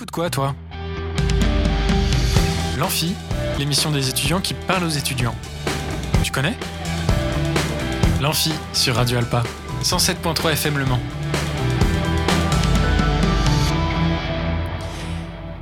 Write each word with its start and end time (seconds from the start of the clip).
T'écoutes 0.00 0.12
quoi, 0.12 0.30
toi 0.30 0.54
L'Amphi, 2.78 3.12
l'émission 3.58 3.90
des 3.90 4.08
étudiants 4.08 4.40
qui 4.40 4.54
parlent 4.54 4.84
aux 4.84 4.88
étudiants. 4.88 5.34
Tu 6.24 6.32
connais 6.32 6.54
L'Amphi 8.22 8.50
sur 8.72 8.94
Radio 8.94 9.18
Alpa, 9.18 9.42
107.3 9.82 10.52
FM 10.52 10.78
Le 10.78 10.86
Mans. 10.86 11.00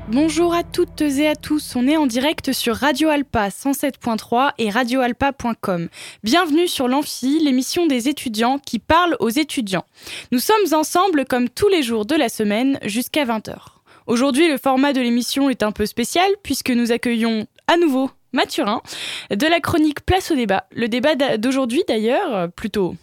Bonjour 0.07 0.55
à 0.55 0.63
toutes 0.63 1.01
et 1.01 1.27
à 1.27 1.35
tous, 1.35 1.75
on 1.75 1.89
est 1.89 1.97
en 1.97 2.07
direct 2.07 2.53
sur 2.53 2.77
Radio 2.77 3.09
Alpa 3.09 3.49
107.3 3.49 4.53
et 4.59 4.71
radioalpa.com. 4.71 5.89
Bienvenue 6.23 6.69
sur 6.69 6.87
l'Amphi, 6.87 7.41
l'émission 7.41 7.89
des 7.89 8.09
étudiants 8.09 8.61
qui 8.61 8.79
parlent 8.79 9.17
aux 9.19 9.31
étudiants. 9.31 9.85
Nous 10.31 10.39
sommes 10.39 10.75
ensemble 10.75 11.25
comme 11.25 11.49
tous 11.49 11.69
les 11.69 11.83
jours 11.83 12.07
de 12.07 12.15
la 12.15 12.29
semaine 12.29 12.79
jusqu'à 12.85 13.25
20h. 13.25 13.78
Aujourd'hui, 14.09 14.49
le 14.49 14.57
format 14.57 14.95
de 14.95 15.03
l'émission 15.03 15.51
est 15.51 15.63
un 15.63 15.71
peu 15.71 15.85
spécial 15.85 16.31
puisque 16.43 16.71
nous 16.71 16.93
accueillons 16.93 17.47
à 17.67 17.77
nouveau 17.77 18.11
Mathurin 18.33 18.81
de 19.29 19.47
la 19.47 19.61
chronique 19.61 20.01
Place 20.01 20.31
au 20.31 20.35
débat. 20.35 20.65
Le 20.75 20.89
débat 20.89 21.15
d'aujourd'hui 21.37 21.83
d'ailleurs, 21.87 22.35
euh, 22.35 22.49
plutôt 22.49 22.97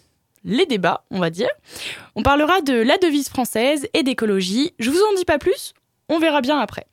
les 0.44 0.66
débats, 0.66 1.04
on 1.12 1.20
va 1.20 1.30
dire. 1.30 1.50
On 2.16 2.24
parlera 2.24 2.60
de 2.62 2.74
la 2.74 2.98
devise 2.98 3.30
française 3.30 3.88
et 3.94 4.02
d'écologie. 4.02 4.74
Je 4.80 4.90
vous 4.90 5.00
en 5.00 5.14
dis 5.16 5.26
pas 5.26 5.38
plus, 5.38 5.76
on 6.10 6.18
verra 6.18 6.42
bien 6.42 6.58
après. 6.58 6.88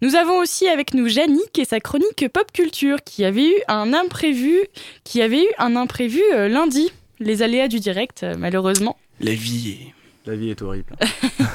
Nous 0.00 0.14
avons 0.14 0.38
aussi 0.38 0.66
avec 0.66 0.94
nous 0.94 1.06
Jannick 1.08 1.58
et 1.58 1.66
sa 1.66 1.80
chronique 1.80 2.26
pop 2.32 2.50
culture 2.52 3.04
qui 3.04 3.26
avait 3.26 3.46
eu 3.46 3.56
un 3.68 3.92
imprévu, 3.92 4.58
qui 5.04 5.20
avait 5.20 5.42
eu 5.42 5.48
un 5.58 5.76
imprévu 5.76 6.22
euh, 6.32 6.48
lundi. 6.48 6.90
Les 7.18 7.42
aléas 7.42 7.68
du 7.68 7.78
direct, 7.78 8.22
euh, 8.22 8.36
malheureusement. 8.38 8.96
La 9.20 9.34
vie 9.34 9.92
la 10.30 10.36
vie 10.36 10.50
est 10.50 10.62
horrible. 10.62 10.94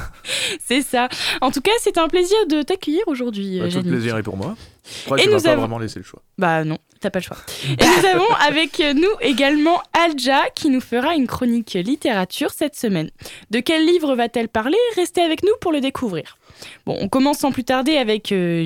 c'est 0.60 0.82
ça. 0.82 1.08
En 1.42 1.50
tout 1.52 1.62
cas, 1.62 1.72
c'est 1.80 1.98
un 1.98 2.08
plaisir 2.08 2.38
de 2.48 2.62
t'accueillir 2.62 3.04
aujourd'hui. 3.08 3.60
Bah, 3.60 3.70
tout 3.70 3.78
le 3.78 3.84
plaisir 3.84 4.18
est 4.18 4.24
pour 4.24 4.38
moi. 4.38 4.56
Je 4.84 5.06
crois 5.06 5.20
Et 5.20 5.28
nous 5.28 5.34
avons... 5.34 5.44
pas 5.44 5.56
vraiment 5.56 5.80
laissé 5.80 6.00
le 6.00 6.06
choix. 6.06 6.22
Bah 6.38 6.64
non, 6.64 6.78
t'as 7.00 7.10
pas 7.10 7.20
le 7.20 7.24
choix. 7.24 7.38
Et 7.70 7.86
nous 7.86 8.06
avons 8.06 8.34
avec 8.48 8.80
nous 8.80 9.10
également 9.22 9.82
Alja 9.94 10.44
qui 10.54 10.70
nous 10.70 10.82
fera 10.82 11.16
une 11.16 11.26
chronique 11.26 11.74
littérature 11.74 12.52
cette 12.52 12.76
semaine. 12.76 13.10
De 13.50 13.62
quel 13.62 13.86
livre 13.86 14.14
va-t-elle 14.16 14.50
parler? 14.50 14.78
Restez 14.96 15.22
avec 15.22 15.44
nous 15.44 15.54
pour 15.62 15.72
le 15.72 15.82
découvrir. 15.82 16.38
Bon, 16.86 16.98
on 17.00 17.08
commence 17.08 17.40
sans 17.40 17.52
plus 17.52 17.64
tarder 17.64 17.98
avec 17.98 18.32
euh, 18.32 18.66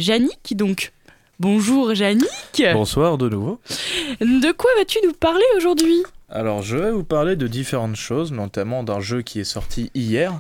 donc 0.52 0.92
bonjour 1.40 1.94
Jannick. 1.96 2.64
Bonsoir 2.74 3.18
de 3.18 3.30
nouveau. 3.30 3.60
De 4.20 4.52
quoi 4.52 4.70
vas-tu 4.78 5.00
nous 5.06 5.14
parler 5.14 5.46
aujourd'hui? 5.56 6.04
Alors, 6.30 6.62
je 6.62 6.78
vais 6.78 6.92
vous 6.92 7.04
parler 7.04 7.36
de 7.36 7.48
différentes 7.48 7.96
choses, 7.96 8.32
notamment 8.32 8.84
d'un 8.84 9.00
jeu 9.00 9.22
qui 9.22 9.40
est 9.40 9.46
sorti 9.46 9.90
hier. 9.96 10.40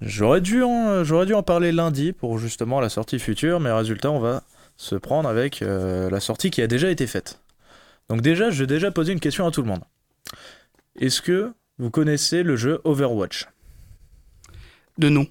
J'aurais 0.00 0.40
dû, 0.40 0.62
en, 0.62 1.04
j'aurais 1.04 1.26
dû 1.26 1.34
en 1.34 1.42
parler 1.42 1.70
lundi 1.70 2.12
pour 2.12 2.38
justement 2.38 2.80
la 2.80 2.88
sortie 2.88 3.18
future, 3.18 3.60
mais 3.60 3.70
résultat, 3.70 4.10
on 4.10 4.18
va 4.18 4.42
se 4.76 4.96
prendre 4.96 5.28
avec 5.28 5.62
euh, 5.62 6.10
la 6.10 6.20
sortie 6.20 6.50
qui 6.50 6.62
a 6.62 6.66
déjà 6.66 6.90
été 6.90 7.06
faite. 7.06 7.40
Donc 8.08 8.22
déjà, 8.22 8.50
je 8.50 8.60
vais 8.60 8.66
déjà 8.66 8.90
poser 8.90 9.12
une 9.12 9.20
question 9.20 9.46
à 9.46 9.50
tout 9.50 9.62
le 9.62 9.68
monde. 9.68 9.82
Est-ce 10.98 11.22
que 11.22 11.52
vous 11.78 11.90
connaissez 11.90 12.42
le 12.42 12.56
jeu 12.56 12.80
Overwatch? 12.84 13.48
De 14.98 15.08
nom. 15.08 15.26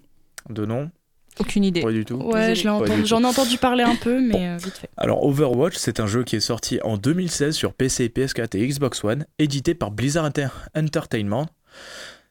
De 0.50 0.66
nom 0.66 0.90
aucune 1.40 1.64
idée. 1.64 1.82
Pas 1.82 1.92
du 1.92 2.06
tout. 2.06 2.16
Ouais, 2.16 2.56
j'en 2.56 3.22
ai 3.22 3.26
entendu 3.26 3.58
parler 3.58 3.84
un 3.84 3.96
peu, 3.96 4.20
mais 4.20 4.50
euh, 4.50 4.58
vite 4.58 4.78
fait. 4.78 4.90
Alors, 4.98 5.26
Overwatch, 5.26 5.76
c'est 5.78 6.00
un 6.00 6.08
jeu 6.08 6.24
qui 6.24 6.36
est 6.36 6.42
sorti 6.42 6.80
en 6.84 6.98
2016 6.98 7.56
sur 7.56 7.74
PC, 7.74 8.08
PS4 8.10 8.58
et 8.58 8.68
Xbox 8.68 9.04
One, 9.04 9.26
édité 9.40 9.74
par 9.74 9.92
Blizzard 9.92 10.32
Entertainment. 10.76 11.48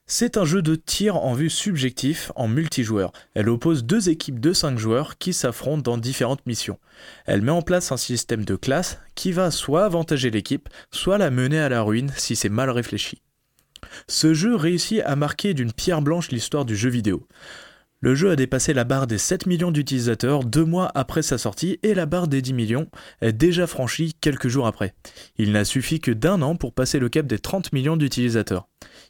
C'est 0.07 0.37
un 0.37 0.45
jeu 0.45 0.63
de 0.63 0.75
tir 0.75 1.17
en 1.17 1.33
vue 1.33 1.49
subjectif 1.49 2.33
en 2.37 2.47
multijoueur. 2.47 3.13
Elle 3.35 3.49
oppose 3.49 3.85
deux 3.85 4.11
équipes 4.11 4.41
de 4.41 4.53
5 4.53 4.79
joueurs 4.79 5.17
qui 5.17 5.33
s'affrontent 5.33 5.91
dans 5.91 5.97
différentes 5.97 6.45
missions. 6.45 6.79
Elle 7.25 7.41
met 7.41 7.53
en 7.53 7.63
place 7.63 7.93
un 7.93 7.97
système 7.97 8.45
de 8.45 8.57
classe 8.57 8.99
qui 9.15 9.33
va 9.33 9.51
soit 9.51 9.85
avantager 9.85 10.31
l'équipe, 10.31 10.69
soit 10.91 11.19
la 11.19 11.31
mener 11.31 11.61
à 11.61 11.69
la 11.69 11.83
ruine 11.83 12.13
si 12.17 12.37
c'est 12.37 12.49
mal 12.49 12.69
réfléchi. 12.69 13.23
Ce 14.09 14.35
jeu 14.35 14.55
réussit 14.55 15.01
à 15.01 15.17
marquer 15.17 15.55
d'une 15.55 15.73
pierre 15.73 16.03
blanche 16.03 16.31
l'histoire 16.31 16.65
du 16.65 16.77
jeu 16.77 16.91
vidéo. 16.91 17.27
Le 18.05 18.17
jeu 18.17 18.33
a 18.33 18.37
dépassé 18.37 18.75
la 18.75 18.83
barre 18.83 19.07
des 19.07 19.17
7 19.17 19.47
millions 19.47 19.71
d'utilisateurs 19.71 20.43
deux 20.43 20.65
mois 20.65 20.91
après 20.97 21.23
sa 21.23 21.39
sortie 21.39 21.79
et 21.85 21.95
la 21.95 22.05
barre 22.05 22.27
des 22.27 22.43
10 22.43 22.53
millions 22.53 22.89
est 23.21 23.33
déjà 23.33 23.69
franchie 23.69 24.13
quelques 24.21 24.49
jours 24.49 24.67
après. 24.67 24.93
Il 25.39 25.53
n'a 25.53 25.65
suffi 25.65 26.01
que 26.01 26.11
d'un 26.11 26.43
an 26.43 26.57
pour 26.57 26.75
passer 26.75 26.99
le 26.99 27.09
cap 27.09 27.29
des 27.29 27.39
30 27.39 27.73
millions 27.73 27.97
d'utilisateurs. 27.97 28.67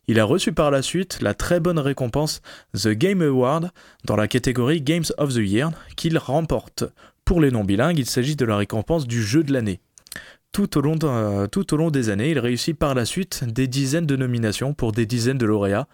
Il 0.09 0.21
a 0.21 0.25
reçu 0.25 0.53
par 0.53 0.71
la 0.71 0.83
suite 0.83 1.21
la 1.23 1.33
très 1.33 1.59
bonne 1.59 1.79
récompense 1.79 2.43
The 2.77 2.91
Game 2.91 3.23
Award 3.23 3.71
dans 4.05 4.17
la 4.17 4.29
catégorie 4.29 4.83
Games 4.83 5.11
of 5.17 5.33
the 5.33 5.39
Year 5.39 5.71
qu'il 5.97 6.19
remporte. 6.19 6.85
Pour 7.25 7.41
les 7.41 7.51
non 7.51 7.65
bilingues, 7.65 7.99
il 7.99 8.05
s'agit 8.05 8.37
de 8.37 8.45
la 8.45 8.59
récompense 8.59 9.07
du 9.07 9.23
jeu 9.23 9.43
de 9.43 9.55
l'année. 9.55 9.81
Tout 10.53 10.77
au, 10.77 10.83
long 10.83 10.99
tout 11.51 11.73
au 11.73 11.77
long 11.79 11.91
des 11.91 12.11
années, 12.11 12.31
il 12.31 12.39
réussit 12.39 12.79
par 12.79 12.95
la 12.95 13.07
suite 13.07 13.43
des 13.45 13.67
dizaines 13.69 14.05
de 14.05 14.17
nominations 14.17 14.75
pour 14.75 14.93
des 14.93 15.07
dizaines 15.07 15.39
de 15.39 15.47
lauréats, 15.47 15.89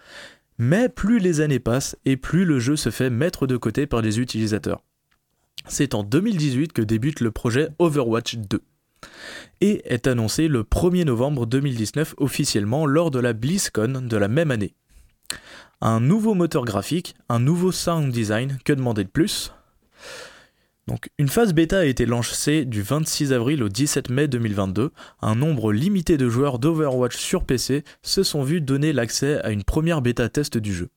mais 0.59 0.89
plus 0.89 1.19
les 1.19 1.41
années 1.41 1.59
passent 1.59 1.97
et 2.05 2.17
plus 2.17 2.45
le 2.45 2.59
jeu 2.59 2.75
se 2.75 2.91
fait 2.91 3.09
mettre 3.09 3.47
de 3.47 3.57
côté 3.57 3.87
par 3.87 4.01
les 4.01 4.19
utilisateurs. 4.19 4.83
C'est 5.67 5.95
en 5.95 6.03
2018 6.03 6.73
que 6.73 6.81
débute 6.81 7.21
le 7.21 7.31
projet 7.31 7.69
Overwatch 7.79 8.35
2 8.35 8.61
et 9.61 9.81
est 9.85 10.07
annoncé 10.07 10.47
le 10.47 10.63
1er 10.63 11.05
novembre 11.05 11.45
2019 11.45 12.15
officiellement 12.17 12.85
lors 12.85 13.11
de 13.11 13.19
la 13.19 13.33
BlizzCon 13.33 14.01
de 14.01 14.17
la 14.17 14.27
même 14.27 14.51
année. 14.51 14.75
Un 15.81 16.01
nouveau 16.01 16.33
moteur 16.33 16.65
graphique, 16.65 17.15
un 17.29 17.39
nouveau 17.39 17.71
sound 17.71 18.11
design, 18.11 18.57
que 18.65 18.73
demander 18.73 19.05
de 19.05 19.09
plus? 19.09 19.53
Une 21.17 21.27
phase 21.27 21.53
bêta 21.53 21.79
a 21.79 21.85
été 21.85 22.05
lancée 22.05 22.65
du 22.65 22.81
26 22.81 23.33
avril 23.33 23.63
au 23.63 23.69
17 23.69 24.09
mai 24.09 24.27
2022. 24.27 24.91
Un 25.21 25.35
nombre 25.35 25.71
limité 25.73 26.17
de 26.17 26.29
joueurs 26.29 26.59
d'Overwatch 26.59 27.17
sur 27.17 27.43
PC 27.43 27.83
se 28.01 28.23
sont 28.23 28.43
vus 28.43 28.61
donner 28.61 28.93
l'accès 28.93 29.39
à 29.41 29.51
une 29.51 29.63
première 29.63 30.01
bêta 30.01 30.29
test 30.29 30.57
du 30.57 30.73
jeu. 30.73 30.89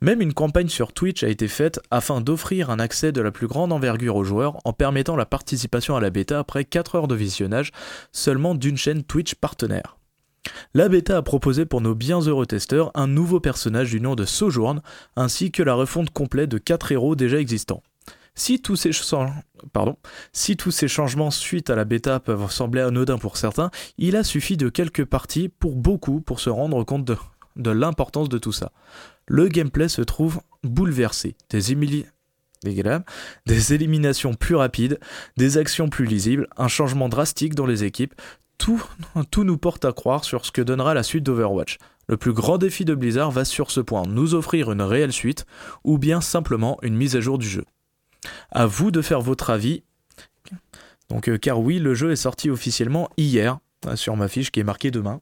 Même 0.00 0.22
une 0.22 0.32
campagne 0.32 0.68
sur 0.68 0.92
Twitch 0.92 1.22
a 1.24 1.28
été 1.28 1.48
faite 1.48 1.80
afin 1.90 2.20
d'offrir 2.20 2.70
un 2.70 2.78
accès 2.78 3.12
de 3.12 3.20
la 3.20 3.30
plus 3.30 3.46
grande 3.46 3.72
envergure 3.72 4.16
aux 4.16 4.24
joueurs 4.24 4.58
en 4.64 4.72
permettant 4.72 5.16
la 5.16 5.26
participation 5.26 5.96
à 5.96 6.00
la 6.00 6.10
bêta 6.10 6.38
après 6.38 6.64
4 6.64 6.94
heures 6.94 7.08
de 7.08 7.14
visionnage 7.14 7.72
seulement 8.12 8.54
d'une 8.54 8.76
chaîne 8.76 9.02
Twitch 9.02 9.34
partenaire. 9.34 9.98
La 10.72 10.88
bêta 10.88 11.18
a 11.18 11.22
proposé 11.22 11.66
pour 11.66 11.80
nos 11.80 11.94
bien 11.94 12.20
heureux 12.20 12.46
testeurs 12.46 12.90
un 12.94 13.06
nouveau 13.06 13.40
personnage 13.40 13.90
du 13.90 14.00
nom 14.00 14.14
de 14.14 14.24
Sojourn 14.24 14.80
ainsi 15.16 15.50
que 15.50 15.62
la 15.62 15.74
refonte 15.74 16.10
complète 16.10 16.50
de 16.50 16.58
4 16.58 16.92
héros 16.92 17.16
déjà 17.16 17.38
existants. 17.38 17.82
Si 18.38 18.60
tous, 18.60 18.76
ces 18.76 18.92
changements 20.88 21.30
suite 21.32 21.70
à 21.70 21.74
la 21.74 21.84
bêta 21.84 22.20
peuvent 22.20 22.50
sembler 22.52 22.82
anodins 22.82 23.18
pour 23.18 23.36
certains, 23.36 23.72
il 23.98 24.14
a 24.14 24.22
suffi 24.22 24.56
de 24.56 24.68
quelques 24.68 25.04
parties 25.04 25.48
pour 25.48 25.74
beaucoup 25.74 26.20
pour 26.20 26.38
se 26.38 26.48
rendre 26.48 26.84
compte 26.84 27.04
de, 27.04 27.70
l'importance 27.70 28.28
de 28.28 28.38
tout 28.38 28.52
ça. 28.52 28.70
Le 29.26 29.48
gameplay 29.48 29.88
se 29.88 30.02
trouve 30.02 30.40
bouleversé. 30.62 31.34
Des, 31.50 31.76
des 33.46 33.74
éliminations 33.74 34.34
plus 34.34 34.54
rapides, 34.54 35.00
des 35.36 35.58
actions 35.58 35.88
plus 35.88 36.06
lisibles, 36.06 36.46
un 36.56 36.68
changement 36.68 37.08
drastique 37.08 37.56
dans 37.56 37.66
les 37.66 37.82
équipes, 37.82 38.14
tout 38.58 38.84
nous 39.44 39.58
porte 39.58 39.84
à 39.84 39.92
croire 39.92 40.24
sur 40.24 40.46
ce 40.46 40.52
que 40.52 40.62
donnera 40.62 40.94
la 40.94 41.02
suite 41.02 41.24
d'Overwatch. 41.24 41.78
Le 42.06 42.16
plus 42.16 42.32
grand 42.32 42.56
défi 42.56 42.84
de 42.84 42.94
Blizzard 42.94 43.32
va 43.32 43.44
sur 43.44 43.72
ce 43.72 43.80
point, 43.80 44.04
nous 44.06 44.36
offrir 44.36 44.70
une 44.70 44.82
réelle 44.82 45.12
suite, 45.12 45.44
ou 45.82 45.98
bien 45.98 46.20
simplement 46.20 46.78
une 46.82 46.96
mise 46.96 47.16
à 47.16 47.20
jour 47.20 47.36
du 47.36 47.48
jeu. 47.48 47.64
À 48.50 48.66
vous 48.66 48.90
de 48.90 49.02
faire 49.02 49.20
votre 49.20 49.50
avis. 49.50 49.82
Donc, 51.10 51.28
euh, 51.28 51.38
car 51.38 51.60
oui, 51.60 51.78
le 51.78 51.94
jeu 51.94 52.12
est 52.12 52.16
sorti 52.16 52.50
officiellement 52.50 53.08
hier 53.16 53.58
euh, 53.86 53.96
sur 53.96 54.16
ma 54.16 54.28
fiche 54.28 54.50
qui 54.50 54.60
est 54.60 54.64
marquée 54.64 54.90
demain. 54.90 55.20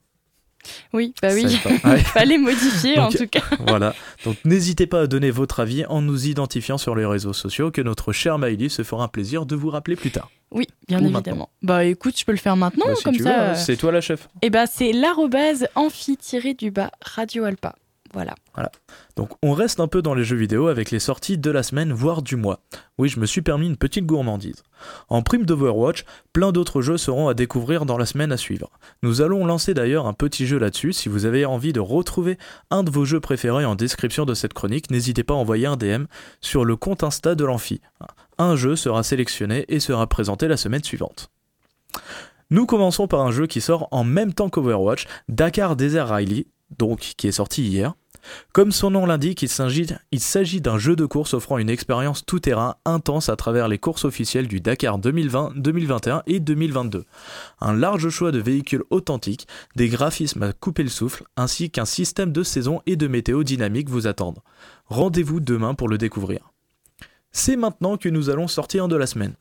Oui, 0.93 1.13
bah 1.21 1.29
oui, 1.33 1.43
il 1.85 2.03
fallait 2.03 2.37
modifier 2.37 2.99
en 2.99 3.09
tout 3.09 3.27
cas. 3.27 3.43
voilà, 3.67 3.95
donc 4.25 4.37
n'hésitez 4.43 4.87
pas 4.87 5.01
à 5.01 5.07
donner 5.07 5.31
votre 5.31 5.59
avis 5.59 5.85
en 5.85 6.01
nous 6.01 6.27
identifiant 6.27 6.77
sur 6.77 6.95
les 6.95 7.05
réseaux 7.05 7.33
sociaux 7.33 7.71
que 7.71 7.81
notre 7.81 8.11
cher 8.11 8.37
Maïli 8.37 8.69
se 8.69 8.83
fera 8.83 9.05
un 9.05 9.07
plaisir 9.07 9.45
de 9.45 9.55
vous 9.55 9.69
rappeler 9.69 9.95
plus 9.95 10.11
tard. 10.11 10.29
Oui, 10.51 10.67
bien 10.87 11.03
évidemment. 11.03 11.49
Bah 11.61 11.85
écoute, 11.85 12.17
je 12.17 12.25
peux 12.25 12.31
le 12.31 12.37
faire 12.37 12.55
maintenant, 12.55 12.85
bah, 12.87 12.93
comme 13.03 13.17
ça. 13.17 13.51
Euh, 13.51 13.55
c'est 13.55 13.77
toi 13.77 13.91
la 13.91 14.01
chef. 14.01 14.27
Et 14.41 14.47
eh 14.47 14.49
bah 14.49 14.65
c'est 14.65 14.93
l'arrobase 14.93 15.67
amphi-du-bas 15.75 16.91
Radio 17.01 17.43
Alpa. 17.43 17.75
Voilà. 18.53 18.71
Donc 19.15 19.31
on 19.43 19.53
reste 19.53 19.79
un 19.79 19.87
peu 19.87 20.01
dans 20.01 20.13
les 20.13 20.23
jeux 20.23 20.35
vidéo 20.35 20.67
avec 20.67 20.91
les 20.91 20.99
sorties 20.99 21.37
de 21.37 21.51
la 21.51 21.63
semaine, 21.63 21.93
voire 21.93 22.21
du 22.21 22.35
mois. 22.35 22.59
Oui, 22.97 23.09
je 23.09 23.19
me 23.19 23.25
suis 23.25 23.41
permis 23.41 23.67
une 23.67 23.77
petite 23.77 24.05
gourmandise. 24.05 24.63
En 25.09 25.21
prime 25.21 25.45
d'Overwatch, 25.45 26.05
plein 26.33 26.51
d'autres 26.51 26.81
jeux 26.81 26.97
seront 26.97 27.27
à 27.27 27.33
découvrir 27.33 27.85
dans 27.85 27.97
la 27.97 28.05
semaine 28.05 28.31
à 28.31 28.37
suivre. 28.37 28.71
Nous 29.03 29.21
allons 29.21 29.45
lancer 29.45 29.73
d'ailleurs 29.73 30.07
un 30.07 30.13
petit 30.13 30.47
jeu 30.47 30.57
là-dessus. 30.57 30.93
Si 30.93 31.09
vous 31.09 31.25
avez 31.25 31.45
envie 31.45 31.73
de 31.73 31.79
retrouver 31.79 32.37
un 32.71 32.83
de 32.83 32.91
vos 32.91 33.05
jeux 33.05 33.19
préférés 33.19 33.65
en 33.65 33.75
description 33.75 34.25
de 34.25 34.33
cette 34.33 34.53
chronique, 34.53 34.89
n'hésitez 34.89 35.23
pas 35.23 35.33
à 35.33 35.37
envoyer 35.37 35.67
un 35.67 35.77
DM 35.77 36.05
sur 36.41 36.65
le 36.65 36.75
compte 36.75 37.03
Insta 37.03 37.35
de 37.35 37.45
l'Amphi. 37.45 37.81
Un 38.37 38.55
jeu 38.55 38.75
sera 38.75 39.03
sélectionné 39.03 39.65
et 39.67 39.79
sera 39.79 40.07
présenté 40.07 40.47
la 40.47 40.57
semaine 40.57 40.83
suivante. 40.83 41.29
Nous 42.49 42.65
commençons 42.65 43.07
par 43.07 43.21
un 43.21 43.31
jeu 43.31 43.45
qui 43.45 43.59
sort 43.59 43.89
en 43.91 44.03
même 44.03 44.33
temps 44.33 44.49
qu'Overwatch, 44.49 45.05
Dakar 45.27 45.75
Desert 45.75 46.07
Rally, 46.07 46.47
donc 46.77 46.99
qui 47.17 47.27
est 47.27 47.33
sorti 47.33 47.63
hier. 47.63 47.93
Comme 48.53 48.71
son 48.71 48.91
nom 48.91 49.05
l'indique, 49.05 49.41
il 49.41 49.49
s'agit 50.19 50.61
d'un 50.61 50.77
jeu 50.77 50.95
de 50.95 51.05
course 51.05 51.33
offrant 51.33 51.57
une 51.57 51.69
expérience 51.69 52.25
tout-terrain 52.25 52.75
intense 52.85 53.29
à 53.29 53.35
travers 53.35 53.67
les 53.67 53.77
courses 53.77 54.05
officielles 54.05 54.47
du 54.47 54.61
Dakar 54.61 54.97
2020, 54.97 55.53
2021 55.55 56.23
et 56.27 56.39
2022. 56.39 57.05
Un 57.61 57.73
large 57.73 58.09
choix 58.09 58.31
de 58.31 58.39
véhicules 58.39 58.83
authentiques, 58.89 59.47
des 59.75 59.89
graphismes 59.89 60.43
à 60.43 60.53
couper 60.53 60.83
le 60.83 60.89
souffle, 60.89 61.23
ainsi 61.35 61.69
qu'un 61.69 61.85
système 61.85 62.31
de 62.31 62.43
saison 62.43 62.81
et 62.85 62.95
de 62.95 63.07
météo 63.07 63.43
dynamique 63.43 63.89
vous 63.89 64.07
attendent. 64.07 64.39
Rendez-vous 64.87 65.39
demain 65.39 65.73
pour 65.73 65.89
le 65.89 65.97
découvrir. 65.97 66.51
C'est 67.31 67.55
maintenant 67.55 67.97
que 67.97 68.09
nous 68.09 68.29
allons 68.29 68.47
sortir 68.47 68.87
de 68.87 68.95
la 68.95 69.07
semaine. 69.07 69.35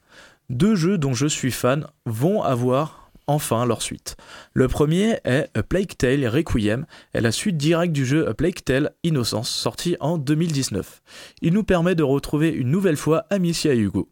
Deux 0.50 0.74
jeux 0.74 0.98
dont 0.98 1.14
je 1.14 1.26
suis 1.26 1.50
fan 1.50 1.86
vont 2.04 2.42
avoir 2.42 3.05
enfin 3.26 3.66
leur 3.66 3.82
suite. 3.82 4.16
Le 4.52 4.68
premier 4.68 5.18
est 5.24 5.48
A 5.54 5.62
Plague 5.62 5.96
Tale 5.96 6.26
Requiem, 6.26 6.86
est 7.12 7.20
la 7.20 7.32
suite 7.32 7.56
directe 7.56 7.92
du 7.92 8.04
jeu 8.04 8.28
A 8.28 8.34
Plague 8.34 8.62
Tale 8.64 8.92
Innocence, 9.02 9.50
sorti 9.50 9.96
en 10.00 10.18
2019. 10.18 11.02
Il 11.42 11.52
nous 11.52 11.64
permet 11.64 11.94
de 11.94 12.02
retrouver 12.02 12.50
une 12.50 12.70
nouvelle 12.70 12.96
fois 12.96 13.24
Amicia 13.30 13.74
et 13.74 13.78
Hugo. 13.78 14.08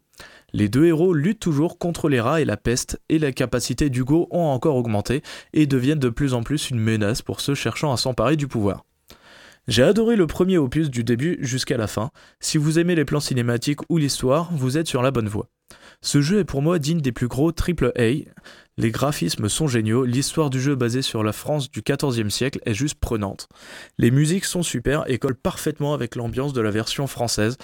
Les 0.53 0.69
deux 0.69 0.85
héros 0.85 1.13
luttent 1.13 1.39
toujours 1.39 1.77
contre 1.77 2.07
les 2.07 2.21
rats 2.21 2.39
et 2.39 2.45
la 2.45 2.55
peste, 2.55 3.01
et 3.09 3.19
les 3.19 3.33
capacités 3.33 3.89
d'Hugo 3.89 4.27
ont 4.31 4.45
encore 4.45 4.77
augmenté 4.77 5.21
et 5.53 5.67
deviennent 5.67 5.99
de 5.99 6.09
plus 6.09 6.33
en 6.33 6.43
plus 6.43 6.69
une 6.69 6.79
menace 6.79 7.21
pour 7.21 7.41
ceux 7.41 7.55
cherchant 7.55 7.91
à 7.91 7.97
s'emparer 7.97 8.37
du 8.37 8.47
pouvoir. 8.47 8.85
J'ai 9.67 9.83
adoré 9.83 10.15
le 10.15 10.27
premier 10.27 10.57
opus 10.57 10.89
du 10.89 11.03
début 11.03 11.37
jusqu'à 11.41 11.75
la 11.75 11.87
fin. 11.87 12.11
Si 12.39 12.57
vous 12.57 12.77
aimez 12.77 12.95
les 12.95 13.03
plans 13.03 13.19
cinématiques 13.19 13.81
ou 13.89 13.97
l'histoire, 13.97 14.49
vous 14.53 14.77
êtes 14.77 14.87
sur 14.87 15.01
la 15.01 15.11
bonne 15.11 15.27
voie. 15.27 15.49
Ce 16.01 16.21
jeu 16.21 16.39
est 16.39 16.45
pour 16.45 16.61
moi 16.61 16.79
digne 16.79 17.01
des 17.01 17.11
plus 17.11 17.27
gros 17.27 17.51
AAA. 17.51 18.25
Les 18.77 18.91
graphismes 18.91 19.47
sont 19.47 19.67
géniaux, 19.67 20.03
l'histoire 20.03 20.49
du 20.49 20.59
jeu 20.59 20.75
basée 20.75 21.01
sur 21.01 21.23
la 21.23 21.31
France 21.31 21.71
du 21.71 21.81
XIVe 21.81 22.29
siècle 22.29 22.59
est 22.65 22.73
juste 22.73 22.99
prenante. 22.99 23.47
Les 23.97 24.11
musiques 24.11 24.45
sont 24.45 24.63
super 24.63 25.09
et 25.09 25.17
collent 25.17 25.35
parfaitement 25.35 25.93
avec 25.93 26.15
l'ambiance 26.15 26.53
de 26.53 26.61
la 26.61 26.71
version 26.71 27.07
française. 27.07 27.57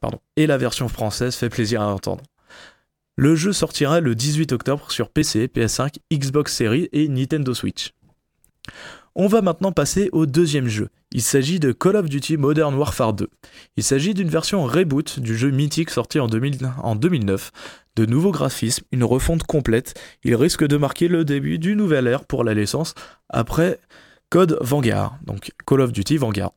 Pardon. 0.00 0.18
Et 0.36 0.46
la 0.46 0.56
version 0.56 0.88
française 0.88 1.34
fait 1.34 1.50
plaisir 1.50 1.82
à 1.82 1.86
entendre. 1.86 2.24
Le 3.16 3.36
jeu 3.36 3.52
sortira 3.52 4.00
le 4.00 4.14
18 4.14 4.52
octobre 4.52 4.90
sur 4.90 5.08
PC, 5.08 5.46
PS5, 5.46 5.96
Xbox 6.12 6.54
Series 6.54 6.88
et 6.92 7.08
Nintendo 7.08 7.54
Switch. 7.54 7.92
On 9.14 9.28
va 9.28 9.42
maintenant 9.42 9.70
passer 9.70 10.08
au 10.12 10.26
deuxième 10.26 10.66
jeu. 10.66 10.88
Il 11.16 11.22
s'agit 11.22 11.60
de 11.60 11.70
Call 11.70 11.94
of 11.94 12.08
Duty 12.08 12.36
Modern 12.36 12.74
Warfare 12.74 13.12
2. 13.12 13.28
Il 13.76 13.84
s'agit 13.84 14.14
d'une 14.14 14.28
version 14.28 14.64
reboot 14.64 15.20
du 15.20 15.36
jeu 15.36 15.50
mythique 15.50 15.90
sorti 15.90 16.18
en, 16.18 16.26
2000 16.26 16.72
en 16.82 16.96
2009. 16.96 17.52
De 17.94 18.04
nouveaux 18.04 18.32
graphismes, 18.32 18.84
une 18.90 19.04
refonte 19.04 19.44
complète. 19.44 19.94
Il 20.24 20.34
risque 20.34 20.66
de 20.66 20.76
marquer 20.76 21.06
le 21.06 21.24
début 21.24 21.60
d'une 21.60 21.78
nouvelle 21.78 22.08
ère 22.08 22.24
pour 22.24 22.42
la 22.42 22.52
licence 22.52 22.96
après 23.28 23.78
Code 24.28 24.58
Vanguard, 24.60 25.16
donc 25.24 25.52
Call 25.64 25.82
of 25.82 25.92
Duty 25.92 26.16
Vanguard. 26.16 26.50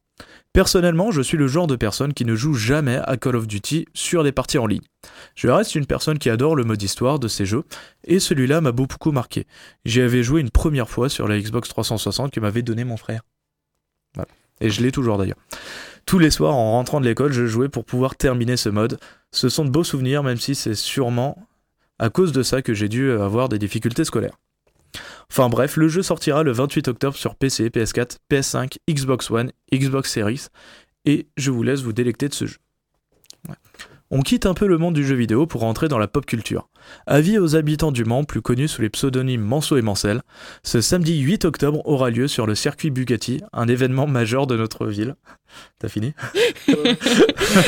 Personnellement, 0.54 1.12
je 1.12 1.22
suis 1.22 1.38
le 1.38 1.48
genre 1.48 1.68
de 1.68 1.76
personne 1.76 2.16
qui 2.16 2.26
ne 2.26 2.34
joue 2.34 2.56
jamais 2.56 3.00
à 3.06 3.16
Call 3.16 3.36
of 3.36 3.46
Duty 3.46 3.86
sur 3.94 4.24
des 4.24 4.32
parties 4.32 4.58
en 4.58 4.66
ligne. 4.66 4.82
Je 5.36 5.50
reste 5.50 5.76
une 5.76 5.86
personne 5.86 6.18
qui 6.18 6.32
adore 6.32 6.56
le 6.56 6.64
mode 6.64 6.82
histoire 6.82 7.20
de 7.20 7.28
ces 7.28 7.46
jeux, 7.46 7.64
et 8.06 8.18
celui-là 8.18 8.62
m'a 8.62 8.72
beaucoup 8.72 9.12
marqué. 9.12 9.46
J'y 9.86 10.02
avais 10.02 10.24
joué 10.24 10.42
une 10.42 10.50
première 10.50 10.90
fois 10.90 11.10
sur 11.10 11.28
la 11.28 11.40
Xbox 11.40 11.70
360 11.70 12.32
que 12.32 12.40
m'avait 12.40 12.64
donné 12.64 12.86
mon 12.86 12.98
frère. 12.98 13.22
Voilà. 14.16 14.32
Et 14.62 14.70
je 14.70 14.82
l'ai 14.82 14.92
toujours 14.92 15.18
d'ailleurs. 15.18 15.38
Tous 16.06 16.20
les 16.20 16.32
soirs, 16.32 16.56
en 16.56 16.72
rentrant 16.72 17.02
de 17.02 17.06
l'école, 17.06 17.34
je 17.34 17.46
jouais 17.46 17.70
pour 17.70 17.84
pouvoir 17.84 18.16
terminer 18.16 18.58
ce 18.58 18.70
mode. 18.70 18.98
Ce 19.32 19.50
sont 19.50 19.66
de 19.66 19.70
beaux 19.70 19.84
souvenirs, 19.84 20.24
même 20.24 20.38
si 20.38 20.56
c'est 20.56 20.76
sûrement 20.76 21.38
à 22.00 22.10
cause 22.10 22.32
de 22.32 22.44
ça 22.44 22.62
que 22.62 22.74
j'ai 22.74 22.88
dû 22.90 23.12
avoir 23.12 23.50
des 23.50 23.60
difficultés 23.60 24.06
scolaires. 24.06 24.38
Enfin 25.30 25.50
bref, 25.50 25.76
le 25.76 25.88
jeu 25.88 26.02
sortira 26.02 26.44
le 26.44 26.52
28 26.52 26.88
octobre 26.88 27.18
sur 27.18 27.36
PC, 27.36 27.70
PS4, 27.70 28.18
PS5, 28.32 28.78
Xbox 28.90 29.30
One, 29.30 29.52
Xbox 29.74 30.12
Series, 30.12 30.48
et 31.06 31.28
je 31.38 31.52
vous 31.52 31.64
laisse 31.64 31.82
vous 31.82 31.94
délecter 31.94 32.30
de 32.30 32.34
ce 32.34 32.46
jeu. 32.46 32.58
On 34.10 34.22
quitte 34.22 34.46
un 34.46 34.54
peu 34.54 34.68
le 34.68 34.78
monde 34.78 34.94
du 34.94 35.06
jeu 35.06 35.16
vidéo 35.16 35.46
pour 35.46 35.62
rentrer 35.62 35.90
dans 35.90 35.98
la 35.98 36.08
pop 36.08 36.26
culture. 36.26 36.70
Avis 37.06 37.38
aux 37.38 37.56
habitants 37.56 37.92
du 37.92 38.06
Mans, 38.06 38.24
plus 38.24 38.42
connus 38.42 38.68
sous 38.68 38.82
les 38.82 38.90
pseudonymes 38.90 39.42
Manceau 39.42 39.78
et 39.78 39.82
Mancel, 39.82 40.22
ce 40.64 40.82
samedi 40.82 41.20
8 41.20 41.46
octobre 41.46 41.82
aura 41.86 42.10
lieu 42.10 42.28
sur 42.28 42.46
le 42.46 42.56
circuit 42.56 42.92
Bugatti, 42.92 43.42
un 43.54 43.68
événement 43.68 44.08
majeur 44.08 44.48
de 44.48 44.58
notre 44.58 44.88
ville. 44.88 45.16
T'as 45.80 45.90
fini? 45.90 46.14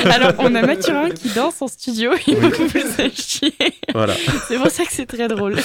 Alors, 0.06 0.34
on 0.40 0.54
a 0.56 0.62
Mathurin 0.66 1.12
qui 1.12 1.30
danse 1.30 1.62
en 1.62 1.68
studio 1.68 2.12
et 2.28 2.36
vous 2.36 2.50
vous 2.50 3.10
chier. 3.14 3.54
Voilà. 3.94 4.16
C'est 4.48 4.58
pour 4.58 4.70
ça 4.70 4.84
que 4.84 4.92
c'est 4.92 5.06
très 5.06 5.28
drôle. 5.28 5.58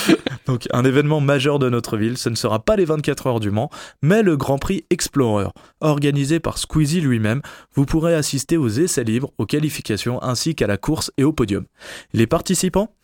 Donc, 0.46 0.66
un 0.72 0.84
événement 0.84 1.20
majeur 1.20 1.58
de 1.58 1.70
notre 1.70 1.96
ville, 1.96 2.18
ce 2.18 2.28
ne 2.28 2.34
sera 2.34 2.58
pas 2.58 2.76
les 2.76 2.84
24 2.84 3.26
heures 3.26 3.40
du 3.40 3.50
Mans, 3.50 3.70
mais 4.02 4.22
le 4.22 4.36
Grand 4.36 4.58
Prix 4.58 4.84
Explorer. 4.90 5.48
Organisé 5.80 6.40
par 6.40 6.58
Squeezie 6.58 7.00
lui-même, 7.00 7.40
vous 7.74 7.86
pourrez 7.86 8.14
assister 8.14 8.56
aux 8.56 8.68
essais 8.68 9.04
libres, 9.04 9.30
aux 9.38 9.46
qualifications 9.46 10.22
ainsi 10.22 10.54
qu'à 10.54 10.66
la 10.66 10.76
course 10.76 11.10
et 11.16 11.24
au 11.24 11.32
podium. 11.32 11.64
Les 12.12 12.26
participants? 12.26 12.94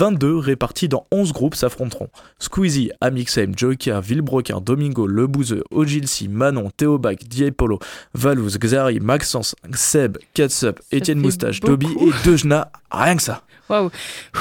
22 0.00 0.38
répartis 0.38 0.88
dans 0.88 1.06
11 1.10 1.34
groupes 1.34 1.54
s'affronteront. 1.54 2.08
Squeezie, 2.38 2.90
Amixem, 3.02 3.52
Joker, 3.54 4.00
Villebroquin, 4.00 4.62
Domingo, 4.62 5.06
Le 5.06 5.26
Bouzeux, 5.26 5.62
Ogilcy, 5.70 6.26
Manon, 6.26 6.70
Théobac, 6.74 7.16
Diepolo, 7.28 7.78
Valouz, 8.14 8.56
Xari, 8.56 8.98
Maxence, 8.98 9.54
Seb, 9.74 10.16
Katsup, 10.32 10.80
Étienne 10.90 11.20
Moustache, 11.20 11.60
beaucoup. 11.60 11.76
Toby 11.76 11.88
et 12.00 12.12
Dejna. 12.24 12.72
Rien 12.90 13.16
que 13.16 13.22
ça. 13.22 13.42
Waouh. 13.68 13.90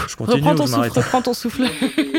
Je 0.07 0.15
continue 0.15 0.37
Reprends 0.37 0.55
ton 0.55 0.65
je 0.65 0.71
souffle, 0.71 0.99
reprends 0.99 1.21
ton 1.21 1.33
souffle. 1.33 1.63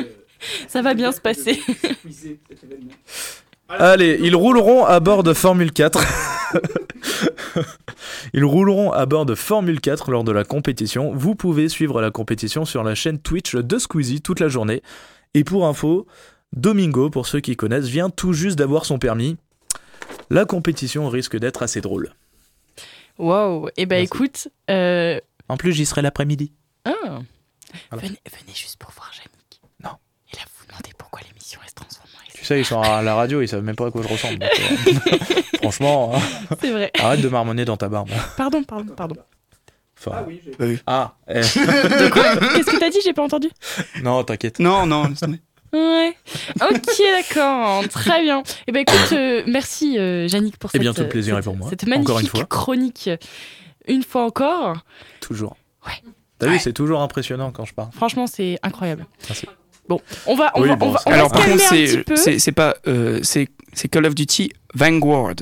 Ça 0.69 0.83
va 0.83 0.93
bien 0.93 1.11
se 1.11 1.21
passer. 1.23 1.59
Allez, 3.79 4.19
ils 4.23 4.35
rouleront 4.37 4.85
à 4.85 5.01
bord 5.01 5.23
de 5.23 5.33
Formule 5.33 5.73
4. 5.73 6.01
ils 8.35 8.45
rouleront 8.45 8.93
à 8.93 9.07
bord 9.07 9.27
de 9.27 9.35
Formule 9.35 9.81
4 9.81 10.11
lors 10.11 10.25
de 10.25 10.33
la 10.33 10.45
compétition. 10.45 11.13
Vous 11.15 11.35
pouvez 11.35 11.69
suivre 11.69 12.01
la 12.01 12.11
compétition 12.11 12.65
sur 12.65 12.83
la 12.83 12.95
chaîne 12.95 13.19
Twitch 13.21 13.55
de 13.55 13.79
Squeezie 13.79 14.21
toute 14.23 14.41
la 14.41 14.49
journée. 14.49 14.83
Et 15.35 15.45
pour 15.45 15.67
info, 15.67 16.07
Domingo, 16.53 17.11
pour 17.11 17.27
ceux 17.27 17.41
qui 17.41 17.57
connaissent, 17.57 17.87
vient 17.87 18.11
tout 18.11 18.33
juste 18.33 18.59
d'avoir 18.59 18.85
son 18.85 18.99
permis. 18.99 19.37
La 20.31 20.45
compétition 20.45 21.09
risque 21.09 21.37
d'être 21.39 21.63
assez 21.63 21.81
drôle. 21.81 22.13
Waouh. 23.19 23.69
Et 23.77 23.87
ben 23.87 23.97
Merci. 23.97 24.05
écoute. 24.07 24.49
euh, 24.71 25.21
En 25.49 25.57
plus, 25.57 25.73
j'y 25.73 25.87
serai 25.87 26.03
l'après-midi. 26.03 26.53
ah. 26.85 26.93
Voilà. 27.93 28.05
Venez, 28.09 28.19
venez 28.29 28.53
juste 28.53 28.79
pour 28.81 28.91
voir 28.91 29.13
Yannick. 29.17 29.61
Non. 29.85 29.91
Et 30.33 30.37
là, 30.37 30.43
vous 30.47 30.53
vous 30.63 30.67
demandez 30.67 30.91
pourquoi 30.99 31.21
l'émission 31.29 31.61
en 31.61 31.65
Tu 32.41 32.45
sais, 32.47 32.59
ils 32.61 32.65
sont 32.65 32.81
à 32.81 33.03
la 33.03 33.15
radio, 33.15 33.41
ils 33.43 33.49
savent 33.49 33.63
même 33.63 33.77
pas 33.77 33.87
à 33.87 33.91
quoi 33.91 34.03
je 34.03 34.09
ressemble. 34.09 34.39
donc, 34.39 34.51
euh, 34.51 35.17
Franchement, 35.63 36.13
hein, 36.15 36.21
C'est 36.61 36.71
vrai. 36.71 36.91
arrête 36.99 37.21
de 37.21 37.29
marmonner 37.29 37.65
dans 37.65 37.77
ta 37.77 37.89
barbe. 37.89 38.09
Pardon, 38.37 38.63
pardon, 38.65 38.95
pardon. 38.95 39.17
Enfin, 39.99 40.25
oui, 40.27 40.41
j'ai 40.45 40.53
pas 40.53 40.65
vu. 40.65 40.81
ah, 40.87 41.13
eh, 41.29 41.35
Qu'est-ce 41.35 42.71
que 42.71 42.79
t'as 42.79 42.89
dit 42.91 42.99
J'ai 43.05 43.13
pas 43.13 43.23
entendu. 43.23 43.49
non, 44.03 44.25
t'inquiète. 44.25 44.59
Non, 44.59 44.87
non, 44.87 45.07
laisse 45.09 45.21
tomber. 45.21 45.41
Ouais. 45.73 46.17
Ok, 46.63 47.03
d'accord. 47.13 47.87
Très 47.91 48.23
bien. 48.23 48.43
Et 48.67 48.73
ben 48.73 48.81
écoute, 48.81 49.13
euh, 49.13 49.43
merci 49.47 49.99
euh, 49.99 50.27
Yannick 50.29 50.57
pour 50.57 50.71
Eh 50.71 50.73
cette, 50.73 50.81
bien, 50.81 50.93
tout 50.95 51.03
le 51.03 51.07
euh, 51.07 51.11
plaisir 51.11 51.35
cette- 51.37 51.43
est 51.43 51.45
pour 51.45 51.57
moi. 51.57 51.69
Cette 51.69 51.87
magnifique 51.87 52.09
Encore 52.11 52.21
une 52.21 52.27
fois. 52.27 52.45
chronique. 52.47 53.11
Une 53.87 54.03
fois 54.03 54.25
encore. 54.25 54.79
Toujours. 55.21 55.57
Ouais. 55.87 55.93
T'as 56.39 56.49
vu, 56.49 56.59
c'est 56.59 56.73
toujours 56.73 57.03
impressionnant 57.03 57.53
quand 57.53 57.67
je 57.67 57.75
parle. 57.75 57.91
Franchement, 57.93 58.27
c'est 58.27 58.59
incroyable. 58.63 59.07
Merci. 59.29 59.47
Bon, 59.91 60.01
on 60.27 60.37
va, 60.37 60.53
on 60.55 60.63
Oui, 60.63 60.69
va, 60.69 60.77
bon, 60.77 60.87
on 60.87 60.91
va, 60.93 61.01
va 61.05 61.13
Alors 61.13 61.29
se 61.29 61.33
par 61.35 61.43
calmer 61.45 61.59
contre, 61.61 61.73
un 61.73 61.77
petit 61.77 61.89
c'est 61.89 62.03
peu. 62.05 62.15
c'est 62.17 62.39
c'est 62.39 62.53
pas 62.53 62.77
euh, 62.87 63.19
c'est 63.25 63.49
c'est 63.73 63.89
Call 63.89 64.07
of 64.07 64.15
Duty 64.15 64.53
Vanguard. 64.73 65.35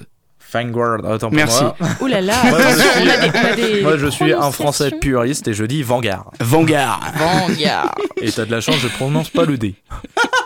Vanguard, 0.50 1.04
attends 1.04 1.28
pour 1.28 1.32
Merci. 1.36 1.62
moi. 1.62 1.76
Oh 2.00 2.06
là 2.06 2.22
là, 2.22 2.34
Moi, 2.48 2.58
je 2.58 2.64
attention, 2.64 2.90
suis- 2.90 3.02
on 3.02 3.10
a 3.10 3.16
des, 3.18 3.28
on 3.28 3.44
a 3.44 3.52
des 3.74 3.82
Moi, 3.82 3.96
je 3.98 4.06
suis 4.06 4.32
un 4.32 4.50
français 4.50 4.90
puriste 4.92 5.46
et 5.48 5.52
je 5.52 5.64
dis 5.66 5.82
Vanguard. 5.82 6.30
Vanguard. 6.40 7.12
Vanguard. 7.18 7.94
Et 8.22 8.32
t'as 8.32 8.46
de 8.46 8.50
la 8.50 8.62
chance, 8.62 8.76
je 8.80 8.88
prononce 8.88 9.28
pas 9.28 9.44
le 9.44 9.58
D. 9.58 9.74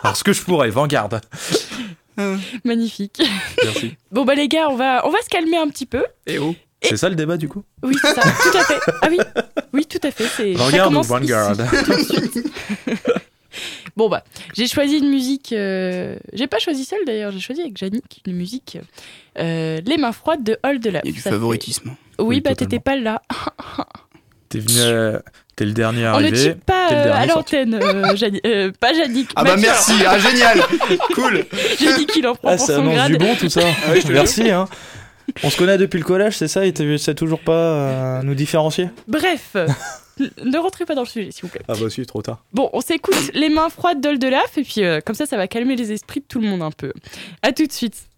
Alors, 0.02 0.16
ce 0.16 0.24
que 0.24 0.32
je 0.32 0.42
pourrais, 0.42 0.70
Vanguard. 0.70 1.08
Magnifique. 2.64 3.22
Merci. 3.62 3.94
Bon 4.10 4.24
bah 4.24 4.34
les 4.34 4.48
gars, 4.48 4.66
on 4.68 4.76
va, 4.76 5.06
on 5.06 5.10
va 5.10 5.18
se 5.22 5.28
calmer 5.28 5.56
un 5.56 5.68
petit 5.68 5.86
peu. 5.86 6.04
Et 6.26 6.38
oh. 6.40 6.56
C'est 6.82 6.96
ça 6.96 7.08
le 7.08 7.14
débat 7.14 7.36
du 7.36 7.46
coup? 7.48 7.62
Oui, 7.84 7.94
c'est 8.02 8.12
ça, 8.12 8.22
tout 8.22 8.58
à 8.58 8.64
fait. 8.64 8.78
Ah 9.02 9.06
oui, 9.08 9.18
oui, 9.72 9.86
tout 9.86 10.00
à 10.02 10.10
fait. 10.10 10.24
C'est 10.36 10.52
Vanguard 10.54 10.90
ou 10.90 11.02
Vanguard? 11.04 11.54
Bon 13.96 14.08
bah, 14.08 14.24
j'ai 14.54 14.66
choisi 14.66 14.98
une 14.98 15.08
musique. 15.10 15.52
euh, 15.52 16.16
J'ai 16.32 16.46
pas 16.46 16.58
choisi 16.58 16.84
seule 16.84 17.04
d'ailleurs, 17.06 17.30
j'ai 17.30 17.40
choisi 17.40 17.60
avec 17.60 17.80
Yannick 17.80 18.22
une 18.26 18.36
musique. 18.36 18.78
euh, 19.38 19.80
Les 19.84 19.98
mains 19.98 20.12
froides 20.12 20.42
de 20.42 20.56
Hold 20.64 20.84
Love. 20.86 21.00
Il 21.04 21.08
y 21.08 21.12
a 21.12 21.14
du 21.14 21.20
Ça 21.20 21.24
fait- 21.30 21.36
favoritisme. 21.36 21.90
Oui, 22.18 22.26
Oui, 22.26 22.40
bah 22.40 22.54
t'étais 22.54 22.78
pas 22.80 22.96
là. 22.96 23.20
T'es 24.48 24.58
venu. 24.58 24.78
euh, 24.80 25.18
T'es 25.56 25.64
le 25.66 25.72
dernier 25.72 26.00
On 26.08 26.12
ne 26.12 26.14
arrivé. 26.14 26.36
cheat 26.36 26.64
pas 26.64 26.90
euh, 26.92 27.12
à 27.12 27.26
l'antenne, 27.26 27.74
euh, 27.74 28.16
Jani- 28.16 28.40
euh, 28.46 28.72
pas 28.80 28.92
Yannick. 28.92 29.28
Ah 29.36 29.44
bah 29.44 29.56
merci, 29.58 29.92
ah 30.06 30.18
génial, 30.18 30.60
cool. 31.14 31.44
J'ai 31.78 31.94
dit 31.98 32.06
qu'il 32.06 32.26
en 32.26 32.34
prend 32.34 32.48
Ah, 32.50 32.56
pour 32.56 32.66
ça 32.66 32.76
son 32.76 32.90
grade. 32.90 33.12
du 33.12 33.18
bon 33.18 33.34
tout 33.36 33.50
ça. 33.50 33.60
ouais, 33.60 34.00
je 34.00 34.06
te 34.06 34.12
Merci. 34.12 34.50
Hein. 34.50 34.66
On 35.42 35.50
se 35.50 35.56
connaît 35.58 35.76
depuis 35.78 35.98
le 35.98 36.04
collège, 36.04 36.36
c'est 36.38 36.48
ça? 36.48 36.64
Et 36.66 36.72
tu 36.72 36.96
sais 36.98 37.14
toujours 37.14 37.40
pas 37.40 37.52
euh, 37.52 38.22
nous 38.22 38.34
différencier? 38.34 38.88
Bref, 39.08 39.56
ne 40.44 40.58
rentrez 40.58 40.84
pas 40.84 40.94
dans 40.94 41.02
le 41.02 41.06
sujet, 41.08 41.30
s'il 41.30 41.42
vous 41.42 41.48
plaît. 41.48 41.62
Ah 41.68 41.74
bah 41.78 41.90
si, 41.90 42.04
trop 42.06 42.22
tard. 42.22 42.44
Bon, 42.52 42.70
on 42.72 42.80
s'écoute 42.80 43.30
les 43.34 43.48
mains 43.48 43.68
froides 43.68 44.00
d'Oldelaf 44.00 44.58
et 44.58 44.62
puis 44.62 44.84
euh, 44.84 45.00
comme 45.00 45.14
ça, 45.14 45.26
ça 45.26 45.36
va 45.36 45.48
calmer 45.48 45.76
les 45.76 45.92
esprits 45.92 46.20
de 46.20 46.26
tout 46.26 46.40
le 46.40 46.48
monde 46.48 46.62
un 46.62 46.70
peu. 46.70 46.92
À 47.42 47.52
tout 47.52 47.66
de 47.66 47.72
suite. 47.72 48.08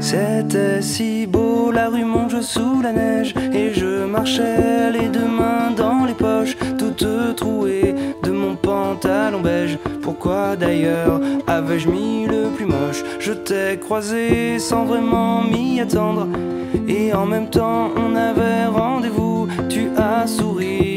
C'était 0.00 0.80
si 0.82 1.26
beau, 1.26 1.72
la 1.72 1.88
rue 1.88 2.04
Sous 2.42 2.82
la 2.82 2.92
neige, 2.92 3.34
et 3.52 3.72
je 3.72 4.04
marchais 4.04 4.90
les 4.92 5.08
deux 5.08 5.26
mains 5.26 5.70
dans 5.76 6.04
les 6.04 6.12
poches, 6.12 6.56
toutes 6.78 7.06
trouées 7.34 7.94
de 8.22 8.30
mon 8.30 8.54
pantalon 8.54 9.40
beige. 9.40 9.78
Pourquoi 10.02 10.54
d'ailleurs 10.54 11.20
avais-je 11.46 11.88
mis 11.88 12.26
le 12.26 12.50
plus 12.54 12.66
moche? 12.66 13.02
Je 13.18 13.32
t'ai 13.32 13.78
croisé 13.78 14.58
sans 14.58 14.84
vraiment 14.84 15.42
m'y 15.42 15.80
attendre, 15.80 16.28
et 16.86 17.12
en 17.14 17.26
même 17.26 17.48
temps 17.48 17.90
on 17.96 18.14
avait 18.14 18.66
rendez-vous. 18.66 19.48
Tu 19.68 19.88
as 19.96 20.26
souri 20.26 20.95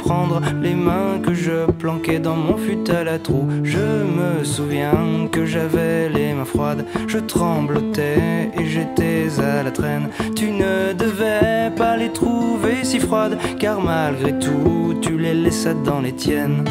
prendre 0.00 0.40
les 0.62 0.74
mains 0.74 1.20
que 1.22 1.34
je 1.34 1.70
planquais 1.82 2.18
dans 2.18 2.36
mon 2.36 2.56
fut 2.56 2.90
à 2.90 3.18
trou. 3.18 3.46
Je 3.62 3.78
me 4.18 4.44
souviens 4.44 5.28
que 5.30 5.44
j'avais 5.44 6.08
les 6.08 6.32
mains 6.32 6.44
froides, 6.44 6.84
je 7.06 7.18
tremblotais 7.18 8.50
et 8.58 8.66
j'étais 8.66 9.26
à 9.38 9.62
la 9.62 9.70
traîne. 9.70 10.08
Tu 10.34 10.50
ne 10.50 10.92
devais 10.92 11.70
pas 11.76 11.96
les 11.96 12.10
trouver 12.10 12.78
si 12.82 12.98
froides, 12.98 13.38
car 13.58 13.80
malgré 13.80 14.32
tout, 14.38 14.94
tu 15.00 15.18
les 15.18 15.34
laissais 15.34 15.76
dans 15.84 16.00
les 16.00 16.12
tiennes. 16.12 16.64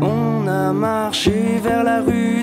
On 0.00 0.48
a 0.48 0.72
marché 0.72 1.60
vers 1.62 1.84
la 1.84 2.00
rue 2.00 2.37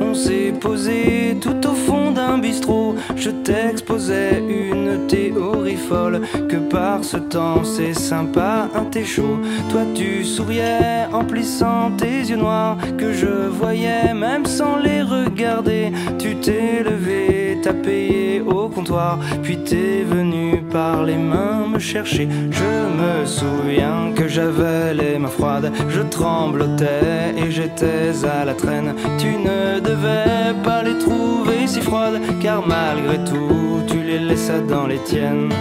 on 0.00 0.14
s'est 0.14 0.52
posé 0.60 1.36
tout 1.40 1.66
au 1.66 1.74
fond 1.74 2.10
d'un 2.12 2.38
bistrot. 2.38 2.94
Je 3.16 3.30
t'exposais 3.30 4.38
une 4.38 5.06
théorie 5.06 5.76
folle, 5.76 6.20
que 6.48 6.56
par 6.56 7.02
ce 7.02 7.16
temps 7.16 7.64
c'est 7.64 7.94
sympa, 7.94 8.68
un 8.74 8.84
thé 8.84 9.04
chaud. 9.04 9.38
Toi 9.70 9.82
tu 9.94 10.24
souriais 10.24 11.06
en 11.12 11.24
plissant 11.24 11.90
tes 11.96 12.20
yeux 12.30 12.36
noirs, 12.36 12.76
que 12.98 13.12
je 13.12 13.48
voyais 13.48 14.14
même 14.14 14.46
sans 14.46 14.76
les 14.76 15.02
regarder. 15.02 15.92
Tu 16.18 16.36
t'es 16.36 16.82
levé, 16.84 17.58
t'as 17.62 17.72
payé 17.72 18.40
au 18.40 18.68
comptoir, 18.68 19.18
puis 19.42 19.58
t'es 19.58 20.04
venu 20.04 20.62
par 20.70 21.02
les 21.02 21.16
mains 21.16 21.66
me 21.68 21.78
chercher. 21.78 22.28
Je 22.50 22.72
me 23.00 23.26
souviens 23.26 24.12
que 24.14 24.28
j'avais 24.28 24.94
les 24.94 25.18
mains 25.18 25.28
froides, 25.28 25.72
je 25.88 26.00
tremblotais 26.02 27.34
et 27.36 27.50
j'étais 27.50 28.12
à 28.24 28.44
la 28.44 28.54
traîne. 28.54 28.94
Ne 29.26 29.80
devais 29.80 30.54
pas 30.62 30.82
les 30.82 30.98
trouver 30.98 31.66
si 31.66 31.80
froides, 31.80 32.20
car 32.40 32.66
malgré 32.66 33.18
tout, 33.24 33.82
tu 33.86 33.98
les 34.02 34.18
laissais 34.18 34.60
dans 34.68 34.86
les 34.86 34.98
tiennes. 34.98 35.52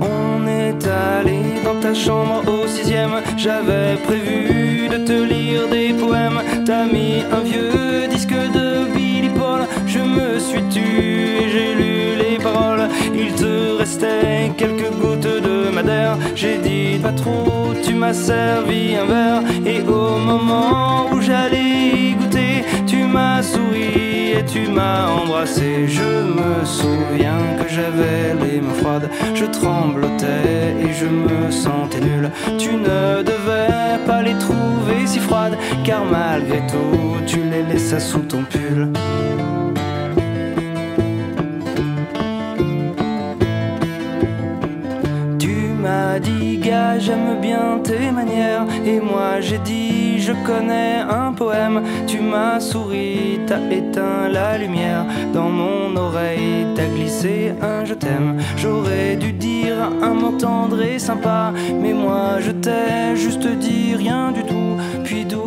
On 0.00 0.46
est 0.46 0.86
allé 0.86 1.40
dans 1.64 1.80
ta 1.80 1.94
chambre 1.94 2.42
au 2.46 2.66
sixième. 2.66 3.16
J'avais 3.36 3.96
prévu 4.06 4.88
de 4.88 4.98
te 4.98 5.12
lire 5.12 5.68
des 5.68 5.92
poèmes. 5.92 6.40
T'as 6.64 6.86
mis 6.86 7.22
un 7.32 7.40
vieux 7.40 8.06
disque 8.08 8.34
de 8.58 8.86
Billy 8.94 9.30
Paul. 9.30 9.60
Je 9.86 9.98
me 9.98 10.38
suis 10.38 10.62
tu 10.70 10.80
et 10.80 11.48
j'ai 11.50 11.74
lu 11.74 12.16
les 12.22 12.38
paroles. 12.38 12.88
Il 13.14 13.32
te 13.34 13.78
restait 13.78 14.35
J'ai 16.34 16.58
dit 16.58 16.98
pas 17.02 17.12
trop, 17.12 17.72
tu 17.82 17.94
m'as 17.94 18.12
servi 18.12 18.94
un 18.96 19.06
verre. 19.06 19.42
Et 19.64 19.80
au 19.82 20.18
moment 20.18 21.06
où 21.12 21.20
j'allais 21.20 22.14
goûter, 22.18 22.64
tu 22.86 23.04
m'as 23.04 23.42
souri 23.42 24.32
et 24.38 24.44
tu 24.44 24.68
m'as 24.68 25.08
embrassé. 25.08 25.86
Je 25.86 26.02
me 26.02 26.64
souviens 26.64 27.40
que 27.58 27.68
j'avais 27.68 28.34
les 28.34 28.60
mains 28.60 28.74
froides. 28.74 29.10
Je 29.34 29.44
tremblotais 29.46 30.74
et 30.80 30.92
je 30.92 31.06
me 31.06 31.50
sentais 31.50 32.00
nul. 32.00 32.30
Tu 32.58 32.72
ne 32.72 33.22
devais 33.22 33.98
pas 34.06 34.22
les 34.22 34.36
trouver 34.38 35.06
si 35.06 35.18
froides, 35.18 35.56
car 35.84 36.04
malgré 36.04 36.58
tout, 36.66 37.16
tu 37.26 37.38
les 37.42 37.62
laissais 37.62 38.00
sous 38.00 38.20
ton 38.20 38.42
pull. 38.42 38.92
J'aime 46.98 47.40
bien 47.40 47.80
tes 47.82 48.10
manières. 48.10 48.66
Et 48.84 49.00
moi 49.00 49.40
j'ai 49.40 49.58
dit, 49.58 50.20
je 50.20 50.32
connais 50.46 50.98
un 51.08 51.32
poème. 51.32 51.82
Tu 52.06 52.20
m'as 52.20 52.60
souri, 52.60 53.40
t'as 53.46 53.60
éteint 53.70 54.28
la 54.28 54.58
lumière. 54.58 55.04
Dans 55.32 55.48
mon 55.48 55.96
oreille, 55.96 56.66
t'as 56.74 56.86
glissé 56.86 57.52
un 57.62 57.84
je 57.84 57.94
t'aime. 57.94 58.38
J'aurais 58.56 59.16
dû 59.16 59.32
dire 59.32 59.76
un 60.02 60.14
mot 60.14 60.32
tendre 60.38 60.80
et 60.82 60.98
sympa. 60.98 61.52
Mais 61.80 61.92
moi 61.92 62.40
je 62.40 62.52
t'ai 62.52 63.16
juste 63.16 63.46
dit 63.46 63.94
rien 63.96 64.32
du 64.32 64.42
tout. 64.42 64.45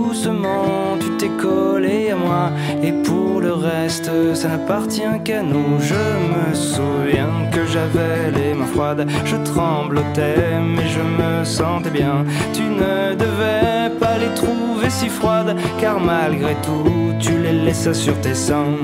Doucement, 0.09 0.97
tu 0.99 1.09
t'es 1.17 1.29
collé 1.29 2.09
à 2.09 2.15
moi. 2.15 2.51
Et 2.81 2.91
pour 2.91 3.41
le 3.41 3.53
reste, 3.53 4.09
ça 4.33 4.47
n'appartient 4.47 5.15
qu'à 5.23 5.43
nous. 5.43 5.79
Je 5.79 6.03
me 6.33 6.53
souviens 6.53 7.35
que 7.53 7.63
j'avais 7.67 8.31
les 8.37 8.53
mains 8.55 8.65
froides. 8.65 9.05
Je 9.25 9.35
tremblotais, 9.51 10.59
mais 10.75 10.87
je 10.87 11.03
me 11.19 11.43
sentais 11.43 11.91
bien. 11.91 12.25
Tu 12.53 12.63
ne 12.63 13.13
devais 13.13 13.95
pas 13.99 14.17
les 14.17 14.33
trouver 14.33 14.89
si 14.89 15.09
froides, 15.09 15.55
car 15.79 15.99
malgré 15.99 16.55
tout, 16.63 17.13
tu 17.19 17.37
les 17.37 17.53
laissais 17.65 17.93
sur 17.93 18.19
tes 18.21 18.33
seins. 18.33 18.77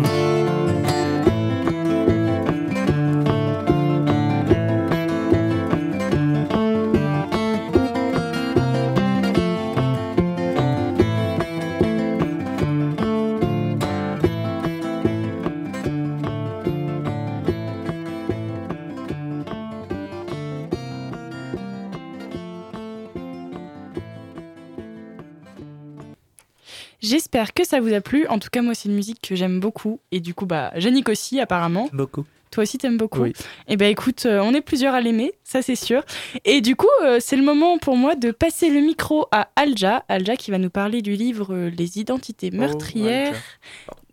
Ça 27.75 27.81
vous 27.81 27.93
a 27.93 27.99
plu. 27.99 28.25
En 28.27 28.39
tout 28.39 28.47
cas, 28.49 28.61
moi, 28.61 28.73
c'est 28.73 28.87
une 28.87 28.95
musique 28.95 29.19
que 29.21 29.35
j'aime 29.35 29.59
beaucoup. 29.59 29.99
Et 30.13 30.21
du 30.21 30.33
coup, 30.33 30.45
bah, 30.45 30.71
Yannick 30.77 31.09
aussi, 31.09 31.41
apparemment. 31.41 31.89
Beaucoup. 31.91 32.23
Toi 32.51 32.63
aussi, 32.63 32.77
t'aimes 32.77 32.95
beaucoup. 32.95 33.19
Oui. 33.19 33.33
Et 33.67 33.75
ben 33.75 33.91
écoute, 33.91 34.25
euh, 34.25 34.39
on 34.41 34.53
est 34.53 34.61
plusieurs 34.61 34.93
à 34.93 35.01
l'aimer, 35.01 35.33
ça 35.43 35.61
c'est 35.61 35.75
sûr. 35.75 36.03
Et 36.45 36.61
du 36.61 36.77
coup, 36.77 36.87
euh, 37.03 37.17
c'est 37.19 37.35
le 37.35 37.43
moment 37.43 37.77
pour 37.77 37.97
moi 37.97 38.15
de 38.15 38.31
passer 38.31 38.69
le 38.69 38.79
micro 38.79 39.27
à 39.33 39.49
Alja. 39.57 40.05
Alja 40.07 40.37
qui 40.37 40.51
va 40.51 40.57
nous 40.57 40.69
parler 40.69 41.01
du 41.01 41.15
livre 41.17 41.53
euh, 41.53 41.69
Les 41.69 41.99
identités 41.99 42.49
meurtrières. 42.49 43.35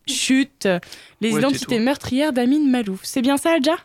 Chut 0.08 0.66
Les 1.20 1.32
Ouais, 1.32 1.38
identités 1.38 1.78
meurtrières 1.78 2.32
d'Amin 2.32 2.66
Malouf. 2.68 3.02
C'est 3.04 3.22
bien 3.22 3.36
ça, 3.36 3.52
Alja? 3.52 3.76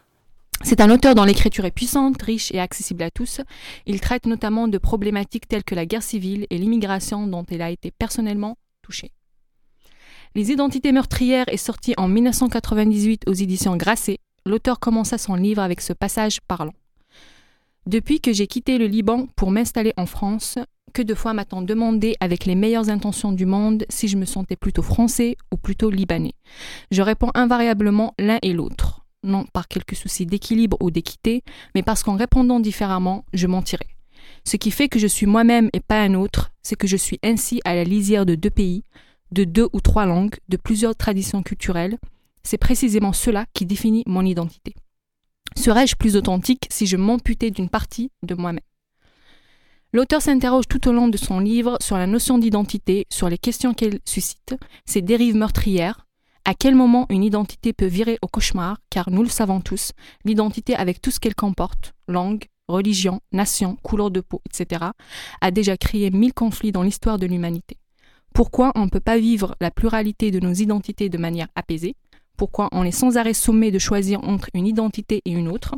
C'est 0.64 0.82
un 0.82 0.90
auteur 0.90 1.14
dont 1.14 1.24
l'écriture 1.24 1.66
est 1.66 1.72
puissante, 1.72 2.20
riche 2.20 2.52
et 2.52 2.60
accessible 2.60 3.04
à 3.04 3.12
tous. 3.12 3.42
Il 3.86 4.02
traite 4.02 4.26
notamment 4.26 4.68
de 4.68 4.80
problématiques 4.80 5.48
telles 5.48 5.64
que 5.64 5.76
la 5.76 5.86
guerre 5.86 6.02
civile 6.02 6.48
et 6.50 6.58
l'immigration 6.58 7.28
dont 7.28 7.46
il 7.52 7.62
a 7.62 7.70
été 7.70 7.92
personnellement 7.92 8.58
touché. 8.82 9.12
Les 10.36 10.52
identités 10.52 10.92
meurtrières 10.92 11.48
est 11.48 11.58
sorti 11.58 11.94
en 11.98 12.08
1998 12.08 13.24
aux 13.28 13.34
éditions 13.34 13.76
Grasset. 13.76 14.20
L'auteur 14.46 14.80
commença 14.80 15.18
son 15.18 15.36
livre 15.36 15.62
avec 15.62 15.82
ce 15.82 15.94
passage 15.94 16.42
parlant. 16.42 16.74
Depuis 17.86 18.20
que 18.20 18.34
j'ai 18.34 18.48
quitté 18.48 18.78
le 18.78 18.86
Liban 18.86 19.28
pour 19.36 19.52
m'installer 19.52 19.94
en 19.98 20.06
France, 20.06 20.58
que 20.94 21.02
de 21.02 21.14
fois 21.14 21.34
m'a-t-on 21.34 21.62
demandé 21.62 22.16
avec 22.20 22.46
les 22.46 22.56
meilleures 22.56 22.90
intentions 22.90 23.32
du 23.32 23.46
monde 23.46 23.86
si 23.90 24.08
je 24.08 24.18
me 24.18 24.26
sentais 24.26 24.56
plutôt 24.56 24.82
français 24.82 25.38
ou 25.54 25.58
plutôt 25.58 25.90
libanais. 25.90 26.34
Je 26.92 27.02
réponds 27.02 27.32
invariablement 27.34 28.14
l'un 28.20 28.40
et 28.42 28.54
l'autre 28.54 29.08
non 29.24 29.46
par 29.46 29.68
quelques 29.68 29.96
soucis 29.96 30.26
d'équilibre 30.26 30.78
ou 30.80 30.92
d'équité, 30.92 31.44
mais 31.76 31.84
parce 31.84 32.04
qu'en 32.04 32.16
répondant 32.16 32.60
différemment, 32.60 33.26
je 33.34 33.48
mentirais. 33.48 33.88
Ce 34.46 34.58
qui 34.58 34.72
fait 34.72 34.90
que 34.90 35.00
je 35.00 35.08
suis 35.08 35.26
moi-même 35.26 35.70
et 35.74 35.80
pas 35.80 36.02
un 36.02 36.14
autre, 36.14 36.52
c'est 36.64 36.76
que 36.76 36.88
je 36.88 36.98
suis 36.98 37.20
ainsi 37.24 37.60
à 37.66 37.76
la 37.76 37.84
lisière 37.84 38.26
de 38.26 38.36
deux 38.36 38.50
pays, 38.50 38.84
de 39.32 39.44
deux 39.44 39.68
ou 39.74 39.82
trois 39.82 40.06
langues, 40.06 40.36
de 40.50 40.58
plusieurs 40.58 40.96
traditions 40.96 41.44
culturelles. 41.44 41.98
C'est 42.44 42.58
précisément 42.58 43.14
cela 43.14 43.46
qui 43.54 43.66
définit 43.66 44.04
mon 44.06 44.26
identité. 44.26 44.74
Serais-je 45.56 45.96
plus 45.96 46.16
authentique 46.16 46.68
si 46.70 46.86
je 46.86 46.98
m'amputais 46.98 47.52
d'une 47.52 47.70
partie 47.70 48.12
de 48.24 48.36
moi-même? 48.36 48.62
L'auteur 49.94 50.22
s'interroge 50.22 50.68
tout 50.68 50.88
au 50.88 50.92
long 50.92 51.08
de 51.08 51.18
son 51.18 51.40
livre 51.40 51.78
sur 51.82 51.98
la 51.98 52.08
notion 52.08 52.38
d'identité, 52.38 53.08
sur 53.10 53.30
les 53.30 53.38
questions 53.38 53.74
qu'elle 53.74 54.00
suscite, 54.06 54.56
ses 54.86 55.02
dérives 55.02 55.36
meurtrières, 55.36 56.06
à 56.46 56.54
quel 56.54 56.76
moment 56.76 57.06
une 57.10 57.24
identité 57.24 57.74
peut 57.74 57.86
virer 57.86 58.20
au 58.22 58.28
cauchemar, 58.28 58.80
car 58.90 59.10
nous 59.10 59.24
le 59.24 59.30
savons 59.30 59.60
tous, 59.60 59.92
l'identité 60.24 60.76
avec 60.76 61.02
tout 61.02 61.12
ce 61.12 61.20
qu'elle 61.20 61.36
comporte, 61.36 61.94
langue, 62.08 62.46
religion, 62.68 63.22
nation, 63.32 63.78
couleur 63.82 64.12
de 64.12 64.22
peau, 64.22 64.42
etc., 64.46 64.86
a 65.42 65.52
déjà 65.52 65.78
créé 65.78 66.12
mille 66.12 66.34
conflits 66.34 66.72
dans 66.72 66.84
l'histoire 66.84 67.18
de 67.18 67.26
l'humanité. 67.26 67.78
Pourquoi 68.38 68.72
on 68.76 68.86
ne 68.86 68.90
peut 68.92 69.00
pas 69.00 69.18
vivre 69.18 69.56
la 69.60 69.72
pluralité 69.72 70.30
de 70.30 70.40
nos 70.40 70.54
identités 70.54 71.10
de 71.10 71.18
manière 71.18 71.48
apaisée? 71.56 71.96
Pourquoi 72.38 72.70
on 72.72 72.84
est 72.84 72.92
sans 72.92 73.18
arrêt 73.18 73.34
sommé 73.34 73.72
de 73.72 73.80
choisir 73.80 74.24
entre 74.24 74.52
une 74.54 74.68
identité 74.68 75.24
et 75.26 75.32
une 75.32 75.48
autre? 75.48 75.74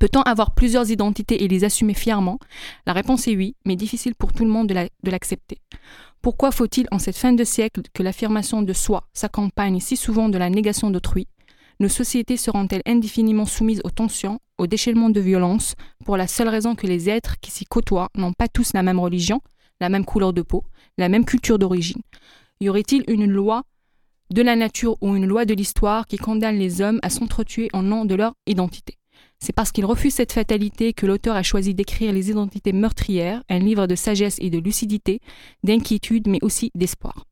Peut-on 0.00 0.22
avoir 0.22 0.52
plusieurs 0.56 0.90
identités 0.90 1.44
et 1.44 1.46
les 1.46 1.62
assumer 1.62 1.94
fièrement? 1.94 2.40
La 2.88 2.92
réponse 2.92 3.28
est 3.28 3.36
oui, 3.36 3.54
mais 3.64 3.76
difficile 3.76 4.16
pour 4.16 4.32
tout 4.32 4.42
le 4.44 4.50
monde 4.50 4.66
de 4.66 5.10
l'accepter. 5.12 5.58
Pourquoi 6.22 6.50
faut-il 6.50 6.88
en 6.90 6.98
cette 6.98 7.16
fin 7.16 7.34
de 7.34 7.44
siècle 7.44 7.82
que 7.94 8.02
l'affirmation 8.02 8.62
de 8.62 8.72
soi 8.72 9.04
s'accompagne 9.14 9.78
si 9.78 9.96
souvent 9.96 10.28
de 10.28 10.38
la 10.38 10.50
négation 10.50 10.90
d'autrui? 10.90 11.28
Nos 11.78 11.86
sociétés 11.88 12.36
seront-elles 12.36 12.82
indéfiniment 12.84 13.46
soumises 13.46 13.80
aux 13.84 13.90
tensions, 13.90 14.40
aux 14.58 14.66
déchaînements 14.66 15.08
de 15.08 15.20
violence, 15.20 15.76
pour 16.04 16.16
la 16.16 16.26
seule 16.26 16.48
raison 16.48 16.74
que 16.74 16.88
les 16.88 17.08
êtres 17.08 17.36
qui 17.40 17.52
s'y 17.52 17.64
côtoient 17.64 18.10
n'ont 18.16 18.32
pas 18.32 18.48
tous 18.48 18.72
la 18.74 18.82
même 18.82 18.98
religion, 18.98 19.40
la 19.80 19.88
même 19.88 20.04
couleur 20.04 20.32
de 20.32 20.42
peau, 20.42 20.64
la 21.00 21.08
même 21.08 21.24
culture 21.24 21.58
d'origine 21.58 22.02
Y 22.60 22.68
aurait-il 22.68 23.04
une 23.08 23.26
loi 23.26 23.64
de 24.30 24.42
la 24.42 24.54
nature 24.54 24.96
ou 25.00 25.16
une 25.16 25.26
loi 25.26 25.44
de 25.44 25.54
l'histoire 25.54 26.06
qui 26.06 26.16
condamne 26.16 26.58
les 26.58 26.80
hommes 26.80 27.00
à 27.02 27.10
s'entretuer 27.10 27.68
en 27.72 27.82
nom 27.82 28.04
de 28.04 28.14
leur 28.14 28.34
identité? 28.46 28.96
C'est 29.40 29.54
parce 29.54 29.72
qu'il 29.72 29.86
refuse 29.86 30.14
cette 30.14 30.32
fatalité 30.32 30.92
que 30.92 31.06
l'auteur 31.06 31.34
a 31.34 31.42
choisi 31.42 31.74
d'écrire 31.74 32.12
Les 32.12 32.28
identités 32.30 32.72
meurtrières, 32.72 33.42
un 33.48 33.58
livre 33.58 33.86
de 33.86 33.94
sagesse 33.94 34.36
et 34.38 34.50
de 34.50 34.58
lucidité, 34.58 35.20
d'inquiétude 35.64 36.28
mais 36.28 36.38
aussi 36.42 36.70
d'espoir. 36.74 37.24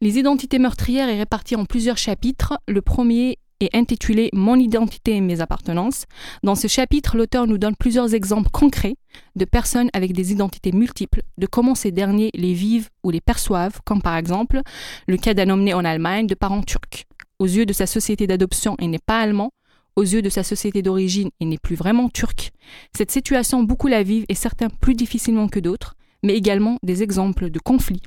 Les 0.00 0.18
identités 0.18 0.58
meurtrières 0.58 1.08
est 1.08 1.18
réparti 1.18 1.56
en 1.56 1.64
plusieurs 1.64 1.96
chapitres. 1.96 2.58
Le 2.68 2.82
premier 2.82 3.38
est 3.60 3.74
intitulé 3.74 4.30
Mon 4.32 4.56
identité 4.56 5.16
et 5.16 5.20
mes 5.20 5.40
appartenances. 5.40 6.04
Dans 6.42 6.54
ce 6.54 6.68
chapitre, 6.68 7.16
l'auteur 7.16 7.46
nous 7.46 7.58
donne 7.58 7.76
plusieurs 7.76 8.14
exemples 8.14 8.50
concrets 8.50 8.96
de 9.36 9.44
personnes 9.44 9.90
avec 9.92 10.12
des 10.12 10.32
identités 10.32 10.72
multiples, 10.72 11.22
de 11.38 11.46
comment 11.46 11.74
ces 11.74 11.92
derniers 11.92 12.30
les 12.34 12.54
vivent 12.54 12.88
ou 13.02 13.10
les 13.10 13.20
perçoivent, 13.20 13.80
comme 13.84 14.02
par 14.02 14.16
exemple 14.16 14.60
le 15.06 15.16
cas 15.16 15.34
d'un 15.34 15.48
homme 15.50 15.64
né 15.64 15.74
en 15.74 15.84
Allemagne 15.84 16.26
de 16.26 16.34
parents 16.34 16.62
turcs. 16.62 17.06
Aux 17.38 17.46
yeux 17.46 17.66
de 17.66 17.72
sa 17.72 17.86
société 17.86 18.26
d'adoption, 18.26 18.76
il 18.80 18.90
n'est 18.90 18.98
pas 18.98 19.20
allemand, 19.20 19.50
aux 19.96 20.02
yeux 20.02 20.22
de 20.22 20.28
sa 20.28 20.44
société 20.44 20.82
d'origine, 20.82 21.30
il 21.40 21.48
n'est 21.48 21.58
plus 21.58 21.74
vraiment 21.74 22.08
turc. 22.08 22.52
Cette 22.96 23.10
situation, 23.10 23.64
beaucoup 23.64 23.88
la 23.88 24.02
vivent 24.02 24.26
et 24.28 24.34
certains 24.34 24.68
plus 24.68 24.94
difficilement 24.94 25.48
que 25.48 25.58
d'autres, 25.58 25.96
mais 26.22 26.34
également 26.34 26.78
des 26.82 27.02
exemples 27.02 27.50
de 27.50 27.58
conflits 27.58 28.02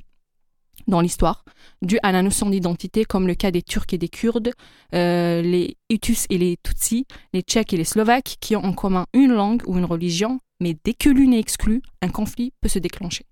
dans 0.86 1.00
l'histoire, 1.00 1.44
dus 1.82 1.98
à 2.02 2.12
la 2.12 2.22
notion 2.22 2.50
d'identité, 2.50 3.04
comme 3.04 3.26
le 3.26 3.34
cas 3.34 3.50
des 3.50 3.62
Turcs 3.62 3.92
et 3.92 3.98
des 3.98 4.08
Kurdes, 4.08 4.52
euh, 4.94 5.42
les 5.42 5.76
Hutus 5.90 6.26
et 6.30 6.38
les 6.38 6.56
Tutsis, 6.62 7.06
les 7.32 7.42
Tchèques 7.42 7.72
et 7.72 7.76
les 7.76 7.84
Slovaques, 7.84 8.36
qui 8.40 8.56
ont 8.56 8.64
en 8.64 8.72
commun 8.72 9.06
une 9.12 9.32
langue 9.32 9.62
ou 9.66 9.78
une 9.78 9.84
religion, 9.84 10.40
mais 10.60 10.76
dès 10.84 10.94
que 10.94 11.08
l'une 11.08 11.34
est 11.34 11.40
exclue, 11.40 11.82
un 12.02 12.08
conflit 12.08 12.52
peut 12.60 12.68
se 12.68 12.78
déclencher. 12.78 13.24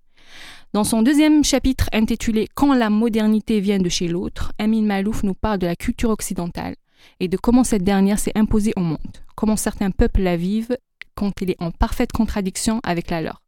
Dans 0.73 0.83
son 0.83 1.01
deuxième 1.01 1.43
chapitre 1.43 1.89
intitulé 1.91 2.47
Quand 2.55 2.73
la 2.73 2.89
modernité 2.89 3.59
vient 3.59 3.79
de 3.79 3.89
chez 3.89 4.07
l'autre, 4.07 4.53
Amin 4.57 4.83
Malouf 4.83 5.23
nous 5.23 5.33
parle 5.33 5.59
de 5.59 5.67
la 5.67 5.75
culture 5.75 6.09
occidentale, 6.09 6.75
et 7.19 7.27
de 7.27 7.37
comment 7.37 7.63
cette 7.63 7.83
dernière 7.83 8.19
s'est 8.19 8.37
imposée 8.37 8.73
au 8.75 8.81
monde, 8.81 9.17
comment 9.35 9.57
certains 9.57 9.91
peuples 9.91 10.21
la 10.21 10.37
vivent 10.37 10.77
quand 11.15 11.41
elle 11.41 11.51
est 11.51 11.61
en 11.61 11.71
parfaite 11.71 12.11
contradiction 12.11 12.79
avec 12.83 13.09
la 13.09 13.21
leur. 13.21 13.40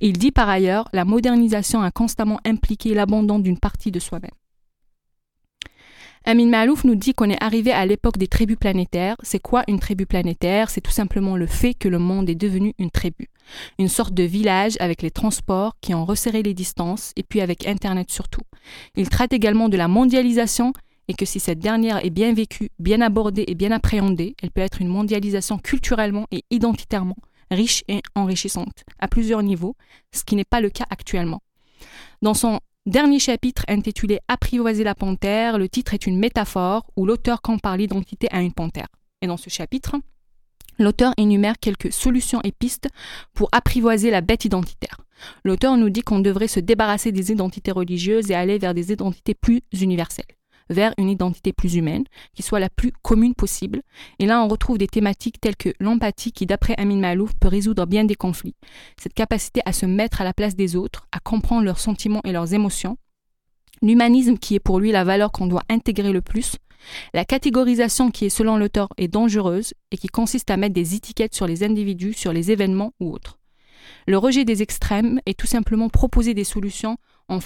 Il 0.00 0.14
dit 0.18 0.32
par 0.32 0.48
ailleurs, 0.48 0.88
la 0.92 1.04
modernisation 1.04 1.82
a 1.82 1.90
constamment 1.90 2.40
impliqué 2.44 2.94
l'abandon 2.94 3.38
d'une 3.38 3.58
partie 3.58 3.90
de 3.90 4.00
soi-même. 4.00 4.30
Amin 6.26 6.46
Malouf 6.46 6.84
nous 6.84 6.94
dit 6.94 7.12
qu'on 7.12 7.28
est 7.28 7.42
arrivé 7.42 7.70
à 7.70 7.84
l'époque 7.84 8.16
des 8.16 8.28
tribus 8.28 8.56
planétaires. 8.56 9.16
C'est 9.22 9.40
quoi 9.40 9.62
une 9.68 9.78
tribu 9.78 10.06
planétaire? 10.06 10.70
C'est 10.70 10.80
tout 10.80 10.90
simplement 10.90 11.36
le 11.36 11.46
fait 11.46 11.74
que 11.74 11.86
le 11.86 11.98
monde 11.98 12.30
est 12.30 12.34
devenu 12.34 12.72
une 12.78 12.90
tribu. 12.90 13.28
Une 13.78 13.88
sorte 13.88 14.14
de 14.14 14.22
village 14.22 14.78
avec 14.80 15.02
les 15.02 15.10
transports 15.10 15.76
qui 15.82 15.92
ont 15.92 16.06
resserré 16.06 16.42
les 16.42 16.54
distances 16.54 17.12
et 17.16 17.22
puis 17.22 17.42
avec 17.42 17.66
Internet 17.66 18.10
surtout. 18.10 18.40
Il 18.96 19.10
traite 19.10 19.34
également 19.34 19.68
de 19.68 19.76
la 19.76 19.86
mondialisation 19.86 20.72
et 21.08 21.14
que 21.14 21.26
si 21.26 21.40
cette 21.40 21.58
dernière 21.58 22.02
est 22.02 22.08
bien 22.08 22.32
vécue, 22.32 22.70
bien 22.78 23.02
abordée 23.02 23.44
et 23.46 23.54
bien 23.54 23.70
appréhendée, 23.70 24.34
elle 24.42 24.50
peut 24.50 24.62
être 24.62 24.80
une 24.80 24.88
mondialisation 24.88 25.58
culturellement 25.58 26.26
et 26.30 26.44
identitairement 26.50 27.16
riche 27.50 27.84
et 27.88 28.02
enrichissante, 28.14 28.84
à 28.98 29.08
plusieurs 29.08 29.42
niveaux, 29.42 29.76
ce 30.12 30.24
qui 30.24 30.36
n'est 30.36 30.44
pas 30.44 30.60
le 30.60 30.70
cas 30.70 30.86
actuellement. 30.90 31.40
Dans 32.22 32.34
son 32.34 32.60
dernier 32.86 33.18
chapitre 33.18 33.64
intitulé 33.68 34.20
Apprivoiser 34.28 34.84
la 34.84 34.94
panthère, 34.94 35.58
le 35.58 35.68
titre 35.68 35.94
est 35.94 36.06
une 36.06 36.18
métaphore 36.18 36.84
où 36.96 37.06
l'auteur 37.06 37.42
compare 37.42 37.76
l'identité 37.76 38.28
à 38.30 38.40
une 38.40 38.52
panthère. 38.52 38.88
Et 39.22 39.26
dans 39.26 39.36
ce 39.36 39.50
chapitre, 39.50 39.96
l'auteur 40.78 41.12
énumère 41.16 41.58
quelques 41.60 41.92
solutions 41.92 42.40
et 42.44 42.52
pistes 42.52 42.88
pour 43.32 43.48
apprivoiser 43.52 44.10
la 44.10 44.20
bête 44.20 44.44
identitaire. 44.44 45.00
L'auteur 45.44 45.76
nous 45.76 45.90
dit 45.90 46.02
qu'on 46.02 46.18
devrait 46.20 46.48
se 46.48 46.60
débarrasser 46.60 47.12
des 47.12 47.30
identités 47.30 47.72
religieuses 47.72 48.30
et 48.30 48.34
aller 48.34 48.58
vers 48.58 48.74
des 48.74 48.92
identités 48.92 49.34
plus 49.34 49.62
universelles 49.72 50.26
vers 50.70 50.94
une 50.98 51.10
identité 51.10 51.52
plus 51.52 51.74
humaine, 51.74 52.04
qui 52.34 52.42
soit 52.42 52.60
la 52.60 52.70
plus 52.70 52.92
commune 53.02 53.34
possible. 53.34 53.82
Et 54.18 54.26
là, 54.26 54.42
on 54.42 54.48
retrouve 54.48 54.78
des 54.78 54.86
thématiques 54.86 55.40
telles 55.40 55.56
que 55.56 55.70
l'empathie 55.80 56.32
qui, 56.32 56.46
d'après 56.46 56.74
Amin 56.78 56.98
Malouf, 56.98 57.32
peut 57.40 57.48
résoudre 57.48 57.86
bien 57.86 58.04
des 58.04 58.14
conflits. 58.14 58.54
Cette 58.98 59.14
capacité 59.14 59.60
à 59.64 59.72
se 59.72 59.86
mettre 59.86 60.20
à 60.20 60.24
la 60.24 60.32
place 60.32 60.56
des 60.56 60.76
autres, 60.76 61.06
à 61.12 61.20
comprendre 61.20 61.64
leurs 61.64 61.80
sentiments 61.80 62.22
et 62.24 62.32
leurs 62.32 62.54
émotions. 62.54 62.96
L'humanisme 63.82 64.38
qui 64.38 64.54
est 64.54 64.60
pour 64.60 64.80
lui 64.80 64.92
la 64.92 65.04
valeur 65.04 65.32
qu'on 65.32 65.46
doit 65.46 65.64
intégrer 65.68 66.12
le 66.12 66.22
plus. 66.22 66.56
La 67.12 67.24
catégorisation 67.24 68.10
qui 68.10 68.26
est 68.26 68.30
selon 68.30 68.56
l'auteur 68.56 68.88
est 68.98 69.08
dangereuse 69.08 69.74
et 69.90 69.96
qui 69.96 70.08
consiste 70.08 70.50
à 70.50 70.56
mettre 70.56 70.74
des 70.74 70.94
étiquettes 70.94 71.34
sur 71.34 71.46
les 71.46 71.64
individus, 71.64 72.12
sur 72.12 72.32
les 72.32 72.50
événements 72.50 72.92
ou 73.00 73.12
autres. 73.12 73.38
Le 74.06 74.18
rejet 74.18 74.44
des 74.44 74.62
extrêmes 74.62 75.20
est 75.26 75.38
tout 75.38 75.46
simplement 75.46 75.88
proposer 75.88 76.34
des 76.34 76.44
solutions 76.44 76.96
en, 77.28 77.38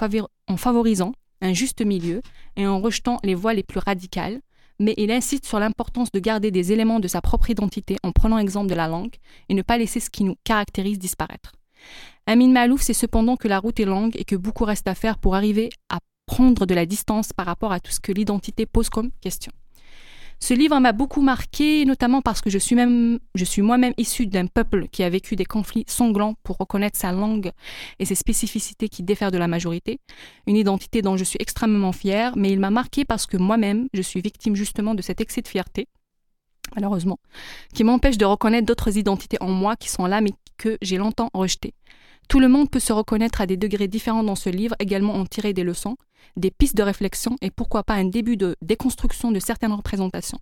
en 0.49 0.57
favorisant 0.57 1.13
un 1.41 1.53
juste 1.53 1.85
milieu 1.85 2.23
et 2.57 2.67
en 2.67 2.81
rejetant 2.81 3.19
les 3.23 3.35
voies 3.35 3.55
les 3.55 3.63
plus 3.63 3.79
radicales, 3.79 4.41
mais 4.79 4.95
il 4.97 5.11
insiste 5.11 5.47
sur 5.47 5.59
l'importance 5.59 6.13
de 6.13 6.21
garder 6.21 6.51
des 6.51 6.73
éléments 6.73 7.01
de 7.01 7.09
sa 7.09 7.21
propre 7.21 7.51
identité 7.51 7.97
en 8.03 8.13
prenant 8.13 8.39
exemple 8.39 8.69
de 8.69 8.75
la 8.75 8.89
langue 8.89 9.17
et 9.49 9.55
ne 9.55 9.63
pas 9.63 9.79
laisser 9.79 10.01
ce 10.01 10.11
qui 10.11 10.25
nous 10.25 10.37
caractérise 10.45 10.99
disparaître. 10.99 11.53
Amin 12.27 12.49
Malouf 12.49 12.83
sait 12.83 12.93
cependant 12.93 13.37
que 13.37 13.49
la 13.49 13.59
route 13.59 13.81
est 13.81 13.85
longue 13.85 14.15
et 14.17 14.25
que 14.25 14.37
beaucoup 14.37 14.65
reste 14.65 14.89
à 14.89 14.95
faire 14.95 15.19
pour 15.19 15.35
arriver 15.35 15.71
à 15.89 15.99
prendre 16.27 16.67
de 16.67 16.75
la 16.75 16.87
distance 16.87 17.33
par 17.33 17.47
rapport 17.47 17.73
à 17.73 17.81
tout 17.81 17.91
ce 17.91 18.01
que 18.01 18.13
l'identité 18.13 18.67
pose 18.67 18.91
comme 18.91 19.11
question. 19.21 19.53
Ce 20.41 20.55
livre 20.55 20.79
m'a 20.79 20.93
beaucoup 20.93 21.21
marqué, 21.21 21.85
notamment 21.85 22.23
parce 22.23 22.41
que 22.41 22.49
je 22.49 22.59
suis, 22.59 22.75
moi-même 23.63 23.95
issue 23.99 24.27
d'un 24.27 24.47
peuple 24.47 24.87
qui 24.89 25.03
a 25.03 25.11
vécu 25.11 25.35
des 25.35 25.45
conflits 25.45 25.85
sanglants 25.89 26.35
pour 26.45 26.57
reconnaître 26.59 26.97
sa 26.97 27.11
langue 27.11 27.51
et 27.99 28.05
ses 28.05 28.15
spécificités 28.15 28.89
qui 28.89 29.03
diffèrent 29.03 29.33
de 29.33 29.39
la 29.39 29.49
majorité. 29.49 29.99
Une 30.47 30.57
identité 30.57 31.03
dont 31.03 31.17
je 31.17 31.25
suis 31.25 31.39
extrêmement 31.41 31.93
fière, 31.93 32.37
mais 32.37 32.51
il 32.53 32.61
m'a 32.61 32.71
marqué 32.71 33.05
parce 33.05 33.27
que 33.27 33.37
moi-même, 33.37 33.89
je 33.93 34.03
suis 34.03 34.21
victime 34.21 34.55
justement 34.55 34.95
de 34.95 35.03
cet 35.03 35.21
excès 35.21 35.43
de 35.43 35.49
fierté, 35.49 35.89
malheureusement, 36.75 37.19
qui 37.75 37.83
m'empêche 37.83 38.17
de 38.17 38.25
reconnaître 38.25 38.67
d'autres 38.67 38.97
identités 38.97 39.39
en 39.41 39.51
moi 39.51 39.75
qui 39.75 39.89
sont 39.89 40.07
là 40.07 40.21
mais 40.21 40.33
que 40.57 40.79
j'ai 40.83 40.99
longtemps 40.99 41.31
rejetées. 41.35 41.75
Tout 42.29 42.41
le 42.41 42.49
monde 42.49 42.71
peut 42.71 42.81
se 42.81 42.93
reconnaître 42.93 43.41
à 43.41 43.47
des 43.47 43.57
degrés 43.57 43.89
différents 43.89 44.23
dans 44.23 44.35
ce 44.35 44.51
livre, 44.51 44.77
également 44.79 45.15
en 45.15 45.25
tirer 45.25 45.53
des 45.53 45.65
leçons, 45.65 45.97
des 46.37 46.51
pistes 46.51 46.77
de 46.77 46.83
réflexion 46.83 47.37
et 47.41 47.51
pourquoi 47.51 47.83
pas 47.83 47.95
un 47.95 48.05
début 48.05 48.37
de 48.37 48.57
déconstruction 48.63 49.31
de 49.33 49.41
certaines 49.41 49.73
représentations. 49.73 50.41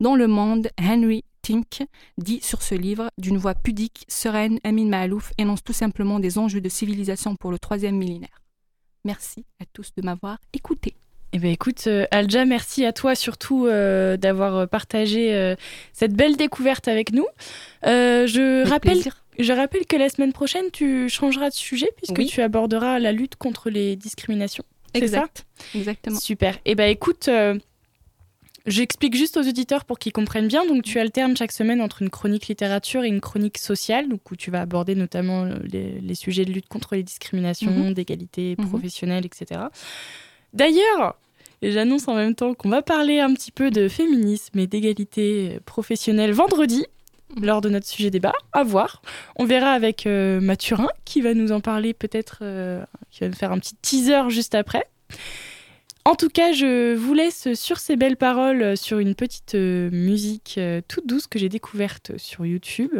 Dans 0.00 0.16
le 0.16 0.26
monde, 0.26 0.68
Henry 0.80 1.24
Tink 1.42 1.82
dit 2.18 2.40
sur 2.42 2.62
ce 2.62 2.74
livre, 2.74 3.10
d'une 3.18 3.38
voix 3.38 3.54
pudique, 3.54 4.04
sereine, 4.08 4.58
Amin 4.64 4.86
Mahalouf 4.86 5.32
énonce 5.38 5.62
tout 5.62 5.72
simplement 5.72 6.18
des 6.18 6.38
enjeux 6.38 6.60
de 6.60 6.68
civilisation 6.68 7.36
pour 7.36 7.50
le 7.50 7.58
troisième 7.58 7.96
millénaire. 7.96 8.42
Merci 9.04 9.44
à 9.60 9.64
tous 9.72 9.92
de 9.96 10.02
m'avoir 10.02 10.38
écouté. 10.52 10.94
Eh 11.32 11.38
bien, 11.38 11.50
écoute, 11.50 11.84
euh, 11.86 12.06
Alja, 12.10 12.44
merci 12.46 12.86
à 12.86 12.92
toi 12.92 13.14
surtout 13.14 13.66
euh, 13.66 14.16
d'avoir 14.16 14.66
partagé 14.68 15.34
euh, 15.34 15.56
cette 15.92 16.14
belle 16.14 16.36
découverte 16.36 16.88
avec 16.88 17.12
nous. 17.12 17.26
je 17.82 18.68
rappelle. 18.68 19.02
Je 19.38 19.52
rappelle 19.52 19.86
que 19.86 19.94
la 19.94 20.08
semaine 20.08 20.32
prochaine, 20.32 20.64
tu 20.72 21.08
changeras 21.08 21.50
de 21.50 21.54
sujet 21.54 21.88
puisque 21.96 22.26
tu 22.26 22.42
aborderas 22.42 22.98
la 22.98 23.12
lutte 23.12 23.36
contre 23.36 23.70
les 23.70 23.94
discriminations. 23.94 24.64
Exact. 24.94 25.46
Exactement. 25.74 26.18
Super. 26.18 26.58
Eh 26.64 26.74
ben 26.74 26.88
écoute, 26.90 27.28
euh, 27.28 27.58
j'explique 28.66 29.16
juste 29.16 29.36
aux 29.36 29.46
auditeurs 29.46 29.84
pour 29.84 29.98
qu'ils 29.98 30.12
comprennent 30.12 30.48
bien. 30.48 30.66
Donc 30.66 30.82
tu 30.82 30.98
alternes 30.98 31.36
chaque 31.36 31.52
semaine 31.52 31.80
entre 31.80 32.02
une 32.02 32.10
chronique 32.10 32.48
littérature 32.48 33.04
et 33.04 33.08
une 33.08 33.20
chronique 33.20 33.58
sociale, 33.58 34.08
donc 34.08 34.30
où 34.30 34.36
tu 34.36 34.50
vas 34.50 34.60
aborder 34.60 34.94
notamment 34.94 35.44
euh, 35.44 35.58
les, 35.70 36.14
sujets 36.14 36.44
de 36.44 36.52
lutte 36.52 36.68
contre 36.68 36.94
les 36.94 37.02
discriminations, 37.02 37.70
mhm. 37.70 37.94
d'égalité 37.94 38.56
mhm. 38.58 38.68
professionnelle, 38.68 39.26
etc. 39.26 39.60
D'ailleurs, 40.52 41.16
et 41.60 41.72
j'annonce 41.72 42.06
en 42.08 42.14
même 42.14 42.34
temps 42.34 42.54
qu'on 42.54 42.68
va 42.68 42.82
parler 42.82 43.18
un 43.18 43.34
petit 43.34 43.50
peu 43.50 43.70
de 43.70 43.88
féminisme 43.88 44.58
et 44.58 44.66
d'égalité 44.66 45.58
professionnelle 45.64 46.32
vendredi 46.32 46.86
lors 47.40 47.60
de 47.60 47.68
notre 47.68 47.86
sujet 47.86 48.10
débat. 48.10 48.32
À 48.52 48.64
voir. 48.64 49.02
On 49.36 49.44
verra 49.44 49.72
avec 49.72 50.06
euh, 50.06 50.40
Mathurin 50.40 50.88
qui 51.04 51.20
va 51.20 51.34
nous 51.34 51.52
en 51.52 51.60
parler 51.60 51.94
peut-être, 51.94 52.38
euh, 52.42 52.84
qui 53.10 53.20
va 53.20 53.28
nous 53.28 53.34
faire 53.36 53.52
un 53.52 53.58
petit 53.58 53.74
teaser 53.76 54.28
juste 54.30 54.54
après. 54.54 54.86
En 56.08 56.14
tout 56.14 56.30
cas, 56.30 56.52
je 56.52 56.94
vous 56.94 57.12
laisse 57.12 57.52
sur 57.52 57.78
ces 57.78 57.96
belles 57.96 58.16
paroles, 58.16 58.62
euh, 58.62 58.76
sur 58.76 58.98
une 58.98 59.14
petite 59.14 59.54
euh, 59.54 59.90
musique 59.92 60.54
euh, 60.56 60.80
toute 60.88 61.06
douce 61.06 61.26
que 61.26 61.38
j'ai 61.38 61.50
découverte 61.50 62.12
sur 62.16 62.46
YouTube. 62.46 62.92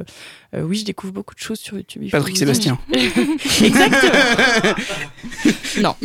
Euh, 0.55 0.61
oui, 0.61 0.77
je 0.77 0.85
découvre 0.85 1.15
beaucoup 1.15 1.35
de 1.35 1.41
choses 1.41 1.59
sur 1.59 1.79
YouTube. 1.79 2.03
Patrick. 2.11 2.37
Sébastien. 2.37 2.79
Exactement. 2.93 4.13
non, 5.81 5.97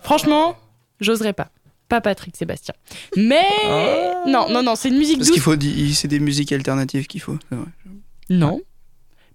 franchement, 0.00 0.56
j'oserais 0.98 1.34
pas. 1.34 1.50
Pas 1.88 2.00
Patrick 2.00 2.36
Sébastien. 2.36 2.74
Mais 3.16 3.44
non, 4.26 4.48
non, 4.50 4.62
non, 4.62 4.74
c'est 4.74 4.88
une 4.88 4.98
musique 4.98 5.18
Parce 5.18 5.30
qu'il 5.30 5.40
faut 5.40 5.56
dire, 5.56 5.94
c'est 5.94 6.08
des 6.08 6.18
musiques 6.20 6.52
alternatives 6.52 7.06
qu'il 7.06 7.20
faut. 7.20 7.38
c'est 7.48 7.56
vrai. 7.56 7.66
Non, 8.28 8.60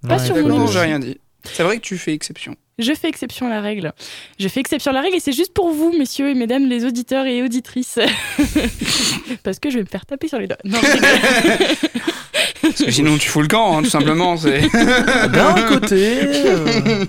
Pas 0.08 0.20
sur 0.20 0.36
mon 0.36 0.48
Non, 0.48 0.68
j'ai 0.68 0.80
rien 0.80 1.00
dit. 1.00 1.18
C'est 1.44 1.64
vrai 1.64 1.78
que 1.78 1.82
tu 1.82 1.98
fais 1.98 2.14
exception. 2.14 2.56
je 2.78 2.94
fais 2.94 3.08
exception 3.08 3.48
à 3.48 3.50
la 3.50 3.62
règle. 3.62 3.94
Je 4.38 4.48
fais 4.48 4.60
exception 4.60 4.92
à 4.92 4.94
la 4.94 5.02
règle 5.02 5.16
et 5.16 5.20
c'est 5.20 5.32
juste 5.32 5.54
pour 5.54 5.72
vous, 5.72 5.92
messieurs 5.98 6.30
et 6.30 6.34
mesdames 6.36 6.68
les 6.68 6.86
auditeurs 6.86 7.26
et 7.26 7.42
auditrices. 7.42 7.98
Parce 9.44 9.60
que 9.60 9.70
je 9.70 9.78
vais 9.78 9.84
me 9.84 9.88
faire 9.90 10.06
taper 10.06 10.28
sur 10.28 10.40
les 10.40 10.48
doigts. 10.48 10.58
Non. 10.66 10.80
Parce 12.62 12.84
que 12.84 12.92
sinon, 12.92 13.18
tu 13.18 13.30
fous 13.30 13.42
le 13.42 13.48
camp, 13.48 13.78
hein, 13.78 13.84
tout 13.84 13.90
simplement. 13.90 14.38
C'est... 14.38 14.62
D'un 15.30 15.56
côté. 15.68 16.20
euh, 16.24 17.06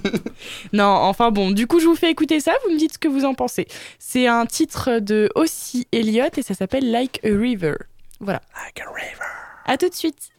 Non, 0.72 0.84
enfin 0.86 1.30
bon, 1.30 1.50
du 1.50 1.66
coup, 1.66 1.80
je 1.80 1.86
vous 1.86 1.96
fais 1.96 2.10
écouter 2.10 2.40
ça, 2.40 2.52
vous 2.64 2.72
me 2.72 2.78
dites 2.78 2.94
ce 2.94 2.98
que 2.98 3.08
vous 3.08 3.24
en 3.24 3.34
pensez. 3.34 3.66
C'est 3.98 4.26
un 4.26 4.46
titre 4.46 4.98
de 5.00 5.28
Ossie 5.34 5.86
Elliott 5.92 6.36
et 6.38 6.42
ça 6.42 6.54
s'appelle 6.54 6.90
Like 6.90 7.20
a 7.24 7.28
River. 7.28 7.74
Voilà. 8.20 8.40
Like 8.64 8.80
a 8.86 8.90
river. 8.92 9.24
À 9.66 9.76
tout 9.76 9.88
de 9.88 9.94
suite. 9.94 10.31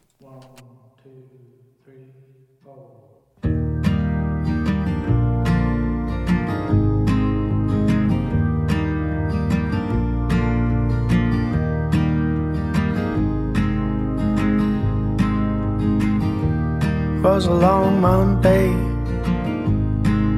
Was 17.23 17.45
a 17.45 17.53
long 17.53 18.01
Monday, 18.01 18.67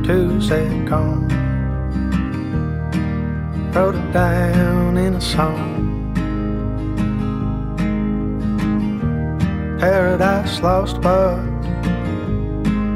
Tuesday 0.06 0.86
gone. 0.86 1.28
Wrote 3.74 3.96
it 3.96 4.14
down 4.14 4.96
in 4.96 5.16
a 5.16 5.22
song. 5.22 5.82
Paradise 9.80 10.62
lost, 10.62 11.02
but 11.02 11.42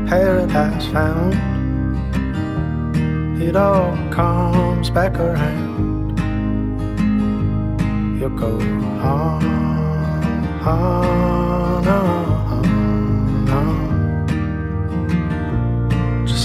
paradise 0.07 0.85
found. 0.93 1.33
It 3.41 3.55
all 3.55 3.97
comes 4.11 4.91
back 4.91 5.17
around. 5.17 6.19
You'll 8.19 8.37
go 8.37 8.59
on, 9.01 9.43
on, 10.63 11.68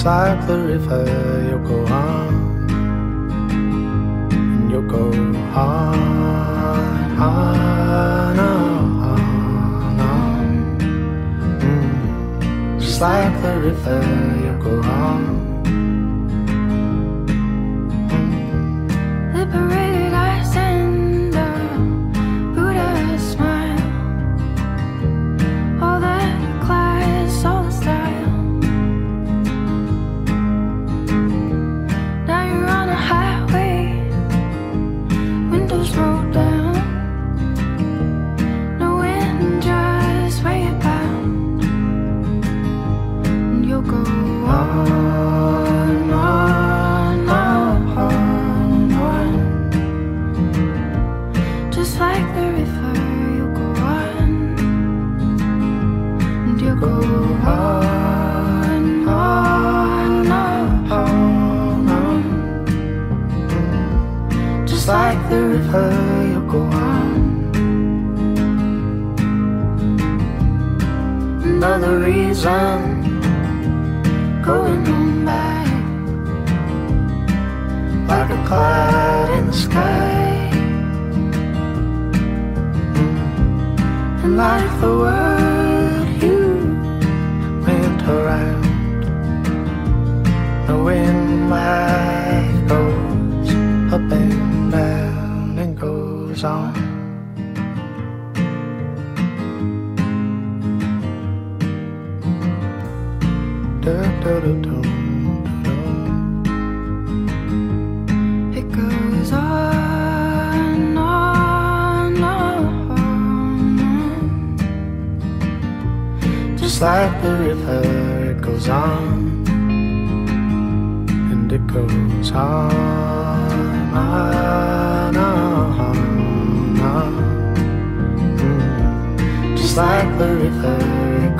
Just 0.04 0.20
like 0.20 0.46
the 0.46 0.58
river, 0.58 1.02
you'll 1.48 1.66
go 1.66 1.86
on. 1.86 2.68
And 4.32 4.70
you'll 4.70 4.82
go 4.82 5.10
on, 5.54 5.98
on, 7.18 8.38
on, 8.38 9.08
on. 10.00 10.78
Mm. 11.58 12.80
Just 12.82 13.00
like 13.00 13.40
the 13.40 13.58
river, 13.60 14.02
you'll 14.44 14.62
go 14.62 14.74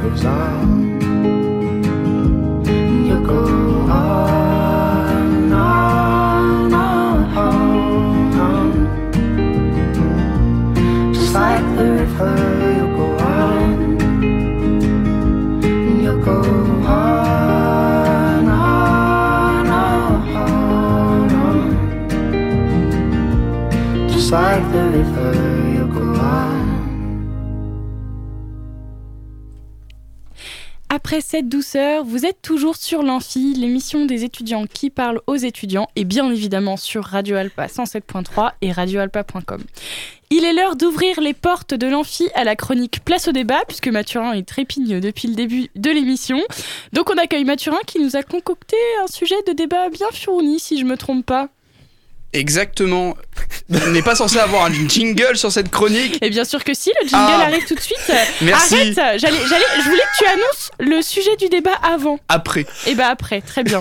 Cause 0.04 0.26
I'm 0.26 0.73
Cette 31.20 31.48
douceur, 31.48 32.04
vous 32.04 32.26
êtes 32.26 32.42
toujours 32.42 32.76
sur 32.76 33.02
l'Amphi, 33.02 33.54
l'émission 33.54 34.04
des 34.04 34.24
étudiants 34.24 34.66
qui 34.66 34.90
parlent 34.90 35.20
aux 35.26 35.36
étudiants, 35.36 35.86
et 35.94 36.04
bien 36.04 36.28
évidemment 36.30 36.76
sur 36.76 37.04
Radio 37.04 37.36
Alpa 37.36 37.66
107.3 37.66 38.52
et 38.62 38.72
radioalpa.com. 38.72 39.62
Il 40.30 40.44
est 40.44 40.52
l'heure 40.52 40.74
d'ouvrir 40.74 41.20
les 41.20 41.34
portes 41.34 41.74
de 41.74 41.86
l'Amphi 41.86 42.28
à 42.34 42.42
la 42.42 42.56
chronique 42.56 43.04
Place 43.04 43.28
au 43.28 43.32
débat, 43.32 43.60
puisque 43.68 43.88
Mathurin 43.88 44.32
est 44.32 44.46
trépigne 44.46 44.98
depuis 44.98 45.28
le 45.28 45.34
début 45.34 45.68
de 45.76 45.90
l'émission. 45.90 46.40
Donc 46.92 47.10
on 47.10 47.18
accueille 47.18 47.44
Mathurin 47.44 47.78
qui 47.86 48.00
nous 48.00 48.16
a 48.16 48.22
concocté 48.22 48.76
un 49.02 49.06
sujet 49.06 49.40
de 49.46 49.52
débat 49.52 49.90
bien 49.90 50.08
fourni, 50.12 50.58
si 50.58 50.78
je 50.78 50.84
me 50.84 50.96
trompe 50.96 51.24
pas. 51.24 51.48
Exactement. 52.34 53.16
On 53.72 53.90
n'est 53.90 54.02
pas 54.02 54.14
censé 54.14 54.38
avoir 54.38 54.64
un 54.66 54.72
jingle 54.88 55.36
sur 55.36 55.50
cette 55.52 55.70
chronique. 55.70 56.18
Et 56.20 56.30
bien 56.30 56.44
sûr 56.44 56.62
que 56.64 56.74
si, 56.74 56.90
le 57.02 57.08
jingle 57.08 57.24
Ah. 57.40 57.44
arrive 57.46 57.64
tout 57.66 57.74
de 57.74 57.80
suite. 57.80 58.12
Merci. 58.42 58.74
Arrête, 58.74 59.20
j'allais, 59.20 59.38
j'allais, 59.48 59.64
je 59.78 59.88
voulais 59.88 60.02
que 60.02 60.18
tu 60.18 60.26
annonces 60.26 60.70
le 60.80 61.00
sujet 61.02 61.36
du 61.36 61.48
débat 61.48 61.74
avant. 61.82 62.18
Après. 62.28 62.66
Et 62.86 62.94
bah 62.94 63.06
après, 63.10 63.40
très 63.40 63.62
bien. 63.62 63.78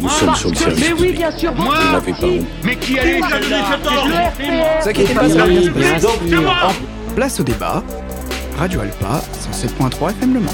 Nous 0.00 0.08
sommes 0.08 0.34
sur 0.34 0.50
le 0.50 0.54
service 0.56 0.80
Mais 0.88 0.92
oui, 0.92 1.12
bien 1.12 1.30
sûr, 1.36 1.52
Vous 1.52 1.64
n'avez 1.64 2.12
pas 2.12 2.26
honte. 2.26 2.46
Mais 2.62 2.76
qui 2.76 2.98
allait 2.98 3.20
Ne 3.20 4.82
vous 4.82 4.88
inquiétez 4.88 5.14
pas, 5.14 5.28
ça. 5.28 5.44
Place 7.16 7.40
au 7.40 7.42
débat. 7.42 7.82
Radio 8.58 8.80
Alpa, 8.80 9.20
107.3 9.52 10.10
FM 10.10 10.34
Le 10.34 10.40
Mans. 10.40 10.52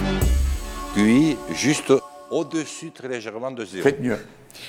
Puis, 0.95 1.37
juste 1.55 1.93
au-dessus, 2.31 2.91
très 2.93 3.09
légèrement 3.09 3.51
de 3.51 3.65
zéro. 3.65 3.83
Faites 3.83 4.01
mieux. 4.01 4.19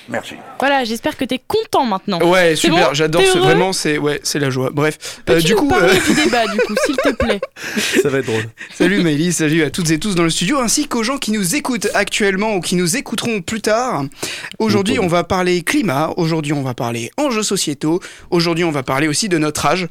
Merci. 0.08 0.34
Voilà, 0.58 0.84
j'espère 0.84 1.16
que 1.16 1.24
t'es 1.24 1.40
content 1.46 1.84
maintenant. 1.84 2.20
Ouais, 2.22 2.50
C'est 2.50 2.68
super, 2.68 2.88
bon 2.88 2.94
j'adore 2.94 3.22
vraiment 3.22 3.72
c'est 3.72 3.98
ouais, 3.98 4.20
c'est 4.22 4.38
la 4.38 4.48
joie. 4.48 4.70
Bref, 4.70 5.20
euh, 5.28 5.40
du 5.40 5.54
coup 5.54 5.70
euh, 5.72 5.92
du 6.06 6.14
débat, 6.14 6.46
du 6.46 6.58
coup, 6.58 6.74
s'il 6.86 6.96
te 6.96 7.12
plaît? 7.16 7.40
Ça 8.00 8.08
va 8.08 8.18
être 8.18 8.26
drôle. 8.26 8.48
Salut 8.74 9.02
Maëlys, 9.02 9.36
salut 9.36 9.62
à 9.64 9.70
toutes 9.70 9.90
et 9.90 9.98
tous 9.98 10.14
dans 10.14 10.22
le 10.22 10.30
studio, 10.30 10.58
ainsi 10.60 10.86
qu'aux 10.86 11.02
gens 11.02 11.18
qui 11.18 11.32
nous 11.32 11.56
écoutent 11.56 11.88
actuellement 11.94 12.54
ou 12.54 12.60
qui 12.60 12.76
nous 12.76 12.96
écouteront 12.96 13.42
plus 13.42 13.60
tard. 13.60 14.04
Aujourd'hui, 14.58 14.98
on 14.98 15.08
va 15.08 15.24
parler 15.24 15.62
climat, 15.62 16.12
aujourd'hui, 16.16 16.52
on 16.52 16.62
va 16.62 16.74
parler 16.74 17.10
enjeux 17.16 17.42
sociétaux, 17.42 18.00
aujourd'hui, 18.30 18.64
on 18.64 18.70
va 18.72 18.82
parler 18.82 19.08
aussi 19.08 19.28
de 19.28 19.38
notre 19.38 19.66
âge. 19.66 19.88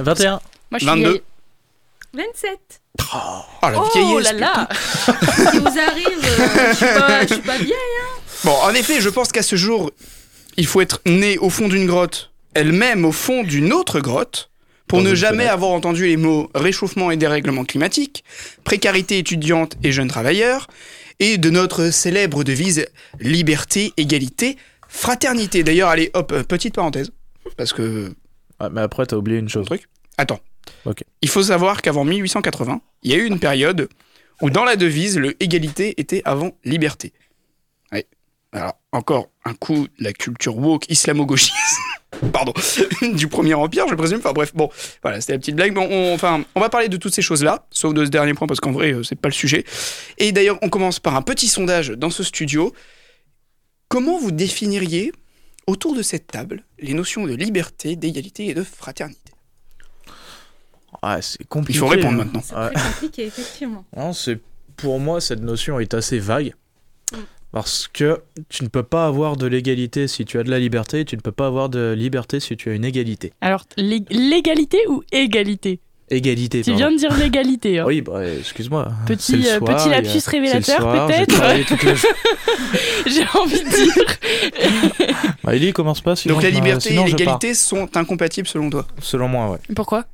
21. 0.00 0.30
Moi, 0.32 0.40
je 0.72 0.78
suis 0.78 0.86
22. 0.86 1.08
vieille. 1.08 1.22
27. 2.14 2.58
Oh 2.98 3.68
la 3.70 3.78
Oh 3.80 3.88
vieillesse 3.94 4.32
là 4.32 4.32
là 4.32 4.68
Ça 4.74 5.50
vous 5.58 5.78
arrive, 5.78 6.08
euh, 6.24 6.70
je 6.72 6.76
suis 6.76 6.86
pas, 6.86 7.22
je 7.26 7.32
suis 7.34 7.42
pas 7.42 7.56
vieille. 7.58 7.72
Bon, 8.44 8.52
en 8.52 8.70
effet, 8.74 9.00
je 9.00 9.08
pense 9.08 9.32
qu'à 9.32 9.42
ce 9.42 9.56
jour, 9.56 9.90
il 10.56 10.66
faut 10.66 10.80
être 10.80 11.00
né 11.06 11.38
au 11.38 11.50
fond 11.50 11.68
d'une 11.68 11.86
grotte, 11.86 12.30
elle-même 12.54 13.04
au 13.04 13.12
fond 13.12 13.42
d'une 13.42 13.72
autre 13.72 14.00
grotte, 14.00 14.50
pour 14.88 15.00
Dans 15.02 15.10
ne 15.10 15.14
jamais 15.16 15.38
fenêtre. 15.38 15.52
avoir 15.54 15.70
entendu 15.72 16.06
les 16.06 16.16
mots 16.16 16.48
réchauffement 16.54 17.10
et 17.10 17.16
dérèglement 17.16 17.64
climatique, 17.64 18.22
précarité 18.64 19.18
étudiante 19.18 19.76
et 19.82 19.90
jeunes 19.90 20.08
travailleurs, 20.08 20.68
et 21.18 21.38
de 21.38 21.50
notre 21.50 21.90
célèbre 21.90 22.44
devise 22.44 22.86
liberté, 23.18 23.92
égalité, 23.96 24.56
fraternité. 24.88 25.64
D'ailleurs, 25.64 25.88
allez, 25.88 26.10
hop, 26.14 26.30
euh, 26.32 26.42
petite 26.44 26.74
parenthèse, 26.76 27.10
parce 27.56 27.72
que 27.72 28.12
Ah, 28.60 28.68
mais 28.70 28.80
après, 28.82 29.06
t'as 29.06 29.16
oublié 29.16 29.38
une 29.38 29.48
chose. 29.48 29.66
truc? 29.66 29.82
Attends. 30.18 30.40
Ok. 30.84 31.02
Il 31.22 31.28
faut 31.28 31.42
savoir 31.42 31.82
qu'avant 31.82 32.04
1880, 32.04 32.80
il 33.02 33.10
y 33.10 33.14
a 33.14 33.18
eu 33.18 33.26
une 33.26 33.38
période 33.38 33.88
où 34.42 34.50
dans 34.50 34.64
la 34.64 34.76
devise, 34.76 35.18
le 35.18 35.40
égalité 35.42 35.94
était 36.00 36.22
avant 36.24 36.52
liberté. 36.64 37.12
Ouais. 37.92 38.06
Alors, 38.52 38.74
encore 38.92 39.30
un 39.44 39.54
coup 39.54 39.86
de 39.98 40.04
la 40.04 40.12
culture 40.12 40.56
woke 40.56 40.88
islamo-gauchiste. 40.90 41.54
Pardon. 42.32 42.52
du 43.14 43.28
premier 43.28 43.54
empire, 43.54 43.86
je 43.88 43.94
présume. 43.94 44.18
Enfin 44.18 44.32
bref, 44.32 44.54
bon, 44.54 44.70
voilà, 45.02 45.20
c'était 45.20 45.34
la 45.34 45.38
petite 45.38 45.56
blague. 45.56 45.74
Bon, 45.74 45.86
on, 45.90 46.14
enfin, 46.14 46.44
on 46.54 46.60
va 46.60 46.68
parler 46.68 46.88
de 46.88 46.96
toutes 46.96 47.14
ces 47.14 47.22
choses-là, 47.22 47.66
sauf 47.70 47.94
de 47.94 48.04
ce 48.04 48.10
dernier 48.10 48.34
point 48.34 48.46
parce 48.46 48.60
qu'en 48.60 48.72
vrai, 48.72 48.92
euh, 48.92 49.02
c'est 49.02 49.20
pas 49.20 49.28
le 49.28 49.34
sujet. 49.34 49.64
Et 50.18 50.32
d'ailleurs, 50.32 50.58
on 50.62 50.68
commence 50.68 51.00
par 51.00 51.16
un 51.16 51.22
petit 51.22 51.48
sondage 51.48 51.90
dans 51.90 52.10
ce 52.10 52.22
studio. 52.22 52.72
Comment 53.88 54.18
vous 54.18 54.32
définiriez 54.32 55.12
autour 55.66 55.94
de 55.94 56.02
cette 56.02 56.26
table 56.26 56.64
les 56.78 56.94
notions 56.94 57.26
de 57.26 57.34
liberté, 57.34 57.96
d'égalité 57.96 58.46
et 58.48 58.54
de 58.54 58.62
fraternité? 58.62 59.25
Ah, 61.02 61.20
c'est 61.22 61.44
compliqué. 61.46 61.76
Il 61.78 61.80
faut 61.80 61.86
répondre 61.88 62.20
hein. 62.20 62.24
maintenant. 62.32 62.42
Ouais. 62.58 62.72
Très 62.72 62.82
compliqué, 62.92 63.26
effectivement. 63.26 63.84
Non, 63.96 64.12
c'est 64.12 64.38
pour 64.76 64.98
moi 65.00 65.20
cette 65.20 65.42
notion 65.42 65.78
est 65.80 65.94
assez 65.94 66.18
vague 66.18 66.54
Mm. 67.12 67.18
parce 67.52 67.88
que 67.92 68.20
tu 68.48 68.64
ne 68.64 68.68
peux 68.68 68.82
pas 68.82 69.06
avoir 69.06 69.36
de 69.36 69.46
l'égalité 69.46 70.08
si 70.08 70.24
tu 70.24 70.38
as 70.40 70.42
de 70.42 70.50
la 70.50 70.58
liberté, 70.58 71.04
tu 71.04 71.14
ne 71.16 71.20
peux 71.20 71.30
pas 71.32 71.46
avoir 71.46 71.68
de 71.68 71.92
liberté 71.96 72.40
si 72.40 72.56
tu 72.56 72.68
as 72.70 72.74
une 72.74 72.84
égalité. 72.84 73.32
Alors, 73.40 73.62
l'ég- 73.76 74.08
l'égalité 74.10 74.78
ou 74.88 75.04
égalité? 75.12 75.78
Égalité. 76.10 76.62
Tu 76.62 76.70
pardon. 76.70 76.78
viens 76.78 76.92
de 76.92 76.96
dire 76.98 77.16
l'égalité. 77.16 77.78
hein. 77.78 77.84
Oui, 77.86 78.00
bah, 78.00 78.24
excuse-moi. 78.26 78.92
Petit, 79.06 79.22
C'est 79.32 79.36
le 79.36 79.44
euh, 79.46 79.58
soir, 79.58 79.76
petit 79.76 79.88
il 79.88 79.92
a- 79.92 80.00
lapsus 80.02 80.20
c'est 80.20 80.36
le 80.36 80.42
révélateur, 80.42 80.78
j'ai 81.08 81.14
peut-être. 81.14 81.34
travaillé 81.34 81.64
toute 81.68 81.82
la- 81.84 81.94
J'ai 83.06 83.26
envie 83.38 83.60
de 83.64 83.70
dire. 83.70 85.30
Bah, 85.44 85.54
Ellie, 85.54 85.72
commence 85.72 86.00
pas. 86.00 86.16
Sinon, 86.16 86.34
Donc 86.34 86.42
la 86.42 86.50
je- 86.50 86.54
liberté 86.54 86.88
sinon 86.90 87.06
et 87.06 87.10
l'égalité 87.10 87.54
sont 87.54 87.88
incompatibles 87.96 88.48
selon 88.48 88.70
toi? 88.70 88.86
Selon 89.00 89.28
moi, 89.28 89.50
ouais. 89.52 89.58
Pourquoi? 89.74 90.04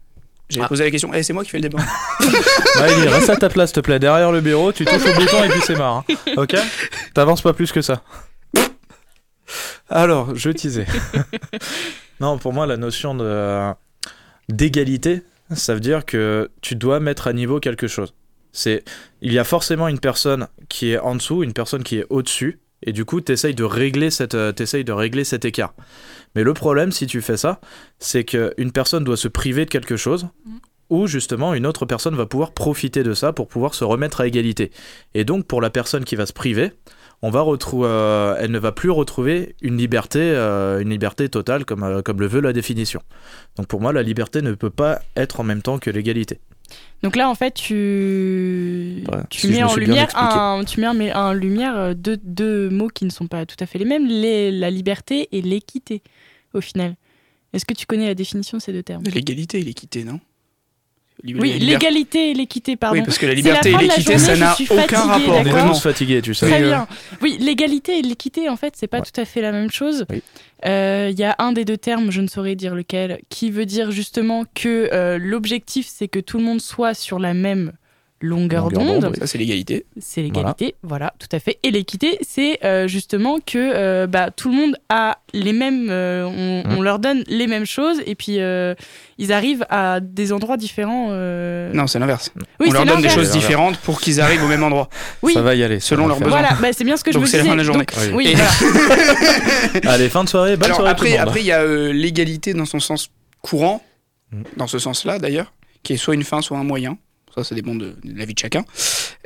J'avais 0.48 0.66
posé 0.68 0.84
la 0.84 0.90
question. 0.90 1.10
Eh, 1.14 1.22
c'est 1.22 1.32
moi 1.32 1.44
qui 1.44 1.50
fais 1.50 1.58
le 1.58 1.68
débat. 1.68 1.82
Ellie, 2.84 3.08
reste 3.08 3.30
à 3.30 3.36
ta 3.36 3.48
place, 3.48 3.70
s'il 3.70 3.76
te 3.76 3.80
plaît. 3.80 3.98
Derrière 3.98 4.32
le 4.32 4.40
bureau, 4.40 4.72
tu 4.72 4.84
touches 4.84 5.06
au 5.06 5.14
bouton 5.18 5.42
et 5.44 5.48
puis 5.48 5.60
c'est 5.64 5.76
marre. 5.76 6.04
hein. 6.08 6.14
Ok? 6.36 6.54
T'avances 7.14 7.40
pas 7.42 7.52
plus 7.54 7.72
que 7.72 7.80
ça. 7.80 8.02
Alors, 9.88 10.34
je 10.34 10.50
disais. 10.50 10.86
non, 12.20 12.38
pour 12.38 12.52
moi, 12.52 12.66
la 12.66 12.76
notion 12.76 13.14
de 13.14 13.70
d'égalité, 14.48 15.22
ça 15.54 15.74
veut 15.74 15.80
dire 15.80 16.04
que 16.04 16.50
tu 16.60 16.74
dois 16.74 17.00
mettre 17.00 17.28
à 17.28 17.32
niveau 17.32 17.60
quelque 17.60 17.86
chose. 17.86 18.14
C'est, 18.52 18.84
il 19.22 19.32
y 19.32 19.38
a 19.38 19.44
forcément 19.44 19.88
une 19.88 19.98
personne 20.00 20.48
qui 20.68 20.92
est 20.92 20.98
en 20.98 21.14
dessous, 21.14 21.42
une 21.42 21.54
personne 21.54 21.82
qui 21.82 21.98
est 21.98 22.06
au-dessus, 22.10 22.58
et 22.82 22.92
du 22.92 23.04
coup, 23.04 23.20
t'essayes 23.20 23.54
de 23.54 23.64
régler 23.64 24.10
cette, 24.10 24.34
euh, 24.34 24.52
t'essayes 24.52 24.84
de 24.84 24.92
régler 24.92 25.24
cet 25.24 25.44
écart. 25.44 25.74
Mais 26.34 26.42
le 26.42 26.54
problème, 26.54 26.92
si 26.92 27.06
tu 27.06 27.20
fais 27.20 27.36
ça, 27.36 27.60
c'est 27.98 28.24
qu'une 28.24 28.72
personne 28.72 29.04
doit 29.04 29.16
se 29.16 29.28
priver 29.28 29.64
de 29.64 29.70
quelque 29.70 29.96
chose, 29.96 30.28
ou 30.90 31.06
justement 31.06 31.54
une 31.54 31.66
autre 31.66 31.86
personne 31.86 32.14
va 32.14 32.26
pouvoir 32.26 32.52
profiter 32.52 33.02
de 33.02 33.14
ça 33.14 33.32
pour 33.32 33.48
pouvoir 33.48 33.74
se 33.74 33.84
remettre 33.84 34.20
à 34.20 34.26
égalité. 34.26 34.70
Et 35.14 35.24
donc, 35.24 35.46
pour 35.46 35.60
la 35.60 35.70
personne 35.70 36.04
qui 36.04 36.16
va 36.16 36.26
se 36.26 36.32
priver, 36.32 36.72
on 37.22 37.30
va 37.30 37.40
retrouver, 37.40 37.88
euh, 37.88 38.34
elle 38.38 38.50
ne 38.50 38.58
va 38.58 38.72
plus 38.72 38.90
retrouver 38.90 39.54
une 39.62 39.76
liberté, 39.76 40.18
euh, 40.20 40.80
une 40.80 40.90
liberté 40.90 41.28
totale 41.28 41.64
comme, 41.64 41.84
euh, 41.84 42.02
comme 42.02 42.20
le 42.20 42.26
veut 42.26 42.40
la 42.40 42.52
définition. 42.52 43.00
Donc 43.56 43.68
pour 43.68 43.80
moi, 43.80 43.92
la 43.92 44.02
liberté 44.02 44.42
ne 44.42 44.52
peut 44.52 44.70
pas 44.70 45.00
être 45.16 45.40
en 45.40 45.44
même 45.44 45.62
temps 45.62 45.78
que 45.78 45.88
l'égalité. 45.88 46.40
Donc 47.02 47.16
là, 47.16 47.28
en 47.28 47.34
fait, 47.34 47.52
tu, 47.54 49.02
Ouais, 49.10 49.18
tu 49.28 49.40
si 49.40 49.48
mets 49.48 49.62
me 49.62 49.64
en 49.66 49.76
lumière, 49.76 50.08
un, 50.14 50.62
tu 50.64 50.80
mets 50.80 51.12
en 51.12 51.32
lumière 51.32 51.76
euh, 51.76 51.94
deux, 51.94 52.16
deux 52.22 52.70
mots 52.70 52.88
qui 52.88 53.04
ne 53.04 53.10
sont 53.10 53.26
pas 53.26 53.44
tout 53.46 53.56
à 53.58 53.66
fait 53.66 53.78
les 53.78 53.84
mêmes, 53.84 54.06
les- 54.06 54.52
la 54.52 54.70
liberté 54.70 55.28
et 55.32 55.42
l'équité, 55.42 56.02
au 56.54 56.60
final. 56.60 56.94
Est-ce 57.52 57.64
que 57.64 57.74
tu 57.74 57.86
connais 57.86 58.06
la 58.06 58.14
définition 58.14 58.56
de 58.58 58.62
ces 58.62 58.72
deux 58.72 58.82
termes? 58.84 59.02
L'égalité 59.04 59.58
et 59.58 59.62
l'équité, 59.64 60.04
non? 60.04 60.20
Oui, 61.24 61.58
l'égalité 61.58 62.30
et 62.30 62.34
l'équité, 62.34 62.76
pardon. 62.76 62.98
Oui, 62.98 63.04
parce 63.04 63.18
que 63.18 63.26
la 63.26 63.34
liberté 63.34 63.70
la 63.70 63.78
et 63.82 63.86
l'équité, 63.86 64.18
ça 64.18 64.36
n'a 64.36 64.56
aucun 64.70 65.00
rapport. 65.02 65.36
On 65.36 65.40
est 65.40 65.50
Vraiment. 65.50 65.72
tous 65.72 65.80
fatigués, 65.82 66.20
tu 66.20 66.34
sais. 66.34 66.46
Très 66.46 66.62
euh, 66.62 66.68
bien. 66.68 66.86
Oui, 67.20 67.36
l'égalité 67.40 67.98
et 67.98 68.02
l'équité, 68.02 68.48
en 68.48 68.56
fait, 68.56 68.74
c'est 68.76 68.88
pas 68.88 68.98
Ouais. 68.98 69.04
tout 69.12 69.20
à 69.20 69.24
fait 69.24 69.40
la 69.40 69.52
même 69.52 69.70
chose. 69.70 70.04
Oui. 70.10 70.22
Euh, 70.66 71.08
Il 71.12 71.18
y 71.18 71.24
a 71.24 71.34
un 71.38 71.52
des 71.52 71.64
deux 71.64 71.76
termes, 71.76 72.10
je 72.10 72.20
ne 72.20 72.26
saurais 72.26 72.56
dire 72.56 72.74
lequel, 72.74 73.20
qui 73.28 73.50
veut 73.50 73.66
dire 73.66 73.90
justement 73.90 74.44
que 74.54 74.88
euh, 74.92 75.18
l'objectif, 75.18 75.86
c'est 75.88 76.08
que 76.08 76.18
tout 76.20 76.38
le 76.38 76.44
monde 76.44 76.60
soit 76.60 76.94
sur 76.94 77.18
la 77.18 77.34
même 77.34 77.72
longueur, 78.22 78.70
Longueur 78.70 79.00
d'onde. 79.00 79.16
Ça, 79.18 79.26
c'est 79.26 79.36
l'égalité. 79.38 79.84
C'est 80.00 80.22
l'égalité, 80.22 80.74
voilà. 80.82 81.12
tout 81.18 81.28
à 81.32 81.38
fait. 81.40 81.58
Et 81.62 81.70
l'équité, 81.70 82.18
c'est 82.22 82.58
euh, 82.64 82.86
justement 82.88 83.38
que 83.44 83.58
euh, 83.58 84.06
bah, 84.06 84.30
tout 84.30 84.48
le 84.48 84.54
monde 84.54 84.76
a 84.88 85.18
les 85.34 85.52
mêmes, 85.52 85.88
euh, 85.90 86.24
on, 86.26 86.52
Mm. 86.62 86.78
on 86.78 86.82
leur 86.82 86.98
donne 87.00 87.24
les 87.26 87.46
mêmes 87.46 87.66
choses 87.66 88.00
et 88.06 88.14
puis 88.14 88.40
euh, 88.40 88.74
ils 89.18 89.32
arrivent 89.32 89.66
à 89.70 89.98
des 90.00 90.32
endroits 90.32 90.56
différents. 90.56 91.08
euh. 91.10 91.72
Non, 91.72 91.86
c'est 91.86 91.98
l'inverse. 91.98 92.30
oui, 92.60 92.68
On 92.70 92.72
leur 92.72 92.84
donne 92.86 93.02
des 93.02 93.08
choses 93.08 93.30
différentes 93.32 93.76
pour 93.78 94.00
qu'ils 94.00 94.20
arrivent 94.20 94.44
au 94.44 94.48
même 94.48 94.62
endroit. 94.62 94.88
Oui. 95.22 95.32
Ça 95.34 95.42
va 95.42 95.54
y 95.54 95.62
aller. 95.62 95.80
Selon 95.80 96.06
leurs 96.06 96.18
besoins. 96.18 96.38
Voilà, 96.40 96.56
bah, 96.60 96.68
c'est 96.72 96.84
bien 96.84 96.96
ce 96.96 97.04
que 97.04 97.12
je 97.12 97.18
Donc 97.18 97.26
c'est 97.28 97.38
la 97.38 97.44
fin 97.44 97.52
de 97.52 97.56
la 97.58 97.64
journée. 97.64 97.84
Donc, 97.84 97.92
Oui. 98.14 98.26
oui, 98.26 98.32
Et- 98.32 98.34
voilà. 98.36 99.92
Allez, 99.94 100.08
fin 100.08 100.24
de 100.24 100.28
soirée, 100.28 100.56
bonne 100.56 100.66
Alors 100.66 100.76
soirée 100.78 100.94
tout 100.94 101.04
le 101.04 101.10
après, 101.10 101.18
monde. 101.18 101.28
après 101.28 101.40
il 101.40 101.46
y 101.46 101.52
a 101.52 101.60
euh, 101.62 101.92
l'égalité 101.92 102.54
dans 102.54 102.64
son 102.66 102.80
sens 102.80 103.10
courant, 103.40 103.82
Mm. 104.32 104.42
dans 104.56 104.66
ce 104.66 104.78
sens-là 104.78 105.18
d'ailleurs, 105.18 105.52
qui 105.82 105.92
est 105.92 105.96
soit 105.98 106.14
une 106.14 106.24
fin, 106.24 106.40
soit 106.40 106.56
un 106.58 106.64
moyen. 106.64 106.96
Ça, 107.34 107.44
ça 107.44 107.54
dépend 107.54 107.74
de, 107.74 107.96
de 108.04 108.18
la 108.18 108.24
vie 108.24 108.34
de 108.34 108.38
chacun. 108.38 108.64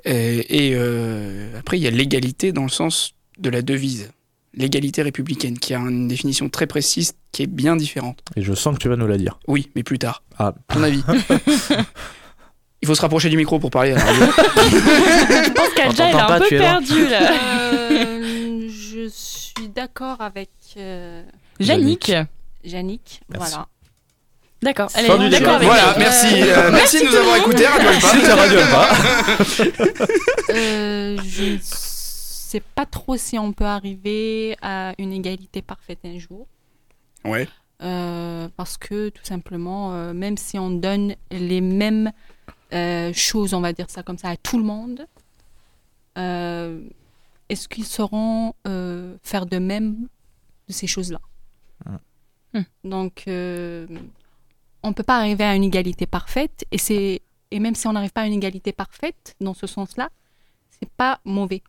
Euh, 0.07 0.43
et 0.49 0.73
euh, 0.75 1.59
après, 1.59 1.79
il 1.79 1.83
y 1.83 1.87
a 1.87 1.91
l'égalité 1.91 2.53
dans 2.53 2.63
le 2.63 2.69
sens 2.69 3.15
de 3.39 3.51
la 3.51 3.63
devise. 3.63 4.11
L'égalité 4.55 5.03
républicaine, 5.03 5.59
qui 5.59 5.75
a 5.75 5.79
une 5.79 6.09
définition 6.09 6.49
très 6.49 6.67
précise, 6.67 7.13
qui 7.33 7.43
est 7.43 7.47
bien 7.47 7.77
différente. 7.77 8.21
Et 8.37 8.43
je 8.43 8.55
sens 8.55 8.75
que 8.77 8.83
tu 8.83 8.89
vas 8.89 8.97
nous 8.97 9.07
la 9.07 9.19
dire. 9.19 9.39
Oui, 9.49 9.71
mais 9.75 9.83
plus 9.83 9.99
tard. 9.99 10.23
Ah. 10.39 10.55
Ton 10.69 10.83
avis 10.83 11.03
Il 12.83 12.89
faut 12.89 12.95
se 12.95 13.01
rapprocher 13.01 13.29
du 13.29 13.37
micro 13.37 13.59
pour 13.59 13.71
parler. 13.71 13.93
à 13.93 13.97
la 13.97 14.05
radio. 14.05 14.27
Je 14.27 15.51
pense 15.53 15.69
qu'Adja, 15.75 16.09
elle 16.09 16.17
est 16.17 16.21
un 16.21 16.27
pas, 16.27 16.41
peu 16.41 16.49
perdue 16.49 17.09
là. 17.09 17.33
Euh, 17.73 18.69
je 18.69 19.09
suis 19.09 19.69
d'accord 19.69 20.21
avec 20.21 20.51
euh, 20.77 21.23
Yannick. 21.59 22.13
Yannick. 22.65 23.23
Voilà. 23.29 23.67
D'accord, 24.67 24.91
elle 24.97 25.07
Fin 25.07 25.17
du 25.19 25.27
est 25.27 25.31
d'accord 25.31 25.61
débat. 25.61 25.75
avec 25.75 25.95
voilà, 25.95 25.95
merci. 25.97 26.43
Euh, 26.43 26.57
euh, 26.57 26.71
merci 26.73 26.99
de 26.99 27.07
nous 27.07 27.15
avoir 27.15 27.37
écoutés, 27.37 27.67
Radio 27.69 28.59
Alpa. 28.59 28.89
Euh, 30.51 31.17
je 31.25 31.53
ne 31.53 31.59
sais 31.63 32.63
pas 32.75 32.85
trop 32.85 33.17
si 33.17 33.39
on 33.39 33.53
peut 33.53 33.65
arriver 33.65 34.57
à 34.63 34.93
une 34.99 35.13
égalité 35.13 35.63
parfaite 35.63 36.01
un 36.05 36.19
jour. 36.19 36.49
Ouais. 37.25 37.47
Euh, 37.81 38.49
parce 38.57 38.77
que 38.77 39.11
tout 39.11 39.25
simplement, 39.25 39.93
euh, 39.93 40.13
même 40.13 40.37
si 40.37 40.59
on 40.59 40.71
donne 40.71 41.15
les 41.31 41.61
mêmes 41.61 42.11
euh, 42.73 43.13
choses, 43.13 43.55
on 43.55 43.61
va 43.61 43.73
dire 43.73 43.89
ça 43.89 44.03
comme 44.03 44.19
ça, 44.19 44.31
à 44.31 44.37
tout 44.37 44.59
le 44.59 44.65
monde, 44.65 45.07
euh, 46.19 46.81
est-ce 47.49 47.69
qu'ils 47.69 47.87
sauront 47.87 48.55
euh, 48.67 49.15
faire 49.23 49.47
de 49.47 49.59
même 49.59 50.09
de 50.67 50.73
ces 50.73 50.89
choses-là? 50.89 51.21
Hmm. 52.53 52.63
Donc, 52.83 53.25
euh, 53.29 53.87
on 54.87 54.91
ne 54.91 54.95
peut 54.95 55.03
pas 55.03 55.19
arriver 55.19 55.45
à 55.45 55.55
une 55.55 55.65
égalité 55.65 56.07
parfaite, 56.07 56.65
et, 56.71 56.79
c'est, 56.79 57.21
et 57.51 57.59
même 57.61 57.75
si 57.75 57.87
on 57.87 57.93
n'arrive 57.93 58.13
pas 58.13 58.23
à 58.23 58.27
une 58.27 58.33
égalité 58.35 58.73
parfaite 58.73 59.35
dans 59.41 59.55
ce 59.55 59.67
sens-là, 59.67 60.11
c'est 60.71 60.89
pas 60.97 61.21
mauvais, 61.25 61.63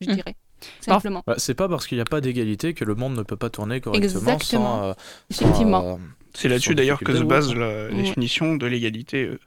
je 0.00 0.10
Hmm. 0.10 0.14
dirais. 0.14 0.36
Simplement. 0.80 1.22
Bah, 1.26 1.34
c'est 1.38 1.54
pas 1.54 1.68
parce 1.68 1.86
qu'il 1.86 1.96
n'y 1.98 2.02
a 2.02 2.04
pas 2.04 2.20
d'égalité 2.20 2.74
que 2.74 2.84
le 2.84 2.94
monde 2.96 3.14
ne 3.16 3.22
peut 3.22 3.36
pas 3.36 3.48
tourner 3.48 3.80
correctement 3.80 4.12
Exactement. 4.20 4.78
sans. 4.80 4.84
euh, 4.88 4.92
Effectivement. 5.30 5.94
euh, 5.94 5.96
C'est 6.34 6.48
là-dessus 6.48 6.74
d'ailleurs 6.74 6.98
que 7.00 7.14
se 7.16 7.22
base 7.22 7.54
la 7.54 7.88
définition 7.90 8.56
de 8.56 8.66
l'égalité 8.66 9.24
euh, 9.24 9.38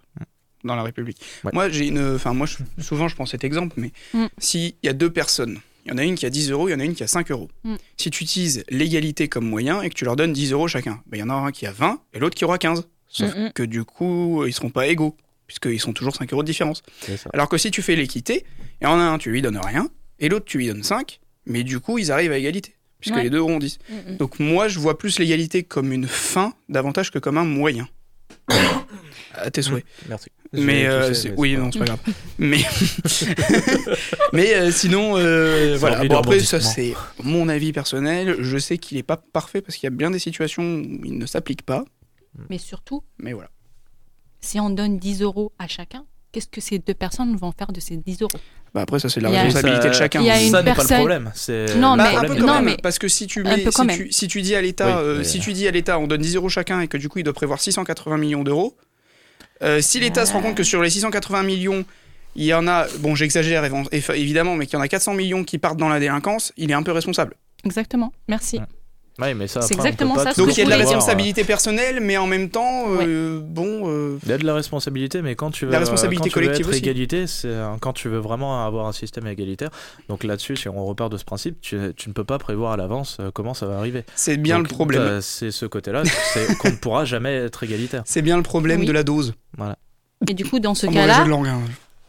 dans 0.64 0.76
la 0.76 0.84
République. 0.84 1.20
Ouais. 1.44 1.52
Moi, 1.54 1.70
j'ai 1.70 1.88
une. 1.88 2.16
Enfin, 2.16 2.34
moi, 2.34 2.48
je- 2.48 2.58
souvent, 2.82 3.08
je 3.10 3.16
prends 3.16 3.26
cet 3.26 3.44
exemple, 3.44 3.74
mais 3.78 3.92
Mm. 4.14 4.26
s'il 4.38 4.74
y 4.84 4.88
a 4.88 4.94
deux 4.94 5.12
personnes, 5.12 5.60
il 5.86 5.92
y 5.92 5.94
en 5.94 5.98
a 5.98 6.04
une 6.06 6.16
qui 6.16 6.26
a 6.26 6.30
10 6.30 6.50
euros, 6.52 6.70
il 6.70 6.72
y 6.72 6.76
en 6.76 6.80
a 6.80 6.86
une 6.86 6.96
qui 6.96 7.04
a 7.04 7.08
5 7.08 7.30
euros. 7.32 7.50
Mm. 7.66 7.76
Si 7.98 8.10
tu 8.10 8.24
utilises 8.24 8.64
l'égalité 8.70 9.28
comme 9.28 9.46
moyen 9.46 9.82
et 9.82 9.90
que 9.90 9.96
tu 9.96 10.06
leur 10.06 10.16
donnes 10.16 10.32
10 10.34 10.54
euros 10.54 10.68
chacun, 10.70 11.02
ben, 11.08 11.18
il 11.18 11.20
y 11.20 11.24
en 11.24 11.30
aura 11.30 11.48
un 11.48 11.52
qui 11.52 11.66
a 11.66 11.72
20 11.74 12.00
et 12.14 12.20
l'autre 12.20 12.36
qui 12.36 12.46
aura 12.46 12.58
15. 12.58 12.88
Sauf 13.14 13.36
Mm, 13.36 13.44
mm. 13.48 13.52
que 13.54 13.64
du 13.64 13.84
coup, 13.84 14.46
ils 14.46 14.54
seront 14.54 14.70
pas 14.70 14.88
égaux, 14.88 15.16
puisqu'ils 15.48 15.80
sont 15.82 15.92
toujours 15.92 16.16
5 16.16 16.32
euros 16.32 16.44
de 16.44 16.48
différence. 16.48 16.82
Alors 17.34 17.50
que 17.50 17.58
si 17.58 17.70
tu 17.72 17.82
fais 17.82 17.96
l'équité, 17.96 18.46
il 18.82 18.86
y 18.86 18.88
en 18.88 18.98
a 19.00 19.04
un, 19.04 19.18
tu 19.18 19.30
lui 19.32 19.42
donnes 19.42 19.60
rien, 19.60 19.90
et 20.20 20.30
l'autre, 20.30 20.46
tu 20.46 20.58
lui 20.60 20.68
donnes 20.68 20.84
5, 20.84 21.20
mais 21.46 21.64
du 21.64 21.80
coup, 21.82 21.98
ils 21.98 22.12
arrivent 22.12 22.32
à 22.32 22.38
égalité, 22.38 22.76
puisque 23.02 23.18
Ouais. 23.18 23.24
les 23.24 23.30
deux 23.30 23.40
auront 23.40 23.60
10. 23.60 23.80
Mm, 23.90 24.14
mm. 24.14 24.18
Donc 24.18 24.40
moi, 24.40 24.70
je 24.70 24.80
vois 24.80 24.98
plus 24.98 25.20
l'égalité 25.20 25.64
comme 25.64 25.92
une 25.92 26.08
fin 26.08 26.54
davantage 26.70 27.12
que 27.12 27.20
comme 27.20 27.38
un 27.38 27.44
moyen. 27.46 27.88
à 29.34 29.52
tes 29.52 29.62
souhaits. 29.62 29.84
Merci. 30.08 30.30
Mais 30.54 30.86
euh, 30.86 31.14
mais 31.24 31.34
oui, 31.38 31.56
non, 31.56 31.72
c'est 31.72 31.80
pas 31.80 31.86
grave. 31.86 32.00
Mais 32.38 32.60
mais 34.34 34.54
euh, 34.56 34.72
sinon, 34.72 35.14
euh, 35.18 35.78
voilà. 35.80 36.04
Bon 36.06 36.18
après, 36.18 36.40
ça 36.40 36.60
c'est 36.60 36.94
mon 37.24 37.48
avis 37.50 37.72
personnel. 37.72 38.36
Je 38.40 38.58
sais 38.58 38.78
qu'il 38.78 38.98
est 38.98 39.04
pas 39.04 39.18
parfait 39.18 39.62
parce 39.62 39.78
qu'il 39.78 39.88
y 39.88 39.92
a 39.92 39.96
bien 39.96 40.12
des 40.12 40.20
situations 40.20 40.64
où 40.64 41.02
il 41.06 41.18
ne 41.18 41.26
s'applique 41.26 41.62
pas. 41.64 41.86
Mais 42.50 42.58
surtout, 42.58 43.04
Mais 43.20 43.34
voilà. 43.34 43.50
si 44.40 44.60
on 44.60 44.70
donne 44.70 44.98
10 44.98 45.22
euros 45.22 45.52
à 45.60 45.68
chacun, 45.68 46.06
qu'est-ce 46.32 46.48
que 46.48 46.62
ces 46.62 46.80
deux 46.80 46.94
personnes 46.94 47.36
vont 47.36 47.52
faire 47.52 47.72
de 47.72 47.80
ces 47.80 47.98
10 47.98 48.22
euros? 48.22 48.32
Bah 48.74 48.82
après, 48.82 49.00
ça 49.00 49.10
c'est 49.10 49.20
la 49.20 49.30
responsabilité 49.30 49.90
de 49.90 49.94
chacun. 49.94 50.22
il 50.22 50.28
y 50.28 50.30
a 50.30 50.42
une 50.42 50.50
ça 50.52 50.64
n'est 50.64 50.74
pas 50.74 50.84
le 50.84 50.88
problème. 50.96 51.32
Non, 51.78 51.98
Bah, 51.98 52.08
mais- 52.10 52.16
un 52.18 52.22
peu 52.22 52.36
non, 52.40 52.46
quand 52.48 52.54
même, 52.56 52.66
mais- 52.66 52.78
parce 52.82 53.00
que 53.00 53.10
si 53.10 53.28
tu 53.28 53.44
mets, 53.44 53.70
si, 53.70 53.86
même. 53.86 53.98
tu, 53.98 54.12
si 54.14 54.28
tu 54.30 54.42
dis 54.42 54.56
à 54.56 54.62
l'État, 54.62 54.88
Oui, 54.88 54.94
euh, 54.96 55.18
mais- 55.20 55.24
si 55.26 55.40
tu 55.42 55.52
dis 55.52 55.68
à 55.68 55.72
l'État, 55.72 56.00
on 56.00 56.08
donne 56.08 56.22
10 56.22 56.36
euros 56.38 56.48
chacun 56.48 56.80
et 56.80 56.88
que 56.88 56.96
du 56.98 57.10
coup 57.10 57.20
il 57.20 57.24
doit 57.24 57.34
prévoir 57.34 57.60
680 57.60 58.18
millions 58.18 58.44
d'euros, 58.44 58.78
euh, 59.62 59.82
si 59.82 60.00
l'État 60.00 60.26
se 60.26 60.32
rend 60.32 60.42
compte 60.42 60.56
que 60.56 60.64
sur 60.64 60.82
les 60.82 60.90
680 60.90 61.44
millions, 61.44 61.84
il 62.38 62.46
y 62.46 62.54
en 62.54 62.66
a, 62.66 62.88
bon 63.00 63.14
j'exagère 63.14 63.66
évidemment, 64.14 64.56
mais 64.56 64.66
qu'il 64.68 64.76
y 64.76 64.78
en 64.78 64.82
a 64.82 64.88
400 64.88 65.16
millions 65.16 65.44
qui 65.44 65.58
partent 65.58 65.78
dans 65.78 65.90
la 65.90 66.00
délinquance, 66.00 66.54
il 66.56 66.72
est 66.72 66.74
un 66.74 66.84
peu 66.84 66.94
responsable. 66.94 67.36
Exactement, 67.66 68.14
merci. 68.30 68.58
Ouais. 68.60 68.64
Ouais, 69.20 69.34
mais 69.34 69.48
ça, 69.48 69.62
C'est 69.62 69.76
exactement 69.76 70.16
ça, 70.18 70.34
Donc 70.34 70.56
il 70.56 70.58
y 70.60 70.62
a 70.62 70.66
de 70.66 70.70
la 70.70 70.78
responsabilité 70.78 71.44
personnelle, 71.44 72.00
mais 72.02 72.18
en 72.18 72.28
même 72.28 72.50
temps, 72.50 72.86
euh, 72.88 73.40
bon, 73.44 73.82
euh, 73.90 74.18
Il 74.24 74.30
y 74.30 74.32
a 74.32 74.38
de 74.38 74.46
la 74.46 74.54
responsabilité, 74.54 75.22
mais 75.22 75.36
quand 75.36 75.52
tu 75.52 75.66
veux, 75.66 75.72
La 75.72 75.80
responsabilité 75.80 76.30
quand 76.30 76.34
tu 76.34 76.40
veux 76.40 76.46
collective 76.46 76.66
être 76.68 76.70
aussi. 76.72 76.80
égalité, 76.80 77.28
c'est 77.28 77.50
euh, 77.50 77.76
quand 77.82 77.94
tu 77.94 78.08
veux 78.10 78.18
vraiment 78.20 78.66
avoir 78.66 78.88
un 78.88 78.94
système 78.94 79.28
égalitaire. 79.28 79.70
Donc 80.10 80.24
là-dessus, 80.24 80.56
si 80.56 80.70
on 80.70 80.86
repart 80.86 81.12
de 81.12 81.18
ce 81.18 81.26
principe, 81.26 81.60
tu, 81.62 81.78
tu 81.96 82.10
ne 82.10 82.14
peux 82.14 82.24
pas 82.24 82.40
prévoir 82.40 82.72
à 82.72 82.78
l'avance 82.78 83.18
euh, 83.20 83.32
comment 83.34 83.54
ça 83.54 83.68
va 83.68 83.78
arriver. 83.78 84.06
c'est 84.16 84.38
bien 84.38 84.58
Donc, 84.58 84.70
le 84.70 84.74
problème. 84.74 85.20
C'est 85.22 85.52
ce 85.52 85.66
côté-là, 85.66 86.04
c'est 86.34 86.58
qu'on 86.60 86.70
ne 86.72 86.76
pourra 86.78 87.06
jamais 87.06 87.36
être 87.36 87.64
égalitaire. 87.64 88.04
C'est 88.06 88.22
bien 88.22 88.38
le 88.38 88.44
problème 88.44 88.80
Oui. 88.82 88.86
de 88.86 88.92
la 88.94 89.04
dose. 89.04 89.34
Et 90.28 90.34
du 90.34 90.46
coup, 90.46 90.60
dans 90.60 90.74
ce 90.76 90.88
cas-là, 90.88 91.24
hein. 91.26 91.62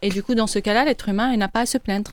et 0.03 0.09
du 0.11 0.23
coup, 0.23 0.35
dans 0.35 0.47
ce 0.47 0.59
cas-là, 0.61 0.85
l'être 0.85 1.09
humain, 1.09 1.33
il 1.33 1.39
n'a 1.39 1.49
pas 1.49 1.61
à 1.61 1.67
se 1.67 1.79
plaindre. 1.79 2.11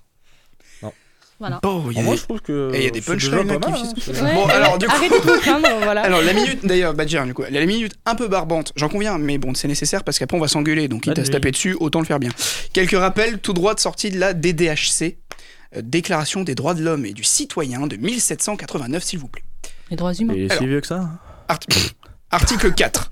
Voilà. 1.40 1.60
Bon, 1.64 1.86
il 1.90 1.98
y 1.98 2.00
a 2.00 2.04
moi, 2.04 2.14
des- 2.16 2.20
je 2.20 2.24
trouve 2.26 2.42
que. 2.42 2.72
Et 2.74 2.80
il 2.80 2.84
y 2.84 2.88
a 2.88 2.92
des 2.92 3.02
punchlines, 3.02 3.48
pas 3.60 3.72
qui 3.72 3.82
hein. 3.82 3.94
Ouais, 4.24 4.34
Bon, 4.34 4.46
alors, 4.48 4.78
du 4.78 4.88
coup- 4.88 4.92
Arrêtez 4.94 5.20
de 5.20 5.24
vous 5.24 5.40
craindre, 5.40 5.70
voilà. 5.84 6.02
Alors 6.02 6.22
la 6.22 6.34
minute, 6.34 6.66
d'ailleurs, 6.66 6.94
Badger, 6.94 7.24
du 7.26 7.34
coup, 7.34 7.44
la 7.50 7.66
minute 7.66 7.94
un 8.06 8.16
peu 8.16 8.28
barbante, 8.28 8.74
j'en 8.76 8.90
conviens, 8.90 9.18
mais 9.18 9.38
bon, 9.38 9.54
c'est 9.54 9.68
nécessaire 9.70 10.04
parce 10.04 10.20
qu'après 10.20 10.36
on 10.38 10.42
va 10.42 10.48
s'engueuler, 10.50 10.88
donc 10.90 11.04
quitte 11.04 11.18
à 11.18 11.24
se 11.26 11.32
taper 11.32 11.52
dessus, 11.52 11.76
autant 11.80 12.00
le 12.00 12.06
faire 12.06 12.20
bien. 12.20 12.32
Quelques 12.74 12.98
rappels, 12.98 13.40
tout 13.40 13.54
droit 13.54 13.74
de 13.74 13.80
sortie 13.80 14.10
de 14.12 14.20
la 14.20 14.34
DDHC, 14.34 15.18
euh, 15.78 15.82
Déclaration 15.84 16.44
des 16.44 16.56
droits 16.56 16.74
de 16.74 16.84
l'homme 16.84 17.06
et 17.06 17.14
du 17.14 17.24
citoyen 17.24 17.88
de 17.88 17.96
1789, 17.96 19.04
s'il 19.04 19.20
vous 19.20 19.28
plaît. 19.28 19.44
Les 19.92 19.96
droits 19.98 20.14
humains. 20.14 20.34
Il 20.36 20.52
est 20.52 20.58
si 20.58 20.66
vieux 20.68 20.82
que 20.82 20.88
ça 20.88 21.10
Art- 21.48 21.60
Article 22.32 22.74
4. 22.74 23.12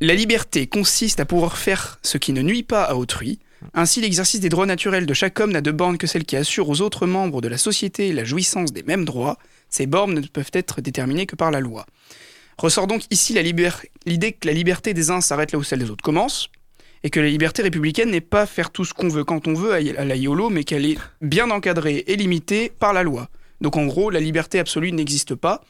La 0.00 0.14
liberté 0.14 0.66
consiste 0.66 1.20
à 1.20 1.24
pouvoir 1.24 1.56
faire 1.58 1.98
ce 2.02 2.18
qui 2.18 2.32
ne 2.32 2.42
nuit 2.42 2.62
pas 2.62 2.82
à 2.84 2.94
autrui. 2.94 3.38
Ainsi, 3.72 4.00
l'exercice 4.00 4.40
des 4.40 4.48
droits 4.48 4.66
naturels 4.66 5.06
de 5.06 5.14
chaque 5.14 5.40
homme 5.40 5.52
n'a 5.52 5.60
de 5.60 5.70
borne 5.70 5.98
que 5.98 6.06
celle 6.06 6.24
qui 6.24 6.36
assure 6.36 6.68
aux 6.68 6.80
autres 6.80 7.06
membres 7.06 7.40
de 7.40 7.48
la 7.48 7.58
société 7.58 8.12
la 8.12 8.24
jouissance 8.24 8.72
des 8.72 8.82
mêmes 8.82 9.04
droits. 9.04 9.38
Ces 9.70 9.86
bornes 9.86 10.14
ne 10.14 10.26
peuvent 10.26 10.50
être 10.52 10.80
déterminées 10.80 11.26
que 11.26 11.36
par 11.36 11.50
la 11.50 11.60
loi. 11.60 11.86
Ressort 12.58 12.86
donc 12.86 13.02
ici 13.10 13.32
l'idée 14.06 14.32
que 14.32 14.46
la 14.46 14.52
liberté 14.52 14.94
des 14.94 15.10
uns 15.10 15.20
s'arrête 15.20 15.52
là 15.52 15.58
où 15.58 15.64
celle 15.64 15.80
des 15.80 15.90
autres 15.90 16.04
commence, 16.04 16.50
et 17.02 17.10
que 17.10 17.20
la 17.20 17.28
liberté 17.28 17.62
républicaine 17.62 18.10
n'est 18.10 18.20
pas 18.20 18.46
faire 18.46 18.70
tout 18.70 18.84
ce 18.84 18.94
qu'on 18.94 19.08
veut 19.08 19.24
quand 19.24 19.48
on 19.48 19.54
veut 19.54 19.72
à 19.72 20.00
à 20.00 20.04
la 20.04 20.16
YOLO, 20.16 20.50
mais 20.50 20.64
qu'elle 20.64 20.86
est 20.86 20.98
bien 21.20 21.50
encadrée 21.50 22.04
et 22.06 22.16
limitée 22.16 22.70
par 22.78 22.92
la 22.92 23.02
loi. 23.02 23.28
Donc 23.60 23.76
en 23.76 23.86
gros, 23.86 24.10
la 24.10 24.20
liberté 24.20 24.58
absolue 24.58 24.92
n'existe 24.92 25.34
pas. 25.34 25.62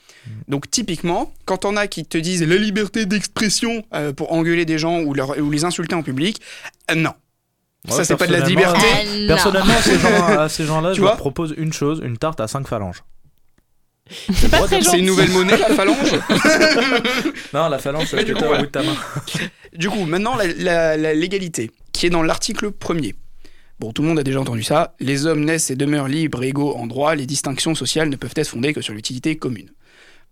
Donc 0.49 0.71
typiquement, 0.71 1.33
quand 1.45 1.65
on 1.65 1.77
a 1.77 1.87
qui 1.87 2.05
te 2.05 2.19
disent 2.19 2.43
la 2.43 2.57
liberté 2.57 3.07
d'expression 3.07 3.85
euh, 3.95 4.13
pour 4.13 4.33
engueuler 4.33 4.65
des 4.65 4.79
gens 4.79 5.01
ou 5.03 5.15
les 5.51 5.65
insulter 5.65 5.95
en 5.95 6.03
public, 6.03 6.41
euh, 6.91 6.95
non. 6.95 7.13
Ça 7.89 8.05
c'est 8.05 8.17
pas 8.17 8.27
de 8.27 8.33
la 8.33 8.39
personnellement, 8.39 8.73
liberté. 8.73 9.25
Ah. 9.25 9.27
Personnellement, 9.29 9.75
à 10.41 10.49
ces 10.49 10.65
gens-là, 10.65 10.91
Tu 10.93 10.97
je 10.97 11.01
leur 11.03 11.11
vois 11.13 11.17
propose 11.19 11.55
une 11.57 11.73
chose 11.73 12.01
une 12.05 12.17
tarte 12.17 12.41
à 12.41 12.49
5 12.49 12.67
phalanges. 12.67 13.03
C'est 14.35 14.51
pas 14.51 14.59
très 14.65 14.77
C'est 14.77 14.83
gentil. 14.83 14.99
une 14.99 15.07
nouvelle 15.07 15.31
monnaie, 15.31 15.57
la 15.57 15.69
phalange. 15.75 16.15
Non, 17.55 17.69
la 17.69 17.79
phalange, 17.79 18.07
c'est 18.11 18.21
ce 18.21 18.25
que 18.25 18.33
au 18.33 18.57
bout 18.57 18.63
de 18.63 18.67
ta 18.67 18.83
main. 18.83 18.95
Du 19.77 19.91
coup, 19.91 20.05
maintenant, 20.05 20.37
la, 20.37 20.47
la- 20.47 20.97
la 20.97 21.15
légalité, 21.15 21.71
qui 21.93 22.07
est 22.07 22.11
dans 22.11 22.23
l'article 22.23 22.71
premier. 22.71 23.15
Bon, 23.81 23.93
tout 23.93 24.03
le 24.03 24.09
monde 24.09 24.19
a 24.21 24.23
déjà 24.23 24.41
entendu 24.41 24.63
ça. 24.63 24.95
Les 25.01 25.27
hommes 25.27 25.45
naissent 25.45 25.71
et 25.71 25.75
demeurent 25.77 26.07
libres 26.07 26.45
et 26.45 26.49
égaux 26.49 26.77
en 26.77 26.87
droit. 26.87 27.15
Les 27.17 27.27
distinctions 27.27 27.75
sociales 27.75 28.09
ne 28.09 28.15
peuvent 28.17 28.35
être 28.37 28.49
fondées 28.49 28.73
que 28.73 28.81
sur 28.81 28.95
l'utilité 28.95 29.37
commune. 29.37 29.71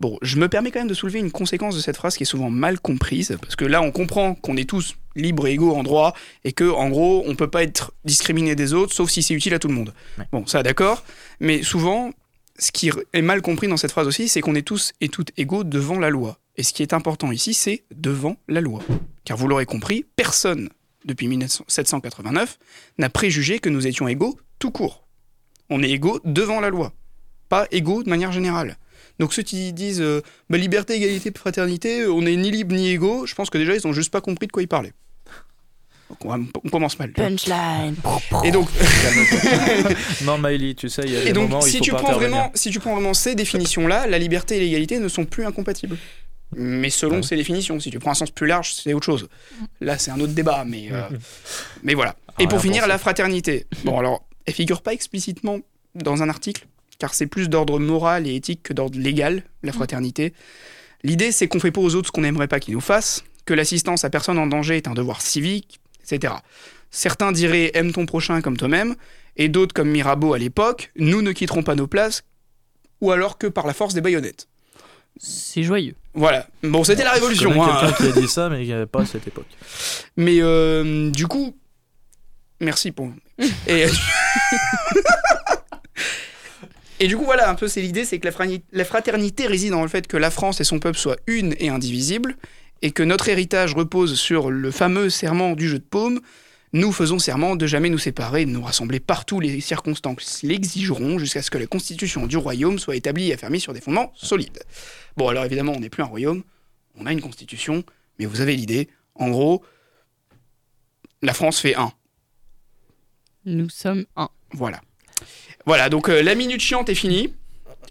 Bon, 0.00 0.18
je 0.22 0.36
me 0.36 0.48
permets 0.48 0.70
quand 0.70 0.80
même 0.80 0.88
de 0.88 0.94
soulever 0.94 1.20
une 1.20 1.30
conséquence 1.30 1.76
de 1.76 1.80
cette 1.80 1.96
phrase 1.96 2.16
qui 2.16 2.24
est 2.24 2.26
souvent 2.26 2.50
mal 2.50 2.80
comprise, 2.80 3.36
parce 3.40 3.56
que 3.56 3.64
là, 3.64 3.82
on 3.82 3.92
comprend 3.92 4.34
qu'on 4.34 4.56
est 4.56 4.68
tous 4.68 4.96
libres 5.14 5.46
et 5.46 5.52
égaux 5.52 5.74
en 5.74 5.82
droit, 5.82 6.14
et 6.44 6.52
que, 6.52 6.68
en 6.70 6.88
gros, 6.88 7.22
on 7.26 7.34
peut 7.34 7.50
pas 7.50 7.62
être 7.62 7.92
discriminé 8.04 8.54
des 8.54 8.72
autres, 8.72 8.94
sauf 8.94 9.10
si 9.10 9.22
c'est 9.22 9.34
utile 9.34 9.54
à 9.54 9.58
tout 9.58 9.68
le 9.68 9.74
monde. 9.74 9.94
Ouais. 10.18 10.24
Bon, 10.32 10.46
ça, 10.46 10.62
d'accord. 10.62 11.04
Mais 11.40 11.62
souvent, 11.62 12.10
ce 12.58 12.72
qui 12.72 12.90
est 13.12 13.22
mal 13.22 13.42
compris 13.42 13.68
dans 13.68 13.76
cette 13.76 13.92
phrase 13.92 14.06
aussi, 14.06 14.28
c'est 14.28 14.40
qu'on 14.40 14.54
est 14.54 14.66
tous 14.66 14.92
et 15.00 15.08
toutes 15.08 15.30
égaux 15.36 15.64
devant 15.64 15.98
la 15.98 16.10
loi. 16.10 16.38
Et 16.56 16.62
ce 16.62 16.72
qui 16.72 16.82
est 16.82 16.92
important 16.92 17.32
ici, 17.32 17.54
c'est 17.54 17.84
devant 17.94 18.36
la 18.48 18.60
loi. 18.60 18.82
Car 19.24 19.36
vous 19.36 19.48
l'aurez 19.48 19.66
compris, 19.66 20.04
personne, 20.16 20.68
depuis 21.04 21.28
1789, 21.28 22.58
n'a 22.98 23.08
préjugé 23.08 23.58
que 23.58 23.68
nous 23.68 23.86
étions 23.86 24.08
égaux 24.08 24.38
tout 24.58 24.70
court. 24.70 25.06
On 25.70 25.82
est 25.82 25.90
égaux 25.90 26.20
devant 26.24 26.60
la 26.60 26.68
loi, 26.68 26.92
pas 27.48 27.66
égaux 27.70 28.02
de 28.02 28.10
manière 28.10 28.32
générale. 28.32 28.76
Donc 29.18 29.32
ceux 29.34 29.42
qui 29.42 29.72
disent 29.72 30.00
euh, 30.00 30.22
bah, 30.50 30.58
liberté, 30.58 30.94
égalité, 30.96 31.32
fraternité, 31.36 32.06
on 32.06 32.22
est 32.26 32.36
ni 32.36 32.50
libre 32.50 32.74
ni 32.74 32.88
égaux, 32.90 33.26
je 33.26 33.34
pense 33.34 33.50
que 33.50 33.58
déjà 33.58 33.74
ils 33.74 33.86
ont 33.86 33.92
juste 33.92 34.10
pas 34.10 34.20
compris 34.20 34.46
de 34.46 34.52
quoi 34.52 34.62
ils 34.62 34.68
parlaient. 34.68 34.92
Donc 36.10 36.50
on, 36.64 36.68
commence 36.68 36.98
mal. 36.98 37.12
Punchline. 37.12 37.94
Et 38.44 38.50
donc, 38.50 38.68
Non, 40.24 40.36
Miley, 40.38 40.74
tu 40.74 40.88
sais, 40.90 41.02
il 41.06 41.12
y 41.12 41.16
a 41.16 41.20
et 41.22 41.24
des 41.26 41.32
donc 41.32 41.48
moments 41.48 41.62
où 41.62 41.66
il 41.66 41.70
si, 41.70 41.78
faut 41.78 41.84
tu 41.84 41.90
pas 41.90 41.98
prends 41.98 42.08
intervenir. 42.08 42.36
vraiment, 42.36 42.52
si 42.54 42.70
tu 42.70 42.80
prends 42.80 42.94
vraiment 42.94 43.14
ces 43.14 43.34
définitions-là, 43.34 44.06
la 44.06 44.18
liberté 44.18 44.56
et 44.56 44.60
l'égalité 44.60 44.98
ne 44.98 45.08
sont 45.08 45.24
plus 45.24 45.46
incompatibles. 45.46 45.96
Mais 46.54 46.90
selon 46.90 47.16
Ouais. 47.16 47.22
ces 47.22 47.36
définitions, 47.36 47.80
si 47.80 47.90
tu 47.90 47.98
prends 47.98 48.10
un 48.10 48.14
sens 48.14 48.30
plus 48.30 48.46
large, 48.46 48.74
c'est 48.74 48.92
autre 48.92 49.06
chose. 49.06 49.26
Là, 49.80 49.96
c'est 49.96 50.10
un 50.10 50.20
autre 50.20 50.34
débat, 50.34 50.64
mais, 50.66 50.88
euh, 50.92 51.00
mais 51.82 51.94
voilà. 51.94 52.14
Et 52.38 52.46
pour 52.46 52.60
finir, 52.60 52.86
la 52.86 52.98
fraternité. 52.98 53.66
Bon, 53.84 53.98
alors, 53.98 54.26
elle 54.44 54.52
figure 54.52 54.82
pas 54.82 54.92
explicitement 54.92 55.60
dans 55.94 56.22
un 56.22 56.28
article, 56.28 56.66
car 56.98 57.14
c'est 57.14 57.26
plus 57.26 57.48
d'ordre 57.48 57.78
moral 57.78 58.26
et 58.26 58.34
éthique 58.34 58.62
que 58.62 58.72
d'ordre 58.72 58.98
légal, 58.98 59.42
la 59.62 59.72
fraternité. 59.72 60.32
L'idée, 61.02 61.32
c'est 61.32 61.48
qu'on 61.48 61.60
fait 61.60 61.72
pas 61.72 61.80
aux 61.80 61.94
autres 61.94 62.08
ce 62.08 62.12
qu'on 62.12 62.20
n'aimerait 62.20 62.48
pas 62.48 62.60
qu'ils 62.60 62.74
nous 62.74 62.80
fassent, 62.80 63.24
que 63.44 63.54
l'assistance 63.54 64.04
à 64.04 64.10
personne 64.10 64.38
en 64.38 64.46
danger 64.46 64.76
est 64.76 64.86
un 64.88 64.94
devoir 64.94 65.20
civique, 65.20 65.80
etc. 66.04 66.34
Certains 66.90 67.32
diraient 67.32 67.70
aime 67.74 67.92
ton 67.92 68.06
prochain 68.06 68.40
comme 68.40 68.56
toi-même, 68.56 68.94
et 69.36 69.48
d'autres, 69.48 69.72
comme 69.74 69.88
Mirabeau 69.90 70.34
à 70.34 70.38
l'époque, 70.38 70.92
nous 70.96 71.22
ne 71.22 71.32
quitterons 71.32 71.62
pas 71.62 71.74
nos 71.74 71.86
places, 71.86 72.22
ou 73.00 73.10
alors 73.10 73.38
que 73.38 73.46
par 73.48 73.66
la 73.66 73.72
force 73.74 73.94
des 73.94 74.00
baïonnettes. 74.00 74.46
C'est 75.18 75.62
joyeux. 75.62 75.94
Voilà. 76.14 76.46
Bon, 76.62 76.84
c'était 76.84 77.04
la 77.04 77.12
révolution. 77.12 77.50
hein. 77.62 77.78
quelqu'un 77.80 77.96
qui 77.96 78.18
a 78.18 78.20
dit 78.20 78.28
ça, 78.28 78.48
mais 78.48 78.62
il 78.62 78.66
n'y 78.66 78.72
avait 78.72 78.86
pas 78.86 79.02
à 79.02 79.06
cette 79.06 79.26
époque. 79.26 79.46
Mais 80.16 80.36
euh, 80.40 81.10
du 81.10 81.26
coup, 81.26 81.56
merci 82.60 82.92
pour. 82.92 83.10
Et, 83.66 83.86
et 87.02 87.08
du 87.08 87.16
coup, 87.16 87.24
voilà, 87.24 87.50
un 87.50 87.56
peu, 87.56 87.66
c'est 87.66 87.82
l'idée, 87.82 88.04
c'est 88.04 88.20
que 88.20 88.28
la, 88.70 88.84
fraternité 88.84 89.48
réside 89.48 89.72
dans 89.72 89.82
le 89.82 89.88
fait 89.88 90.06
que 90.06 90.16
la 90.16 90.30
France 90.30 90.60
et 90.60 90.64
son 90.64 90.78
peuple 90.78 90.96
soient 90.96 91.16
une 91.26 91.52
et 91.58 91.68
indivisibles, 91.68 92.36
et 92.80 92.92
que 92.92 93.02
notre 93.02 93.28
héritage 93.28 93.74
repose 93.74 94.16
sur 94.16 94.52
le 94.52 94.70
fameux 94.70 95.10
serment 95.10 95.56
du 95.56 95.68
jeu 95.68 95.80
de 95.80 95.84
paume. 95.84 96.20
Nous 96.72 96.92
faisons 96.92 97.18
serment 97.18 97.56
de 97.56 97.66
jamais 97.66 97.90
nous 97.90 97.98
séparer 97.98 98.44
de 98.44 98.52
nous 98.52 98.62
rassembler 98.62 99.00
partout 99.00 99.40
les 99.40 99.60
circonstances 99.60 100.44
l'exigeront 100.44 101.18
jusqu'à 101.18 101.42
ce 101.42 101.50
que 101.50 101.58
la 101.58 101.66
constitution 101.66 102.28
du 102.28 102.36
royaume 102.36 102.78
soit 102.78 102.94
établie 102.94 103.30
et 103.30 103.34
affermie 103.34 103.58
sur 103.58 103.72
des 103.72 103.80
fondements 103.80 104.12
solides. 104.14 104.62
Bon, 105.16 105.26
alors 105.26 105.44
évidemment, 105.44 105.72
on 105.72 105.80
n'est 105.80 105.90
plus 105.90 106.04
un 106.04 106.06
royaume, 106.06 106.44
on 106.96 107.06
a 107.06 107.12
une 107.12 107.20
constitution, 107.20 107.82
mais 108.20 108.26
vous 108.26 108.42
avez 108.42 108.54
l'idée. 108.54 108.88
En 109.16 109.28
gros, 109.28 109.64
la 111.20 111.34
France 111.34 111.58
fait 111.58 111.74
un. 111.74 111.90
Nous 113.44 113.70
sommes 113.70 114.06
un. 114.14 114.28
Voilà. 114.52 114.80
Voilà, 115.66 115.88
donc 115.88 116.08
euh, 116.08 116.22
la 116.22 116.34
minute 116.34 116.60
chiante 116.60 116.88
est 116.88 116.94
finie. 116.94 117.34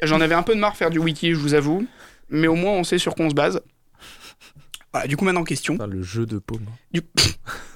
J'en 0.02 0.20
avais 0.22 0.36
un 0.36 0.44
peu 0.44 0.56
de 0.56 0.60
marre 0.60 0.76
faire 0.76 0.90
du 0.90 1.00
wiki, 1.00 1.32
je 1.32 1.36
vous 1.36 1.54
avoue. 1.54 1.86
Mais 2.30 2.48
au 2.48 2.56
moins, 2.56 2.72
on 2.74 2.84
sait 2.84 2.98
sur 2.98 3.14
quoi 3.16 3.26
on 3.26 3.30
se 3.30 3.36
base. 3.36 3.62
Voilà, 4.94 5.08
du 5.08 5.16
coup, 5.16 5.24
maintenant, 5.24 5.44
question. 5.46 5.78
le 5.90 6.02
jeu 6.02 6.26
de 6.26 6.38
paume. 6.38 6.66
Du, 6.92 7.02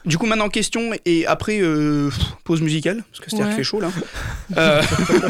du 0.05 0.17
coup, 0.17 0.25
maintenant, 0.25 0.49
question. 0.49 0.91
Et 1.05 1.25
après, 1.25 1.59
euh, 1.61 2.09
pause 2.43 2.61
musicale, 2.61 3.03
parce 3.09 3.19
que 3.21 3.29
c'est-à-dire 3.29 3.45
Ouais. 3.47 3.51
qu'il 3.53 3.57
fait 3.57 3.63
chaud, 3.63 3.79
là. 3.79 3.89
Euh, 4.57 4.81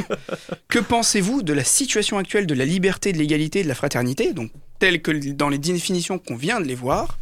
que 0.68 0.80
pensez-vous 0.80 1.43
de 1.43 1.53
la 1.53 1.63
situation 1.63 2.18
actuelle 2.18 2.47
de 2.47 2.55
la 2.55 2.66
liberté, 2.66 3.13
de 3.13 3.18
l'égalité 3.18 3.59
et 3.59 3.63
de 3.63 3.68
la 3.68 3.76
fraternité, 3.76 4.34
donc 4.34 4.51
telle 4.80 5.01
que 5.01 5.11
dans 5.32 5.49
les 5.49 5.57
définitions 5.59 6.18
qu'on 6.18 6.36
vient 6.36 6.59
de 6.59 6.66
les 6.66 6.76
voir, 6.76 7.18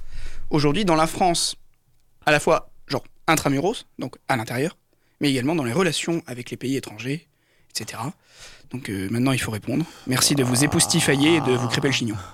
aujourd'hui 0.49 0.85
dans 0.85 0.95
la 0.95 1.07
France, 1.07 1.55
à 2.25 2.31
la 2.31 2.39
fois, 2.39 2.71
genre, 2.87 3.03
intramuros, 3.27 3.85
donc 3.99 4.15
à 4.29 4.37
l'intérieur, 4.37 4.77
mais 5.19 5.29
également 5.29 5.55
dans 5.55 5.63
les 5.65 5.73
relations 5.73 6.23
avec 6.25 6.51
les 6.51 6.57
pays 6.57 6.77
étrangers, 6.77 7.27
etc. 7.79 8.01
Donc 8.71 8.89
euh, 8.89 9.07
maintenant, 9.11 9.31
il 9.31 9.39
faut 9.39 9.51
répondre. 9.51 9.85
Merci 10.07 10.35
de 10.35 10.43
vous 10.43 10.63
époustifailler 10.63 11.35
et 11.35 11.41
de 11.41 11.51
vous 11.51 11.67
crêper 11.67 11.87
le 11.89 11.93
chignon. 11.93 12.15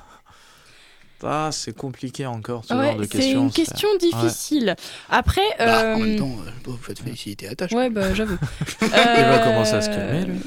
Ah, 1.22 1.50
c'est 1.52 1.76
compliqué 1.76 2.26
encore 2.26 2.64
ce 2.64 2.74
Ouais, 2.74 2.86
genre 2.92 2.96
de 2.96 3.04
c'est 3.04 3.10
questions. 3.10 3.44
une 3.44 3.52
question 3.52 3.90
difficile. 4.00 4.78
Après, 5.10 5.42
Bah, 5.58 5.66
en 5.66 6.00
euh, 6.02 6.06
même 6.06 6.16
temps, 6.18 6.32
euh, 6.48 6.50
vous 6.64 6.78
faites 6.78 7.00
féliciter 7.00 7.48
à 7.48 7.50
la 7.50 7.56
tâche. 7.58 7.74
ouais, 7.74 7.90
bah 7.90 8.14
j'avoue. 8.14 8.38
Il 8.82 8.88
va 8.88 9.40
commencer 9.40 9.74
à 9.74 9.82
se 9.82 9.90
calmer, 9.90 10.24
lui. 10.24 10.40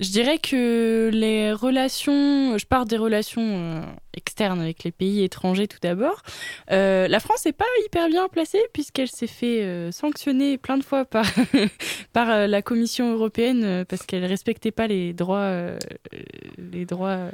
Je 0.00 0.08
dirais 0.10 0.38
que 0.38 1.10
les 1.12 1.52
relations, 1.52 2.58
je 2.58 2.66
pars 2.66 2.84
des 2.86 2.96
relations 2.96 3.82
externes 4.14 4.60
avec 4.60 4.84
les 4.84 4.92
pays 4.92 5.22
étrangers 5.22 5.68
tout 5.68 5.78
d'abord. 5.82 6.22
Euh, 6.70 7.08
la 7.08 7.20
France 7.20 7.44
n'est 7.44 7.52
pas 7.52 7.64
hyper 7.84 8.08
bien 8.08 8.28
placée 8.28 8.62
puisqu'elle 8.72 9.10
s'est 9.10 9.26
fait 9.26 9.62
euh, 9.62 9.92
sanctionner 9.92 10.58
plein 10.58 10.78
de 10.78 10.84
fois 10.84 11.04
par, 11.04 11.26
par 12.12 12.30
euh, 12.30 12.46
la 12.46 12.62
Commission 12.62 13.12
européenne 13.12 13.84
parce 13.88 14.04
qu'elle 14.04 14.24
respectait 14.24 14.70
pas 14.70 14.86
les 14.86 15.12
droits, 15.12 15.38
euh, 15.38 15.78
les 16.72 16.84
droits. 16.84 17.28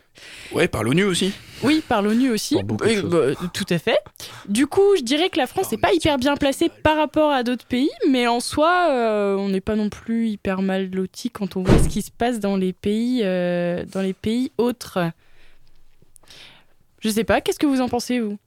Ouais, 0.53 0.68
par 0.68 0.83
l'ONU 0.83 1.05
aussi. 1.05 1.33
Oui, 1.62 1.83
par 1.87 2.03
l'ONU 2.03 2.31
aussi. 2.31 2.57
Bah, 2.62 2.87
tout 3.53 3.66
à 3.70 3.79
fait. 3.79 3.99
Du 4.49 4.66
coup, 4.66 4.97
je 4.97 5.03
dirais 5.03 5.29
que 5.31 5.39
la 5.39 5.47
France 5.47 5.70
n'est 5.72 5.79
pas 5.79 5.93
hyper 5.93 6.18
bien 6.18 6.37
placée 6.37 6.70
par 6.83 6.97
rapport 6.97 7.31
à 7.31 7.43
d'autres 7.43 7.66
pays, 7.66 7.91
mais 8.09 8.26
en 8.26 8.41
soi, 8.41 8.89
euh, 8.91 9.37
on 9.37 9.49
n'est 9.49 9.61
pas 9.61 9.74
non 9.74 9.89
plus 9.89 10.29
hyper 10.29 10.62
mal 10.62 10.91
loti 10.91 11.31
quand 11.31 11.57
on 11.57 11.62
voit 11.62 11.79
ce 11.79 11.89
qui 11.89 12.03
se 12.03 12.11
passe 12.11 12.41
dans 12.41 12.57
les 12.57 12.72
pays, 12.72 13.22
euh, 13.24 13.85
dans 13.93 14.03
les 14.03 14.12
pays 14.12 14.53
autres. 14.59 15.11
Je 17.01 17.09
sais 17.11 17.24
pas, 17.24 17.40
qu'est-ce 17.40 17.59
que 17.59 17.66
vous 17.66 17.80
en 17.80 17.88
pensez, 17.88 18.20
vous? 18.20 18.38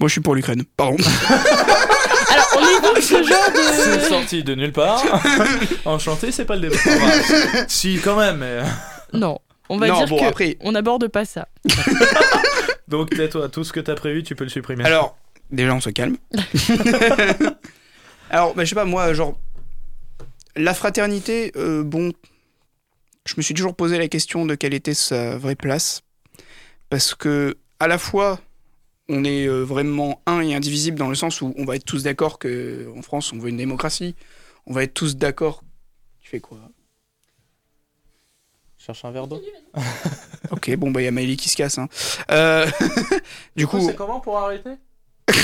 Moi, 0.00 0.08
je 0.08 0.12
suis 0.12 0.20
pour 0.20 0.34
l'Ukraine. 0.34 0.64
Pardon. 0.76 0.96
Alors, 2.30 2.46
on 2.56 2.78
évoque 2.78 3.02
ce 3.02 3.22
genre 3.22 3.50
C'est 3.54 3.96
de. 3.98 4.02
sorti 4.08 4.42
de 4.42 4.54
nulle 4.54 4.72
part. 4.72 5.04
Enchanté, 5.84 6.32
c'est 6.32 6.44
pas 6.44 6.56
le 6.56 6.62
débat. 6.62 6.76
Enfin, 6.76 7.64
si, 7.68 8.00
quand 8.02 8.16
même. 8.16 8.38
Mais... 8.38 8.60
Non, 9.12 9.38
on 9.68 9.78
va 9.78 9.86
non, 9.86 9.98
dire 9.98 10.08
bon, 10.08 10.18
que 10.18 10.24
après. 10.24 10.56
on 10.60 10.72
n'aborde 10.72 11.06
pas 11.08 11.24
ça. 11.24 11.46
Donc, 12.88 13.10
tais-toi, 13.10 13.48
tout 13.48 13.62
ce 13.62 13.72
que 13.72 13.80
t'as 13.80 13.94
prévu, 13.94 14.24
tu 14.24 14.34
peux 14.34 14.44
le 14.44 14.50
supprimer. 14.50 14.84
Alors, 14.84 15.16
déjà, 15.50 15.72
on 15.74 15.80
se 15.80 15.90
calme. 15.90 16.16
Alors, 18.30 18.54
bah, 18.54 18.64
je 18.64 18.70
sais 18.70 18.74
pas, 18.74 18.84
moi, 18.84 19.12
genre. 19.14 19.38
La 20.56 20.74
fraternité, 20.74 21.52
euh, 21.56 21.84
bon. 21.84 22.12
Je 23.26 23.34
me 23.36 23.42
suis 23.42 23.54
toujours 23.54 23.74
posé 23.74 23.96
la 23.96 24.08
question 24.08 24.44
de 24.44 24.54
quelle 24.54 24.74
était 24.74 24.92
sa 24.94 25.38
vraie 25.38 25.54
place. 25.56 26.02
Parce 26.90 27.14
que, 27.14 27.56
à 27.84 27.86
la 27.86 27.98
fois, 27.98 28.40
on 29.10 29.24
est 29.24 29.46
euh, 29.46 29.62
vraiment 29.62 30.22
un 30.24 30.40
et 30.40 30.54
indivisible 30.54 30.98
dans 30.98 31.10
le 31.10 31.14
sens 31.14 31.42
où 31.42 31.52
on 31.58 31.66
va 31.66 31.76
être 31.76 31.84
tous 31.84 32.02
d'accord 32.02 32.38
qu'en 32.38 33.02
France, 33.02 33.30
on 33.34 33.38
veut 33.38 33.50
une 33.50 33.58
démocratie. 33.58 34.14
On 34.66 34.72
va 34.72 34.84
être 34.84 34.94
tous 34.94 35.16
d'accord. 35.16 35.62
Tu 36.22 36.30
fais 36.30 36.40
quoi? 36.40 36.58
Cherche 38.78 39.04
un 39.04 39.10
verre 39.10 39.26
d'eau. 39.26 39.40
Ok, 40.50 40.74
bon, 40.76 40.90
bah, 40.90 41.00
il 41.00 41.04
y 41.04 41.08
a 41.08 41.10
Maëlie 41.10 41.38
qui 41.38 41.48
se 41.48 41.56
casse. 41.56 41.78
Hein. 41.78 41.88
Euh, 42.30 42.66
du 43.56 43.66
coup. 43.66 43.80
c'est 43.80 43.96
comment 43.96 44.20
pour 44.20 44.38
arrêter? 44.38 44.70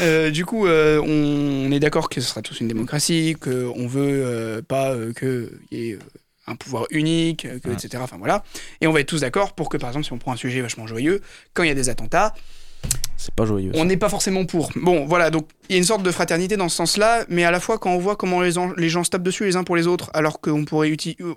Euh, 0.00 0.30
du 0.30 0.46
coup, 0.46 0.66
euh, 0.66 1.00
on, 1.00 1.68
on 1.68 1.72
est 1.72 1.80
d'accord 1.80 2.08
que 2.08 2.20
ce 2.20 2.28
sera 2.28 2.40
tous 2.40 2.60
une 2.60 2.68
démocratie, 2.68 3.36
qu'on 3.38 3.86
veut 3.86 4.22
euh, 4.24 4.62
pas 4.62 4.92
euh, 4.94 5.12
qu'il 5.12 5.50
y 5.70 5.90
ait 5.90 5.94
euh, 5.94 5.98
un 6.46 6.56
pouvoir 6.56 6.86
unique, 6.90 7.42
que, 7.60 7.68
Ouais. 7.68 7.74
etc. 7.74 7.98
Enfin 8.02 8.16
voilà. 8.18 8.42
Et 8.80 8.86
on 8.86 8.92
va 8.92 9.00
être 9.00 9.08
tous 9.08 9.20
d'accord 9.20 9.54
pour 9.54 9.68
que, 9.68 9.76
par 9.76 9.90
exemple, 9.90 10.04
si 10.06 10.12
on 10.12 10.18
prend 10.18 10.32
un 10.32 10.36
sujet 10.36 10.60
vachement 10.60 10.86
joyeux, 10.86 11.20
quand 11.54 11.62
il 11.62 11.68
y 11.68 11.70
a 11.70 11.74
des 11.74 11.88
attentats, 11.88 12.34
C'est 13.16 13.34
pas 13.34 13.46
joyeux. 13.46 13.70
on 13.74 13.84
n'est 13.84 13.96
pas 13.96 14.08
forcément 14.08 14.44
pour. 14.44 14.70
Bon, 14.74 15.06
voilà, 15.06 15.30
donc 15.30 15.48
il 15.68 15.72
y 15.72 15.76
a 15.76 15.78
une 15.78 15.84
sorte 15.84 16.02
de 16.02 16.10
fraternité 16.10 16.56
dans 16.56 16.68
ce 16.68 16.76
sens-là, 16.76 17.24
mais 17.28 17.44
à 17.44 17.50
la 17.52 17.60
fois 17.60 17.78
quand 17.78 17.92
on 17.92 17.98
voit 17.98 18.16
comment 18.16 18.40
les, 18.42 18.58
en- 18.58 18.72
les 18.72 18.88
gens 18.88 19.04
se 19.04 19.10
tapent 19.10 19.22
dessus 19.22 19.44
les 19.44 19.54
uns 19.56 19.62
pour 19.62 19.76
les 19.76 19.86
autres, 19.86 20.10
alors 20.14 20.40
qu'on 20.40 20.64
pourrait 20.64 20.90
euh, 20.90 21.34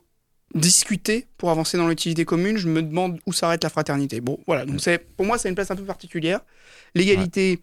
discuter 0.55 1.27
pour 1.37 1.51
avancer 1.51 1.77
dans 1.77 1.87
l'utilité 1.87 2.25
commune, 2.25 2.57
je 2.57 2.67
me 2.67 2.81
demande 2.81 3.19
où 3.27 3.33
s'arrête 3.33 3.63
la 3.63 3.69
fraternité. 3.69 4.21
Bon, 4.21 4.39
voilà, 4.47 4.65
donc 4.65 4.81
c'est 4.81 4.97
pour 5.15 5.25
moi 5.27 5.37
c'est 5.37 5.49
une 5.49 5.55
place 5.55 5.69
un 5.69 5.75
peu 5.75 5.83
particulière. 5.83 6.39
L'égalité, 6.95 7.59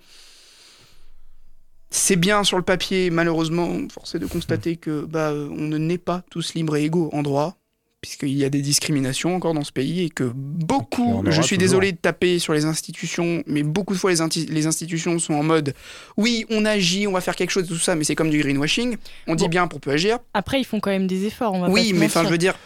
c'est 1.92 2.16
bien 2.16 2.42
sur 2.42 2.56
le 2.56 2.62
papier, 2.64 3.10
malheureusement, 3.10 3.68
force 3.92 4.14
est 4.14 4.18
de 4.18 4.26
constater 4.26 4.76
que 4.76 5.02
bah, 5.04 5.30
euh, 5.30 5.48
on 5.52 5.60
ne 5.62 5.78
naît 5.78 5.98
pas 5.98 6.22
tous 6.30 6.54
libres 6.54 6.76
et 6.76 6.84
égaux 6.84 7.10
en 7.12 7.22
droit. 7.22 7.56
Puisqu'il 8.00 8.30
y 8.36 8.44
a 8.44 8.48
des 8.50 8.62
discriminations 8.62 9.36
encore 9.36 9.54
dans 9.54 9.62
ce 9.62 9.70
pays 9.70 10.02
et 10.02 10.10
que 10.10 10.24
Il 10.24 10.30
beaucoup, 10.34 11.22
je 11.26 11.30
suis 11.30 11.40
toujours. 11.40 11.58
désolé 11.58 11.92
de 11.92 11.98
taper 11.98 12.40
sur 12.40 12.52
les 12.52 12.64
institutions, 12.64 13.44
mais 13.46 13.62
beaucoup 13.62 13.94
de 13.94 13.98
fois 14.00 14.10
les, 14.10 14.20
inti- 14.20 14.50
les 14.50 14.66
institutions 14.66 15.20
sont 15.20 15.34
en 15.34 15.44
mode 15.44 15.72
oui, 16.16 16.44
on 16.50 16.64
agit, 16.64 17.06
on 17.06 17.12
va 17.12 17.20
faire 17.20 17.36
quelque 17.36 17.50
chose, 17.50 17.68
tout 17.68 17.76
ça, 17.76 17.94
mais 17.94 18.02
c'est 18.02 18.16
comme 18.16 18.28
du 18.30 18.40
greenwashing. 18.40 18.96
On 19.28 19.36
dit 19.36 19.44
Bon. 19.44 19.50
bien 19.50 19.68
pour 19.68 19.78
peu 19.80 19.92
agir. 19.92 20.18
Après, 20.34 20.58
ils 20.60 20.64
font 20.64 20.80
quand 20.80 20.90
même 20.90 21.06
des 21.06 21.26
efforts. 21.26 21.52
On 21.54 21.60
va 21.60 21.66
pas 21.68 21.72
Oui, 21.72 21.90
se 21.90 21.94
mais 21.94 22.06
enfin, 22.06 22.24
je 22.24 22.28
veux 22.30 22.38
dire, 22.38 22.56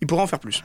ils 0.00 0.06
pourraient 0.06 0.22
en 0.22 0.28
faire 0.28 0.38
plus. 0.38 0.62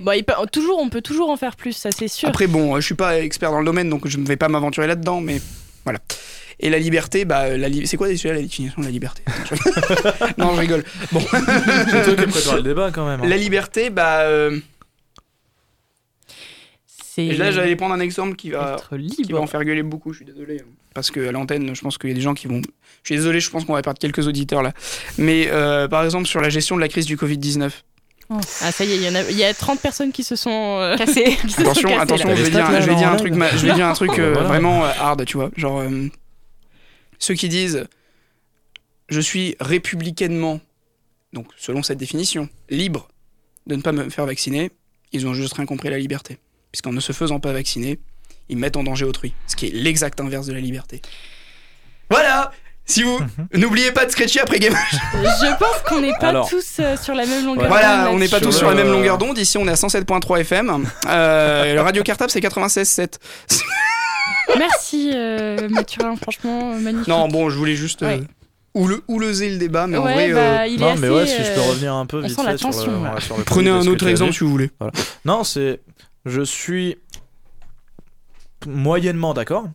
Bon, 0.00 0.12
il 0.12 0.24
peut- 0.24 0.32
toujours, 0.50 0.78
on 0.80 0.88
peut 0.88 1.02
toujours 1.02 1.28
en 1.28 1.36
faire 1.36 1.56
plus, 1.56 1.72
ça 1.74 1.90
c'est 1.90 2.08
sûr. 2.08 2.30
Après, 2.30 2.46
bon, 2.46 2.76
euh, 2.76 2.80
je 2.80 2.86
suis 2.86 2.94
pas 2.94 3.20
expert 3.20 3.50
dans 3.50 3.58
le 3.60 3.66
domaine, 3.66 3.90
donc 3.90 4.08
je 4.08 4.16
ne 4.16 4.24
vais 4.26 4.36
pas 4.36 4.48
m'aventurer 4.48 4.86
là-dedans, 4.86 5.20
mais 5.20 5.42
voilà. 5.84 5.98
Et 6.60 6.70
la 6.70 6.78
liberté, 6.78 7.24
bah, 7.24 7.56
la 7.56 7.68
li- 7.68 7.86
c'est 7.86 7.96
quoi 7.96 8.08
déjà 8.08 8.32
la 8.32 8.42
définition 8.42 8.80
de 8.80 8.86
la 8.86 8.92
liberté? 8.92 9.22
Non, 10.38 10.54
je 10.54 10.60
rigole. 10.60 10.84
Bon, 11.12 11.20
C'est 11.20 12.04
toi 12.04 12.14
qui 12.16 12.26
prépare 12.30 12.56
le 12.56 12.62
débat 12.62 12.90
quand 12.92 13.06
même. 13.06 13.20
hein. 13.22 13.26
la 13.28 13.36
liberté, 13.36 13.90
bah, 13.90 14.20
euh, 14.22 14.58
et 17.16 17.34
là, 17.36 17.50
j'allais 17.50 17.74
prendre 17.74 17.94
un 17.94 18.00
exemple 18.00 18.36
qui 18.36 18.50
va, 18.50 18.76
être 18.78 18.96
qui 19.24 19.32
va 19.32 19.40
en 19.40 19.46
faire 19.48 19.64
gueuler 19.64 19.82
beaucoup. 19.82 20.12
Je 20.12 20.18
suis 20.18 20.24
désolé, 20.24 20.60
hein. 20.60 20.68
parce 20.94 21.10
que 21.10 21.28
à 21.28 21.32
l'antenne, 21.32 21.74
je 21.74 21.80
pense 21.80 21.98
qu'il 21.98 22.10
y 22.10 22.12
a 22.12 22.14
des 22.14 22.20
gens 22.20 22.34
qui 22.34 22.46
vont. 22.46 22.60
Je 23.02 23.08
suis 23.08 23.16
désolé, 23.16 23.40
je 23.40 23.50
pense 23.50 23.64
qu'on 23.64 23.72
va 23.72 23.82
perdre 23.82 23.98
quelques 23.98 24.26
auditeurs 24.28 24.62
là. 24.62 24.72
Mais 25.16 25.48
euh, 25.50 25.88
par 25.88 26.04
exemple, 26.04 26.26
sur 26.28 26.40
la 26.40 26.48
gestion 26.48 26.76
de 26.76 26.80
la 26.80 26.86
crise 26.88 27.06
du 27.06 27.16
Covid 27.16 27.36
19. 27.38 27.84
Ah, 28.30 28.40
ça 28.70 28.84
y 28.84 28.92
est, 28.92 28.96
il 28.96 29.02
y, 29.02 29.08
en 29.08 29.14
a, 29.16 29.22
il 29.30 29.36
y 29.36 29.42
a 29.42 29.52
30 29.52 29.80
personnes 29.80 30.12
qui 30.12 30.22
se 30.22 30.36
sont 30.36 30.50
euh, 30.80 30.96
Cassé. 30.98 31.24
qui 31.24 31.48
se 31.50 31.56
sont 31.56 31.62
Attention, 31.62 31.88
cassées, 31.88 32.00
attention, 32.02 32.28
là. 32.28 32.34
je 32.36 32.42
vais, 32.42 32.50
dire, 32.50 32.66
stats, 32.66 32.80
je 32.82 32.86
vais 32.86 32.92
là, 32.92 32.98
dire 32.98 33.08
un 33.08 33.16
truc, 33.16 33.34
je 33.34 33.66
vais 33.66 33.72
dire 33.72 33.86
un 33.86 33.92
truc 33.94 34.18
euh, 34.18 34.32
vraiment 34.34 34.84
euh, 34.84 34.90
hard, 35.00 35.24
tu 35.24 35.38
vois. 35.38 35.50
Genre, 35.56 35.80
euh, 35.80 36.08
ceux 37.18 37.34
qui 37.34 37.48
disent 37.48 37.86
je 39.08 39.20
suis 39.20 39.56
républicainement, 39.60 40.60
donc 41.32 41.46
selon 41.56 41.82
cette 41.82 41.98
définition, 41.98 42.48
libre 42.68 43.08
de 43.66 43.76
ne 43.76 43.82
pas 43.82 43.92
me 43.92 44.08
faire 44.10 44.26
vacciner, 44.26 44.70
ils 45.12 45.26
ont 45.26 45.34
juste 45.34 45.54
rien 45.54 45.66
compris 45.66 45.88
à 45.88 45.92
la 45.92 45.98
liberté. 45.98 46.38
Puisqu'en 46.72 46.92
ne 46.92 47.00
se 47.00 47.12
faisant 47.12 47.40
pas 47.40 47.52
vacciner, 47.52 47.98
ils 48.48 48.58
mettent 48.58 48.76
en 48.76 48.82
danger 48.82 49.04
autrui, 49.06 49.32
ce 49.46 49.56
qui 49.56 49.66
est 49.66 49.70
l'exact 49.70 50.20
inverse 50.20 50.46
de 50.46 50.52
la 50.52 50.60
liberté. 50.60 51.00
Voilà 52.10 52.50
Si 52.84 53.02
vous 53.02 53.18
n'oubliez 53.54 53.92
pas 53.92 54.06
de 54.06 54.10
scratcher 54.10 54.40
après 54.40 54.58
Game 54.58 54.74
Je 55.02 55.58
pense 55.58 55.82
qu'on 55.86 56.00
n'est 56.00 56.12
pas 56.20 56.28
Alors. 56.28 56.48
tous 56.48 56.76
euh, 56.80 56.96
sur 56.96 57.14
la 57.14 57.26
même 57.26 57.44
longueur 57.44 57.64
Ouais. 57.64 57.68
Voilà, 57.68 58.04
d'onde 58.04 58.14
on 58.14 58.18
n'est 58.18 58.28
pas 58.28 58.40
tous 58.40 58.52
Sur 58.52 58.68
la 58.68 58.74
même 58.74 58.90
longueur 58.90 59.18
d'onde. 59.18 59.36
Ici, 59.38 59.58
on 59.58 59.66
est 59.68 59.70
à 59.70 59.74
107.3 59.74 60.40
FM. 60.40 60.86
Euh, 61.06 61.74
le 61.74 61.80
radio 61.80 62.02
cartable, 62.02 62.30
c'est 62.30 62.40
96.7. 62.40 63.14
Merci 64.58 65.10
euh, 65.14 65.68
Mathurin, 65.68 66.16
franchement 66.16 66.72
euh, 66.72 66.78
magnifique. 66.80 67.08
Non, 67.08 67.28
bon, 67.28 67.50
je 67.50 67.56
voulais 67.58 67.76
juste 67.76 68.02
euh, 68.02 68.18
Ouais. 68.74 68.96
oulezer 69.08 69.50
le 69.50 69.58
débat, 69.58 69.86
mais 69.86 69.96
en 69.98 70.04
ouais, 70.04 70.14
vrai, 70.14 70.32
euh, 70.32 70.34
bah, 70.56 70.66
il 70.68 70.74
est 70.74 70.78
Non, 70.78 70.92
assez, 70.92 71.00
mais 71.00 71.08
ouais, 71.10 71.26
si 71.26 71.42
je 71.44 71.52
peux 71.54 71.60
euh, 71.60 71.70
revenir 71.70 71.94
un 71.94 72.06
peu 72.06 72.18
on 72.18 72.20
vite 72.20 72.30
fait 72.40 72.56
sur 72.58 72.70
le- 72.70 73.20
sur 73.20 73.36
le 73.38 73.44
prenez 73.44 73.70
un 73.70 73.86
autre 73.86 74.06
exemple 74.06 74.32
si 74.32 74.40
vous 74.44 74.50
voulez. 74.50 74.70
Non, 75.24 75.44
c'est. 75.44 75.80
Je 76.26 76.42
suis 76.42 76.96
moyennement 78.66 79.34
d'accord. 79.34 79.66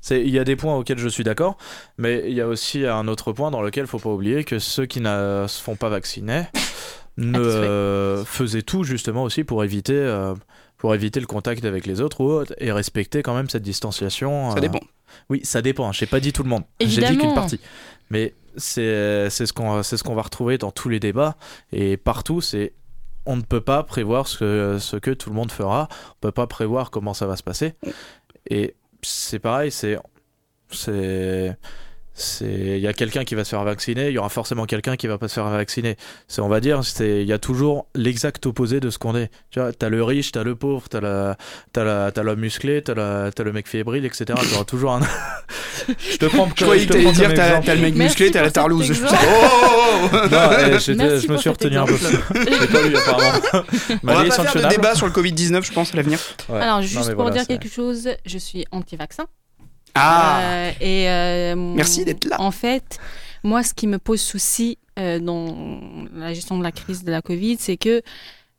C'est- 0.00 0.22
Il 0.22 0.30
y 0.30 0.38
a 0.38 0.44
des 0.44 0.56
points 0.56 0.74
auxquels 0.76 0.98
je 0.98 1.08
suis 1.08 1.24
d'accord, 1.24 1.58
mais 1.98 2.24
il 2.26 2.32
y 2.34 2.40
a 2.40 2.46
aussi 2.48 2.86
un 2.86 3.06
autre 3.06 3.32
point 3.32 3.50
dans 3.50 3.60
lequel 3.62 3.84
il 3.84 3.86
faut 3.86 3.98
pas 3.98 4.08
oublier 4.10 4.44
que 4.44 4.58
ceux 4.58 4.86
qui 4.86 5.00
ne 5.00 5.44
se 5.46 5.60
font 5.62 5.76
pas 5.76 5.88
vacciner 5.90 6.44
ne 7.18 7.38
euh, 7.38 8.24
faisaient 8.24 8.62
tout 8.62 8.82
justement 8.82 9.24
aussi 9.24 9.44
pour 9.44 9.62
éviter 9.62 9.92
euh, 9.94 10.34
pour 10.80 10.94
éviter 10.94 11.20
le 11.20 11.26
contact 11.26 11.64
avec 11.66 11.86
les 11.86 12.00
autres 12.00 12.22
ou 12.22 12.30
autre, 12.30 12.54
et 12.58 12.72
respecter 12.72 13.22
quand 13.22 13.34
même 13.34 13.50
cette 13.50 13.62
distanciation. 13.62 14.50
Ça 14.50 14.56
euh, 14.56 14.60
dépend. 14.60 14.80
Oui, 15.28 15.40
ça 15.44 15.60
dépend. 15.60 15.92
J'ai 15.92 16.06
pas 16.06 16.20
dit 16.20 16.32
tout 16.32 16.42
le 16.42 16.48
monde. 16.48 16.64
J'ai 16.80 17.02
dit 17.02 17.18
qu'une 17.18 17.34
partie. 17.34 17.60
Mais 18.08 18.32
c'est 18.56 19.28
c'est 19.30 19.46
ce 19.46 19.52
qu'on 19.52 19.82
c'est 19.82 19.96
ce 19.98 20.02
qu'on 20.02 20.14
va 20.14 20.22
retrouver 20.22 20.56
dans 20.56 20.70
tous 20.70 20.88
les 20.88 20.98
débats 20.98 21.36
et 21.72 21.96
partout. 21.98 22.40
C'est 22.40 22.72
on 23.26 23.36
ne 23.36 23.42
peut 23.42 23.60
pas 23.60 23.82
prévoir 23.82 24.26
ce 24.26 24.38
que, 24.38 24.78
ce 24.80 24.96
que 24.96 25.10
tout 25.10 25.28
le 25.28 25.36
monde 25.36 25.52
fera. 25.52 25.88
On 26.12 26.20
peut 26.20 26.32
pas 26.32 26.46
prévoir 26.46 26.90
comment 26.90 27.12
ça 27.12 27.26
va 27.26 27.36
se 27.36 27.42
passer. 27.42 27.74
Et 28.48 28.74
c'est 29.02 29.38
pareil. 29.38 29.70
C'est 29.70 29.98
c'est 30.70 31.56
il 32.40 32.78
y 32.78 32.86
a 32.86 32.92
quelqu'un 32.92 33.24
qui 33.24 33.34
va 33.34 33.44
se 33.44 33.50
faire 33.50 33.64
vacciner. 33.64 34.08
Il 34.08 34.12
y 34.12 34.18
aura 34.18 34.28
forcément 34.28 34.66
quelqu'un 34.66 34.96
qui 34.96 35.06
va 35.06 35.18
pas 35.18 35.28
se 35.28 35.34
faire 35.34 35.48
vacciner. 35.48 35.96
C'est 36.28 36.40
on 36.40 36.48
va 36.48 36.60
dire 36.60 36.84
c'est 36.84 37.22
il 37.22 37.26
y 37.26 37.32
a 37.32 37.38
toujours 37.38 37.86
l'exact 37.94 38.44
opposé 38.46 38.80
de 38.80 38.90
ce 38.90 38.98
qu'on 38.98 39.16
est. 39.16 39.30
Tu 39.50 39.60
vois, 39.60 39.72
t'as 39.72 39.88
le 39.88 40.02
riche, 40.02 40.32
t'as 40.32 40.44
le 40.44 40.54
pauvre, 40.54 40.88
t'as 40.88 41.00
la 41.00 41.36
t'as 41.72 41.84
la 41.84 42.10
t'as 42.12 42.22
l'homme 42.22 42.40
musclé, 42.40 42.82
t'as 42.82 42.94
la 42.94 43.30
t'as 43.32 43.44
le 43.44 43.52
mec 43.52 43.68
fébrile, 43.68 44.04
etc. 44.04 44.24
T'auras 44.26 44.64
toujours 44.64 44.92
un. 44.92 45.00
je 45.88 46.16
te 46.16 46.26
prends. 46.26 46.48
Je 46.54 46.64
croyais 46.64 46.86
que 46.86 46.92
t'allais 46.92 47.12
dire 47.12 47.34
t'as 47.34 47.60
t'as 47.60 47.74
le 47.74 47.80
mec 47.80 47.94
Merci 47.94 48.22
musclé, 48.22 48.30
t'as 48.30 48.42
la 48.42 48.50
tarlouse. 48.50 48.90
Oh, 48.90 49.06
oh, 49.10 49.16
oh, 49.22 50.08
oh. 50.12 50.16
Non, 50.30 50.50
eh, 50.58 50.78
je 50.78 51.32
me 51.32 51.36
suis 51.36 51.50
retenu 51.50 51.78
un 51.78 51.86
peu. 51.86 51.96
J'ai 51.96 52.66
pas 52.66 52.82
lu 52.82 52.96
apparemment. 52.96 53.38
On 54.02 54.06
va 54.06 54.24
pas 54.24 54.30
faire 54.30 54.62
de 54.62 54.68
débat 54.68 54.94
sur 54.94 55.06
le 55.06 55.12
Covid-19, 55.12 55.64
je 55.64 55.72
pense, 55.72 55.92
à 55.92 55.96
l'avenir. 55.96 56.18
Ouais. 56.48 56.60
Alors, 56.60 56.82
juste 56.82 57.12
pour 57.12 57.22
voilà, 57.22 57.36
dire 57.36 57.46
quelque 57.46 57.68
chose, 57.68 58.08
je 58.24 58.38
suis 58.38 58.66
anti-vaccin. 58.70 59.26
Ah 59.94 60.40
Euh, 60.42 60.70
et, 60.80 61.08
euh, 61.08 61.54
Merci 61.56 62.04
d'être 62.04 62.24
là. 62.26 62.40
En 62.40 62.50
fait, 62.50 62.98
moi, 63.42 63.62
ce 63.62 63.74
qui 63.74 63.86
me 63.86 63.98
pose 63.98 64.20
souci 64.20 64.78
euh, 64.98 65.18
dans 65.18 65.80
la 66.14 66.32
gestion 66.34 66.58
de 66.58 66.62
la 66.62 66.72
crise 66.72 67.04
de 67.04 67.10
la 67.10 67.22
Covid, 67.22 67.56
c'est 67.58 67.76
que 67.76 68.02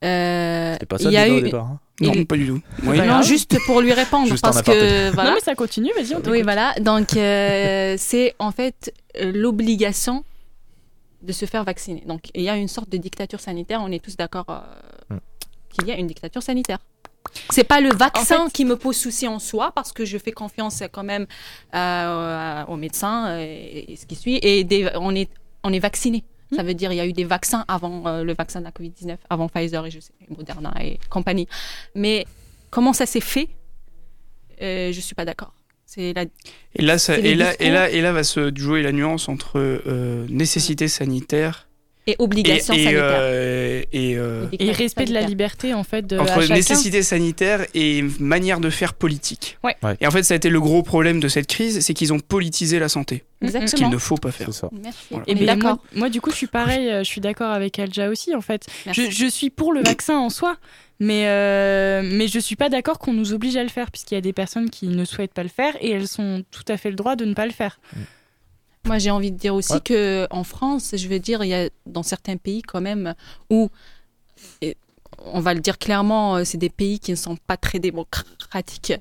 euh, 0.03 0.75
C'est 0.79 0.86
pas 0.88 0.97
ça 0.97 1.09
il 1.09 1.13
y 1.13 1.17
a 1.17 1.25
débat 1.25 1.36
au 1.36 1.39
eu. 1.39 1.41
départ. 1.43 1.65
hein. 1.65 1.79
Non, 2.01 2.13
il- 2.13 2.25
pas 2.25 2.36
du 2.36 2.47
tout. 2.47 2.59
Oui. 2.84 2.97
non, 3.05 3.21
juste 3.21 3.55
pour 3.67 3.79
lui 3.82 3.93
répondre, 3.93 4.27
parce 4.41 4.61
que 4.63 5.11
voilà. 5.13 5.29
Non, 5.29 5.36
mais 5.36 5.41
ça 5.41 5.53
continue, 5.53 5.91
vas-y. 5.95 6.15
Oui, 6.27 6.41
voilà. 6.41 6.73
Donc, 6.82 7.15
euh, 7.15 7.93
c'est 7.99 8.34
en 8.39 8.51
fait 8.51 8.91
l'obligation 9.21 10.23
de 11.21 11.32
se 11.32 11.45
faire 11.45 11.63
vacciner. 11.63 12.01
Donc, 12.07 12.32
il 12.34 12.41
y 12.41 12.49
a 12.49 12.55
une 12.57 12.67
sorte 12.67 12.89
de 12.89 12.97
dictature 12.97 13.39
sanitaire. 13.39 13.79
On 13.84 13.91
est 13.91 14.03
tous 14.03 14.17
d'accord 14.17 14.45
euh, 14.49 15.13
Mm. 15.15 15.17
qu'il 15.69 15.88
y 15.88 15.91
a 15.91 15.95
une 15.97 16.07
dictature 16.07 16.41
sanitaire. 16.41 16.79
C'est 17.49 17.63
pas 17.63 17.80
le 17.82 17.89
vaccin 17.93 18.41
En 18.41 18.45
fait- 18.47 18.53
qui 18.53 18.65
me 18.65 18.76
pose 18.76 18.95
souci 18.97 19.28
en 19.28 19.39
soi, 19.39 19.72
parce 19.74 19.91
que 19.93 20.05
je 20.05 20.17
fais 20.17 20.32
confiance 20.32 20.84
quand 20.91 21.03
même 21.03 21.28
euh, 21.76 22.65
aux 22.65 22.76
médecins 22.76 23.38
et, 23.39 23.86
et 23.93 23.95
ce 23.95 24.05
qui 24.05 24.15
suit. 24.15 24.39
Et 24.41 24.63
des- 24.63 24.89
on 24.95 25.15
est 25.15 25.30
on 25.63 25.72
est 25.72 25.80
vacciné. 25.80 26.24
Ça 26.55 26.63
veut 26.63 26.74
dire 26.74 26.91
il 26.91 26.97
y 26.97 26.99
a 26.99 27.05
eu 27.05 27.13
des 27.13 27.24
vaccins 27.24 27.63
avant 27.69 28.05
euh, 28.07 28.24
le 28.24 28.34
vaccin 28.34 28.59
de 28.59 28.65
la 28.65 28.72
Covid-19, 28.72 29.15
avant 29.30 29.47
Pfizer 29.47 29.86
et 29.86 29.91
je 29.91 29.99
sais, 30.01 30.11
Moderna 30.36 30.74
et 30.82 30.99
compagnie. 31.09 31.47
Mais 31.95 32.26
comment 32.69 32.91
ça 32.93 33.05
s'est 33.05 33.22
fait 33.22 33.47
euh, 34.61 34.91
Je 34.91 34.99
suis 34.99 35.15
pas 35.15 35.24
d'accord. 35.24 35.53
C'est 35.86 36.13
la 36.13 36.24
Et 36.76 36.82
là, 36.82 36.97
ça, 36.97 37.17
et, 37.17 37.36
là, 37.36 37.49
discours. 37.51 37.67
et, 37.67 37.69
là, 37.72 37.89
et 37.89 38.01
là 38.01 38.11
va 38.11 38.24
se 38.24 38.51
jouer 38.55 38.82
la 38.82 38.91
nuance 38.91 39.30
entre 39.30 39.59
euh, 39.59 40.26
nécessité 40.30 40.88
sanitaire 40.88 41.67
et 42.08 42.16
obligation 42.20 42.74
et, 42.74 42.84
sanitaire. 42.84 43.04
euh, 43.04 43.84
et, 43.93 44.18
euh, 44.18 44.47
Et 44.60 44.72
respect 44.72 45.06
de 45.06 45.14
la 45.14 45.22
liberté, 45.22 45.74
en 45.74 45.84
fait, 45.84 46.06
de, 46.08 46.18
à 46.18 46.22
entre 46.22 46.41
chacun. 46.41 46.56
nécessité 46.56 47.04
sanitaire 47.04 47.66
et 47.74 48.04
manière 48.20 48.60
de 48.60 48.70
faire 48.70 48.93
politique. 48.93 49.58
Ouais. 49.64 49.76
Ouais. 49.84 49.95
Et 50.02 50.08
en 50.08 50.12
fait, 50.12 50.24
ça 50.24 50.34
a 50.34 50.38
été 50.38 50.49
le 50.49 50.60
gros 50.60 50.82
problème 50.82 51.20
de 51.20 51.28
cette 51.28 51.47
crise, 51.47 51.80
c'est 51.82 51.93
qu'ils 51.93 52.12
ont 52.12 52.20
politisé 52.20 52.80
la 52.80 52.89
santé, 52.89 53.24
ce 53.41 53.47
qu'il 53.47 53.56
Exactement. 53.56 53.89
ne 53.91 53.97
faut 53.97 54.18
pas 54.18 54.32
faire. 54.32 54.52
Ça. 54.54 54.70
Merci. 54.72 54.99
Voilà. 55.12 55.26
Et 55.28 55.36
ben, 55.36 55.45
moi, 55.45 55.56
d'accord. 55.56 55.78
moi, 55.95 56.10
du 56.10 56.22
coup, 56.22 56.32
je 56.32 56.36
suis 56.38 56.47
pareil, 56.47 56.89
euh, 56.89 57.04
je 57.04 57.10
suis 57.10 57.22
d'accord 57.22 57.52
avec 57.52 57.78
Alja 57.78 58.10
aussi, 58.10 58.36
en 58.36 58.41
fait. 58.41 58.66
Je, 58.91 59.28
suis 59.30 59.49
pour 59.52 59.72
le 59.72 59.82
vaccin 59.82 60.18
en 60.18 60.30
soi, 60.30 60.58
mais, 60.99 61.28
euh, 61.28 62.02
mais 62.04 62.28
je 62.28 62.39
suis 62.39 62.56
pas 62.56 62.70
d'accord 62.70 62.97
qu'on 62.97 63.14
nous 63.14 63.34
oblige 63.34 63.58
à 63.58 63.64
le 63.64 63.70
faire, 63.70 63.91
puisqu'il 63.91 64.16
y 64.16 64.18
a 64.18 64.22
des 64.22 64.34
personnes 64.34 64.72
qui 64.72 64.88
ne 64.88 65.06
souhaitent 65.06 65.34
pas 65.34 65.43
le 65.43 65.49
faire 65.49 65.76
et 65.82 65.91
elles 65.91 66.08
sont 66.08 66.43
tout 66.49 66.66
à 66.68 66.78
fait 66.78 66.89
le 66.89 66.95
droit 66.95 67.16
de 67.16 67.26
ne 67.26 67.36
pas 67.36 67.45
le 67.45 67.52
faire. 67.52 67.80
Moi, 68.86 68.97
j'ai 68.97 69.11
envie 69.11 69.32
de 69.32 69.38
dire 69.38 69.53
aussi 69.53 69.73
Ouais. 69.73 69.79
que 69.82 70.27
en 70.32 70.43
France, 70.43 70.95
je 70.97 71.07
veux 71.07 71.19
dire, 71.19 71.43
il 71.43 71.49
y 71.49 71.53
a 71.53 71.69
dans 71.86 72.03
certains 72.03 72.38
pays 72.38 72.61
quand 72.61 72.82
même 72.82 73.13
où, 73.49 73.69
et 74.61 74.75
on 75.19 75.39
va 75.39 75.53
le 75.53 75.59
dire 75.59 75.77
clairement, 75.77 76.38
euh, 76.38 76.43
c'est 76.43 76.57
des 76.57 76.69
pays 76.69 76.99
qui 76.99 77.11
ne 77.11 77.15
sont 77.15 77.36
pas 77.36 77.57
très 77.57 77.79
démocratiques. 77.79 78.93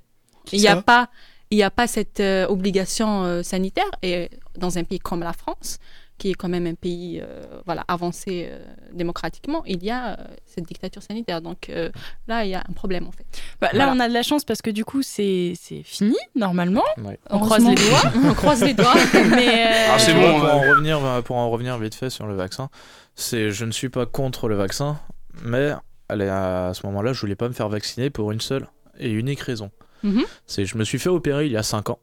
Il 0.52 0.60
n'y 0.60 0.68
a 0.68 0.82
pas, 0.82 1.08
il 1.50 1.58
y 1.58 1.62
a 1.62 1.70
pas 1.70 1.86
cette 1.86 2.20
euh, 2.20 2.46
obligation 2.48 3.24
euh, 3.24 3.42
sanitaire. 3.42 3.90
Et 4.02 4.28
dans 4.56 4.76
un 4.78 4.84
pays 4.84 4.98
comme 4.98 5.20
la 5.20 5.32
France, 5.32 5.78
qui 6.20 6.30
est 6.30 6.34
quand 6.34 6.48
même 6.50 6.66
un 6.66 6.74
pays, 6.74 7.18
euh, 7.20 7.42
voilà, 7.64 7.82
avancé 7.88 8.46
euh, 8.50 8.58
démocratiquement, 8.92 9.64
il 9.64 9.82
y 9.82 9.90
a 9.90 10.10
euh, 10.10 10.16
cette 10.44 10.64
dictature 10.66 11.02
sanitaire. 11.02 11.40
Donc 11.40 11.68
euh, 11.70 11.90
là, 12.28 12.44
il 12.44 12.50
y 12.50 12.54
a 12.54 12.60
un 12.68 12.72
problème 12.74 13.06
en 13.08 13.12
fait. 13.12 13.24
Bah, 13.60 13.68
Là, 13.72 13.86
Voilà. 13.86 13.92
on 13.96 14.00
a 14.00 14.08
de 14.08 14.12
la 14.14 14.22
chance 14.22 14.44
parce 14.44 14.60
que 14.60 14.70
du 14.70 14.84
coup, 14.84 15.02
c'est 15.02 15.54
c'est 15.58 15.82
fini, 15.82 16.16
normalement. 16.36 16.84
Ouais. 16.98 17.18
On 17.30 17.38
croise 17.40 17.64
les 17.66 17.74
doigts. 17.74 18.12
on 18.30 18.34
croise 18.34 18.62
les 18.62 18.74
doigts. 18.74 18.94
mais 19.30 19.48
euh, 19.66 19.88
Ah, 19.94 19.98
c'est 19.98 20.12
bon, 20.14 20.38
pour, 20.40 20.48
en 20.54 20.60
revenir, 20.60 21.22
pour 21.24 21.36
en 21.36 21.50
revenir 21.50 21.78
vite 21.78 21.94
fait 21.94 22.10
sur 22.10 22.26
le 22.26 22.34
vaccin, 22.34 22.68
c'est 23.14 23.50
je 23.50 23.64
ne 23.64 23.72
suis 23.72 23.88
pas 23.88 24.04
contre 24.06 24.48
le 24.48 24.56
vaccin, 24.56 25.00
mais 25.42 25.70
allez, 26.10 26.28
à 26.28 26.72
ce 26.74 26.84
moment-là, 26.86 27.12
je 27.14 27.20
voulais 27.22 27.34
pas 27.34 27.48
me 27.48 27.54
faire 27.54 27.68
vacciner 27.70 28.10
pour 28.10 28.30
une 28.30 28.40
seule 28.40 28.66
et 28.98 29.10
unique 29.10 29.40
raison. 29.40 29.70
Mhm. 30.02 30.24
C'est 30.46 30.66
je 30.66 30.76
me 30.76 30.84
suis 30.84 30.98
fait 30.98 31.08
opérer 31.08 31.46
il 31.46 31.52
y 31.52 31.56
a 31.56 31.62
5 31.62 31.88
ans. 31.90 31.98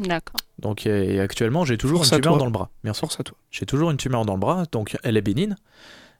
D'accord. 0.00 0.40
Donc 0.60 0.86
et 0.86 1.20
actuellement, 1.20 1.64
j'ai 1.64 1.78
toujours 1.78 1.98
Force 2.00 2.12
une 2.12 2.20
tumeur 2.20 2.34
toi. 2.34 2.38
dans 2.38 2.46
le 2.46 2.52
bras. 2.52 2.70
Merci. 2.84 3.00
Force 3.00 3.18
à 3.20 3.24
toi. 3.24 3.36
J'ai 3.50 3.66
toujours 3.66 3.90
une 3.90 3.96
tumeur 3.96 4.24
dans 4.24 4.34
le 4.34 4.40
bras, 4.40 4.64
donc 4.70 4.96
elle 5.02 5.16
est 5.16 5.22
bénigne. 5.22 5.56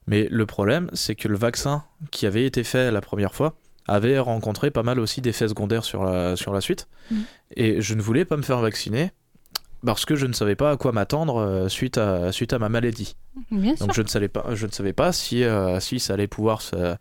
Mais 0.06 0.26
le 0.30 0.46
problème, 0.46 0.90
c'est 0.92 1.14
que 1.14 1.28
le 1.28 1.36
vaccin 1.36 1.84
qui 2.10 2.26
avait 2.26 2.44
été 2.44 2.64
fait 2.64 2.90
la 2.90 3.00
première 3.00 3.34
fois 3.34 3.54
avait 3.86 4.18
rencontré 4.18 4.70
pas 4.70 4.82
mal 4.82 4.98
aussi 5.00 5.20
d'effets 5.20 5.48
secondaires 5.48 5.84
sur 5.84 6.04
la, 6.04 6.36
sur 6.36 6.52
la 6.52 6.60
suite. 6.60 6.88
Mhm. 7.10 7.24
Et 7.56 7.80
je 7.80 7.94
ne 7.94 8.02
voulais 8.02 8.24
pas 8.24 8.36
me 8.36 8.42
faire 8.42 8.60
vacciner 8.60 9.10
parce 9.84 10.04
que 10.04 10.14
je 10.14 10.26
ne 10.26 10.32
savais 10.32 10.56
pas 10.56 10.72
à 10.72 10.76
quoi 10.76 10.92
m'attendre 10.92 11.36
euh, 11.40 11.68
suite 11.68 11.96
à, 11.96 12.32
suite 12.32 12.52
à 12.52 12.58
ma 12.58 12.68
maladie. 12.68 13.16
Bien 13.50 13.76
sûr. 13.76 13.86
Donc 13.86 13.94
je 13.94 14.02
ne 14.02 14.08
savais 14.08 14.28
pas, 14.28 14.54
je 14.54 14.66
ne 14.66 14.72
savais 14.72 14.92
pas 14.92 15.12
si, 15.12 15.42
euh, 15.42 15.80
si 15.80 16.00
ça 16.00 16.14
allait 16.14 16.26
pouvoir 16.26 16.60
se 16.60 16.94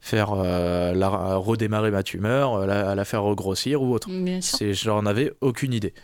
faire 0.00 0.32
euh, 0.32 0.94
la, 0.94 1.36
redémarrer 1.36 1.90
ma 1.90 2.02
tumeur, 2.02 2.66
la, 2.66 2.94
la 2.94 3.04
faire 3.04 3.22
regrossir 3.22 3.82
ou 3.82 3.92
autre. 3.92 4.08
Bien 4.08 4.40
sûr. 4.40 4.58
C'est, 4.58 4.72
j'en 4.74 5.04
avais 5.04 5.32
aucune 5.40 5.74
idée. 5.74 5.94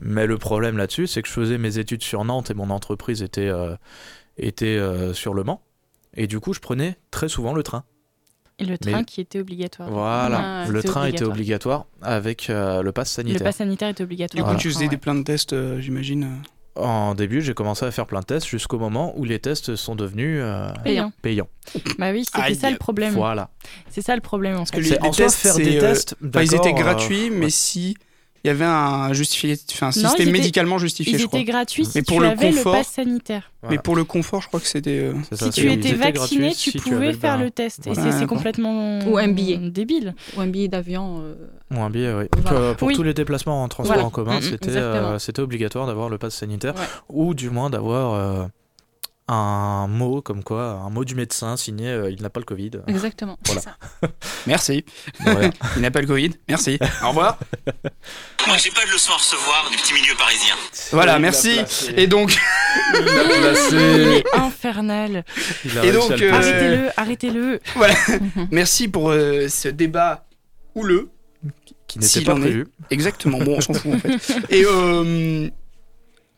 Mais 0.00 0.26
le 0.26 0.38
problème 0.38 0.76
là-dessus, 0.78 1.06
c'est 1.06 1.22
que 1.22 1.28
je 1.28 1.32
faisais 1.34 1.58
mes 1.58 1.78
études 1.78 2.02
sur 2.02 2.24
Nantes 2.24 2.50
et 2.50 2.54
mon 2.54 2.70
entreprise 2.70 3.22
était, 3.22 3.48
euh, 3.48 3.76
était 4.38 4.66
euh, 4.78 5.12
sur 5.14 5.34
Le 5.34 5.44
Mans. 5.44 5.62
Et 6.14 6.26
du 6.26 6.40
coup, 6.40 6.52
je 6.54 6.60
prenais 6.60 6.96
très 7.10 7.28
souvent 7.28 7.52
le 7.52 7.62
train. 7.62 7.84
Et 8.58 8.64
le 8.64 8.76
train 8.76 8.98
Mais- 8.98 9.04
qui 9.04 9.20
était 9.22 9.40
obligatoire. 9.40 9.88
Voilà, 9.90 10.62
Ah, 10.64 10.68
le 10.68 10.82
train 10.82 11.06
était 11.06 11.24
obligatoire 11.24 11.86
avec 12.02 12.50
euh, 12.50 12.82
le 12.82 12.92
pass 12.92 13.16
Le 13.18 13.22
sanitaire. 13.24 13.44
pass 13.44 13.56
sanitaire 13.56 13.88
était 13.88 14.02
Du 14.02 14.04
obligatoire. 14.04 14.42
coup, 14.44 14.48
Voilà. 14.48 14.60
tu 14.60 14.68
faisais 14.70 14.84
Ah 14.84 14.88
des 14.88 14.94
ouais. 14.96 15.00
plein 15.00 15.14
de 15.14 15.22
tests, 15.22 15.52
euh, 15.54 15.80
j'imagine. 15.80 16.28
En 16.76 17.14
début, 17.14 17.40
j'ai 17.42 17.52
commencé 17.54 17.84
à 17.86 17.90
faire 17.90 18.06
plein 18.06 18.20
de 18.20 18.24
tests 18.26 18.46
jusqu'au 18.46 18.78
moment 18.78 19.12
où 19.18 19.24
les 19.24 19.38
tests 19.38 19.76
sont 19.76 19.96
devenus 19.96 20.40
euh, 20.42 20.70
Payant. 20.84 21.12
payants. 21.22 21.48
Bah 21.98 22.10
oui, 22.12 22.24
c'était 22.24 22.54
ça 22.54 22.70
le 22.70 22.76
problème. 22.76 23.12
Voilà. 23.14 23.50
C'est 23.88 24.02
ça 24.02 24.14
le 24.14 24.20
problème 24.20 24.56
en 24.56 24.64
que 24.64 24.70
fait. 24.70 24.80
les- 24.80 24.88
C'est 24.88 25.00
en 25.02 25.12
soi 25.12 25.24
tests, 25.26 25.36
faire 25.38 25.56
des 25.56 25.76
euh, 25.78 25.80
tests. 25.80 26.16
Ils 26.22 26.54
étaient 26.54 26.68
euh, 26.68 26.72
gratuits, 26.72 27.30
mais 27.30 27.46
ouais. 27.46 27.50
si 27.50 27.96
il 28.42 28.48
y 28.48 28.50
avait 28.50 28.64
un 28.64 29.12
justifié, 29.12 29.54
enfin, 29.72 29.86
un 29.86 29.88
Non, 29.88 29.92
système 29.92 30.28
étaient- 30.28 30.30
médicalement 30.38 30.78
justifié, 30.78 31.12
Ils 31.14 31.18
je 31.20 31.26
crois. 31.26 31.40
étaient 31.40 31.50
gratuits 31.52 31.84
si 31.84 31.92
Mais 31.96 32.02
pour 32.02 32.16
tu 32.16 32.22
le 32.22 32.28
avais 32.28 32.50
confort- 32.52 32.72
le 32.74 32.78
pass 32.78 32.88
sanitaire. 32.88 33.52
Mais 33.68 33.76
pour 33.78 33.94
le 33.96 34.04
confort, 34.04 34.40
je 34.40 34.48
crois 34.48 34.60
que 34.60 34.66
c'était. 34.66 34.98
euh, 35.00 35.12
Si 35.32 35.50
tu 35.50 35.70
étais 35.70 35.92
vacciné, 35.92 36.12
gratuits 36.12 36.54
tu 36.56 36.70
si 36.70 36.78
pouvais 36.78 37.12
faire 37.12 37.36
le 37.38 37.50
test. 37.50 37.86
Et 37.86 37.92
Voilà. 37.92 38.12
c'est- 38.18 38.26
complètement 38.26 39.00
Ou 39.06 39.18
un 39.18 39.28
billet. 39.28 39.58
débile. 39.58 40.14
Ou 40.36 40.40
un 40.40 40.46
billet 40.46 40.68
d'avion. 40.68 41.20
euh, 41.20 41.34
Ou 41.76 41.80
un 41.82 41.90
billet, 41.90 42.12
oui. 42.14 42.24
Voilà. 42.42 42.74
Pour 42.74 42.88
Oui. 42.88 42.94
tous 42.94 43.02
les 43.02 43.12
déplacements 43.14 43.62
en 43.62 43.68
transport 43.68 43.94
Voilà. 43.94 44.06
en 44.06 44.10
commun, 44.10 44.36
Mm, 44.36 44.38
mm, 44.38 44.42
c'était 44.42 44.70
euh, 44.76 45.18
obligatoire 45.38 45.86
d'avoir 45.86 46.08
le 46.08 46.16
pass 46.18 46.34
sanitaire 46.34 46.74
Ouais. 46.74 46.80
ou 47.10 47.34
du 47.34 47.50
moins 47.50 47.68
d'avoir 47.70 48.14
euh, 48.14 48.44
un 49.32 49.86
mot 49.86 50.20
comme 50.22 50.42
quoi, 50.42 50.72
un 50.84 50.90
mot 50.90 51.04
du 51.04 51.14
médecin 51.14 51.56
signé 51.56 51.88
euh, 51.88 52.10
il 52.10 52.20
n'a 52.20 52.30
pas 52.30 52.40
le 52.40 52.44
Covid. 52.46 52.70
Exactement. 52.88 53.38
Voilà. 53.46 53.60
c'est 53.60 53.68
ça. 53.68 54.08
Merci. 54.46 54.84
Voilà. 55.20 55.50
Il 55.76 55.82
n'a 55.82 55.90
pas 55.92 56.00
le 56.00 56.06
Covid. 56.06 56.30
Merci. 56.48 56.78
Au 57.04 57.08
revoir. 57.08 57.38
Moi, 58.46 58.56
j'ai 58.56 58.70
pas 58.70 58.84
de 58.86 58.90
leçon 58.92 59.12
à 59.12 59.16
recevoir 59.16 59.68
du 59.70 59.76
petit 59.76 59.94
milieu 59.94 60.14
parisien. 60.16 60.54
Voilà, 60.90 61.18
merci. 61.18 61.60
Et 61.96 62.06
donc, 62.06 62.36
Il 62.94 63.04
placé. 63.04 64.24
infernal. 64.34 65.24
Il 65.64 65.76
Et 65.84 65.92
donc, 65.92 66.10
euh. 66.10 66.32
Arrêtez-le, 66.32 66.90
arrêtez-le. 66.96 67.60
voilà. 67.76 67.94
Merci 68.50 68.88
pour 68.88 69.10
euh, 69.10 69.48
ce 69.48 69.68
débat 69.68 70.26
houleux. 70.74 71.10
qui 71.86 71.98
n'était 71.98 72.22
pas 72.22 72.32
est. 72.36 72.40
prévu. 72.40 72.66
Exactement. 72.90 73.38
Bon, 73.38 73.56
on 73.58 73.60
s'en 73.60 73.74
fout 73.74 73.94
en 73.94 73.98
fait. 73.98 74.18
Et 74.50 74.64
euh, 74.66 75.48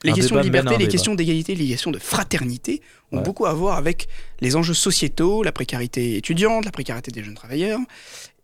les 0.05 0.11
Un 0.11 0.15
questions 0.15 0.37
de 0.37 0.41
liberté, 0.43 0.71
les 0.73 0.79
débat. 0.79 0.91
questions 0.91 1.15
d'égalité, 1.15 1.55
les 1.55 1.69
questions 1.69 1.91
de 1.91 1.99
fraternité 1.99 2.81
ont 3.13 3.19
Ouais. 3.19 3.23
beaucoup 3.23 3.47
à 3.47 3.53
voir 3.55 3.77
avec 3.77 4.09
les 4.41 4.57
enjeux 4.57 4.75
sociétaux, 4.75 5.43
la 5.43 5.53
précarité 5.53 6.17
étudiante, 6.17 6.65
la 6.65 6.73
précarité 6.73 7.11
des 7.11 7.23
jeunes 7.23 7.35
travailleurs, 7.35 7.79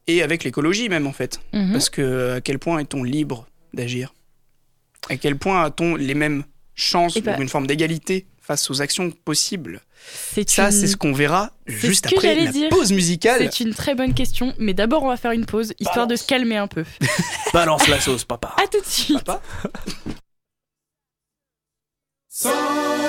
et 0.07 0.23
avec 0.23 0.45
l'écologie 0.45 0.89
même 0.89 1.07
en 1.07 1.13
fait. 1.13 1.41
Mhm. 1.53 1.73
Parce 1.73 1.91
que 1.91 2.35
à 2.37 2.41
quel 2.41 2.59
point 2.59 2.79
est-on 2.79 3.03
libre 3.03 3.47
d'agir? 3.75 4.15
À 5.11 5.17
quel 5.17 5.37
point 5.37 5.63
a-t-on 5.65 5.97
les 5.97 6.15
mêmes 6.15 6.45
chances 6.75 7.15
Eh 7.17 7.21
ben- 7.21 7.39
ou 7.39 7.43
une 7.43 7.49
forme 7.49 7.67
d'égalité 7.67 8.27
face 8.41 8.71
aux 8.71 8.81
actions 8.81 9.11
possibles? 9.11 9.83
C'est 10.13 10.49
Ça, 10.49 10.67
une- 10.67 10.73
c'est 10.73 10.87
ce 10.87 10.97
qu'on 10.97 11.13
verra 11.13 11.51
c'est 11.67 11.89
juste 11.89 12.07
après 12.07 12.35
la 12.37 12.53
dire. 12.53 12.69
pause 12.69 12.93
musicale. 12.93 13.41
C'est 13.51 13.65
une 13.65 13.75
très 13.75 13.95
bonne 13.97 14.15
question, 14.15 14.55
mais 14.59 14.75
d'abord 14.75 15.03
on 15.03 15.09
va 15.09 15.17
faire 15.17 15.33
une 15.33 15.45
pause, 15.45 15.75
histoire 15.81 16.07
de 16.07 16.15
se 16.17 16.25
calmer 16.27 16.57
un 16.57 16.69
peu. 16.69 16.85
Balance 17.53 17.89
la 17.89 18.01
sauce, 18.01 18.25
papa. 18.25 18.55
À 18.57 18.67
tout 18.69 18.81
de 18.81 18.87
suite. 18.87 19.29
Sans 22.41 22.51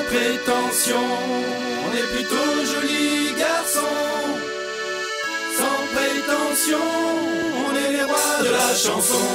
prétention, 0.08 1.06
on 1.86 1.96
est 1.96 2.16
plutôt 2.16 2.66
joli 2.66 3.32
garçon. 3.38 3.80
Sans 5.56 5.82
prétention, 5.94 6.88
on 7.68 7.76
est 7.76 7.92
les 7.92 8.04
rois 8.06 8.42
de 8.42 8.50
la 8.50 8.74
chanson. 8.74 9.28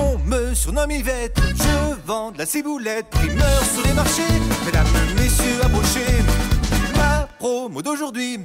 On 0.00 0.18
me 0.26 0.54
surnomme 0.54 0.90
Yvette, 0.90 1.38
de 2.08 2.38
la 2.38 2.46
ciboulette, 2.46 3.04
primeur 3.10 3.62
sur 3.74 3.86
les 3.86 3.92
marchés, 3.92 4.22
mesdames, 4.64 4.86
messieurs, 5.18 5.60
approchez. 5.62 6.24
Ma 6.96 7.28
promo 7.38 7.82
d'aujourd'hui, 7.82 8.40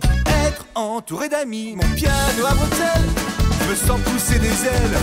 être 0.45 0.65
entouré 0.75 1.29
d'amis, 1.29 1.73
mon 1.77 1.95
piano 1.95 2.45
à 2.45 2.53
bretelles, 2.55 3.09
je 3.61 3.69
me 3.69 3.75
sens 3.75 4.01
pousser 4.01 4.39
des 4.39 4.47
ailes. 4.47 4.97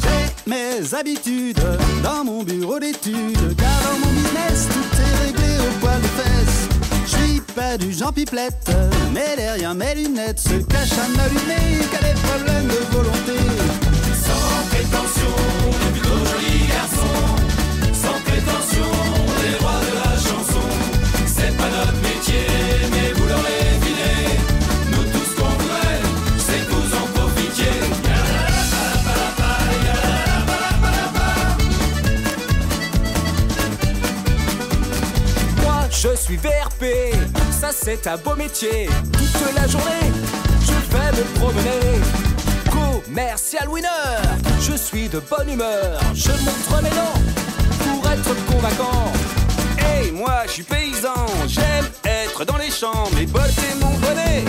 J'ai 0.00 0.48
mes 0.48 0.94
habitudes 0.94 1.64
dans 2.04 2.22
mon 2.24 2.44
bureau 2.44 2.78
d'études, 2.78 3.56
car 3.56 3.80
dans 3.82 3.98
mon 3.98 4.12
business, 4.12 4.68
tout 4.72 5.00
est 5.00 5.26
réglé 5.26 5.58
au 5.58 5.80
poil 5.80 6.00
de 6.00 6.06
fesses. 6.06 6.53
Pas 7.54 7.78
du 7.78 7.92
Jean 7.92 8.12
Pipelette, 8.12 8.70
mais 9.12 9.36
derrière 9.36 9.74
mes 9.74 9.94
lunettes 9.94 10.40
se 10.40 10.54
cache 10.64 10.92
un 10.92 11.18
allumé 11.18 11.84
qui 11.90 11.96
a 11.96 12.00
des 12.00 12.20
problèmes 12.20 12.66
de 12.66 12.96
volonté. 12.96 13.38
Sans 14.24 14.68
prétention, 14.70 15.34
c'est 38.04 38.10
un 38.10 38.16
beau 38.18 38.36
métier. 38.36 38.86
Toute 39.12 39.56
la 39.56 39.66
journée, 39.66 40.12
je 40.60 40.94
vais 40.94 41.10
me 41.16 41.24
promener. 41.38 41.80
Commercial 42.70 43.66
winner, 43.66 43.88
je 44.60 44.76
suis 44.76 45.08
de 45.08 45.20
bonne 45.20 45.48
humeur. 45.48 45.98
Je 46.12 46.30
montre 46.30 46.82
mes 46.82 46.90
dents 46.90 47.18
pour 47.78 48.06
être 48.10 48.34
convaincant. 48.52 49.10
Et 49.96 50.10
moi, 50.10 50.42
je 50.46 50.50
suis 50.50 50.62
paysan, 50.64 51.14
j'aime 51.46 51.86
être 52.04 52.44
dans 52.44 52.58
les 52.58 52.70
champs. 52.70 53.08
Mes 53.16 53.24
bottes 53.24 53.58
et 53.72 53.74
mon 53.82 53.94
bonnet, 54.00 54.44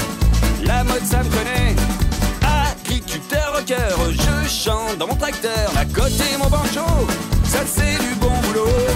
la 0.65 0.83
mode 0.83 1.05
ça 1.05 1.23
me 1.23 1.29
connaît. 1.29 1.75
Agriculteur 2.73 3.53
rocker, 3.55 3.95
je 4.11 4.49
chante 4.49 4.97
dans 4.97 5.07
mon 5.07 5.15
tracteur. 5.15 5.71
À 5.77 5.85
côté 5.85 6.25
mon 6.37 6.49
banjo, 6.49 7.07
ça 7.45 7.59
c'est 7.65 8.03
du 8.03 8.15
bon 8.15 8.33
boulot. 8.43 8.94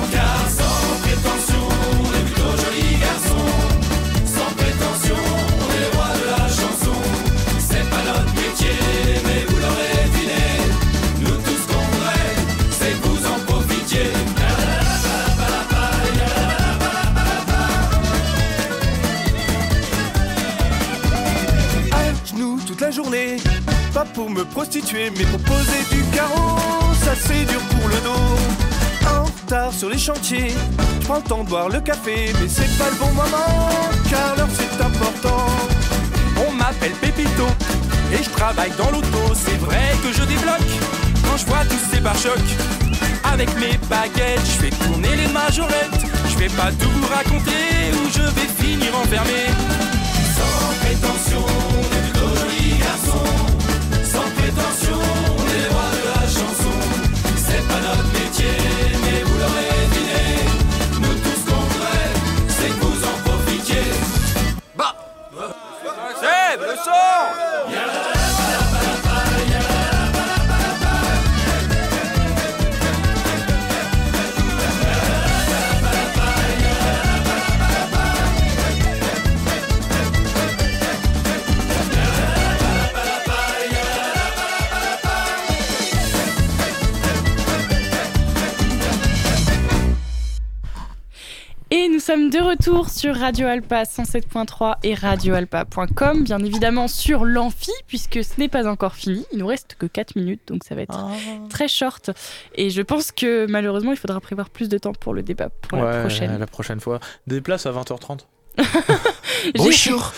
Pas 23.92 24.06
pour 24.14 24.30
me 24.30 24.46
prostituer, 24.46 25.12
mais 25.18 25.26
pour 25.26 25.40
poser 25.40 25.82
du 25.90 26.04
carreau. 26.16 26.60
Ça 27.04 27.16
c'est 27.16 27.44
dur 27.46 27.60
pour 27.72 27.88
le 27.90 27.96
dos. 28.02 29.10
En 29.10 29.24
retard 29.24 29.74
sur 29.74 29.90
les 29.90 29.98
chantiers, 29.98 30.54
je 31.02 31.08
prends 31.08 31.16
le 31.16 31.24
temps 31.24 31.44
de 31.44 31.50
boire 31.50 31.70
le 31.70 31.82
café, 31.82 32.32
mais 32.40 32.48
c'est 32.48 32.78
pas 32.78 32.90
le 32.92 32.98
bon 32.98 33.12
moment, 33.14 33.80
car 34.12 34.36
l'heure 34.38 34.48
c'est 34.54 34.84
important. 34.84 35.44
On 36.48 36.52
m'appelle 36.52 36.92
Pépito, 37.02 37.48
et 38.14 38.24
je 38.24 38.30
travaille 38.30 38.74
dans 38.78 38.92
l'auto. 38.92 39.34
C'est 39.34 39.58
vrai 39.58 39.96
que 40.04 40.14
je 40.14 40.24
débloque 40.26 40.72
quand 41.24 41.38
je 41.38 41.46
vois 41.48 41.66
tous 41.66 41.82
ces 41.92 42.02
pare-chocs. 42.02 42.52
Avec 43.24 43.50
mes 43.56 43.80
baguettes, 43.90 44.46
je 44.46 44.66
fais 44.66 44.86
tourner 44.86 45.16
les 45.16 45.28
majorettes. 45.34 46.06
Je 46.30 46.38
vais 46.38 46.50
pas 46.50 46.72
tout 46.80 46.92
vous 46.92 47.08
raconter 47.08 47.90
où 47.94 48.10
je 48.12 48.22
vais 48.22 48.50
finir 48.64 48.96
enfermé. 48.96 49.48
Sans 50.38 50.86
prétention, 50.86 51.46
sommes 92.10 92.32
de 92.32 92.40
retour 92.40 92.90
sur 92.90 93.16
Radio 93.16 93.46
Alpa 93.46 93.84
107.3 93.84 94.78
et 94.82 94.96
radioalpa.com, 94.96 96.24
bien 96.24 96.40
évidemment 96.40 96.88
sur 96.88 97.24
l'amphi, 97.24 97.70
puisque 97.86 98.24
ce 98.24 98.40
n'est 98.40 98.48
pas 98.48 98.68
encore 98.68 98.96
fini. 98.96 99.28
Il 99.32 99.38
nous 99.38 99.46
reste 99.46 99.76
que 99.78 99.86
4 99.86 100.16
minutes, 100.16 100.42
donc 100.48 100.64
ça 100.64 100.74
va 100.74 100.82
être 100.82 101.06
très 101.50 101.68
short. 101.68 102.10
Et 102.56 102.72
je 102.72 102.82
pense 102.82 103.12
que 103.12 103.46
malheureusement, 103.48 103.92
il 103.92 103.98
faudra 103.98 104.20
prévoir 104.22 104.50
plus 104.50 104.70
de 104.70 104.80
temps 104.80 104.94
pour 104.94 105.14
le 105.14 105.22
débat 105.22 105.50
pour 105.50 105.78
la 105.78 106.00
prochaine. 106.00 106.36
la 106.36 106.48
prochaine 106.48 106.80
fois. 106.80 107.00
Des 107.28 107.42
places 107.42 107.68
à 107.68 107.72
20h30. 107.72 108.22
Bonjour, 109.56 110.14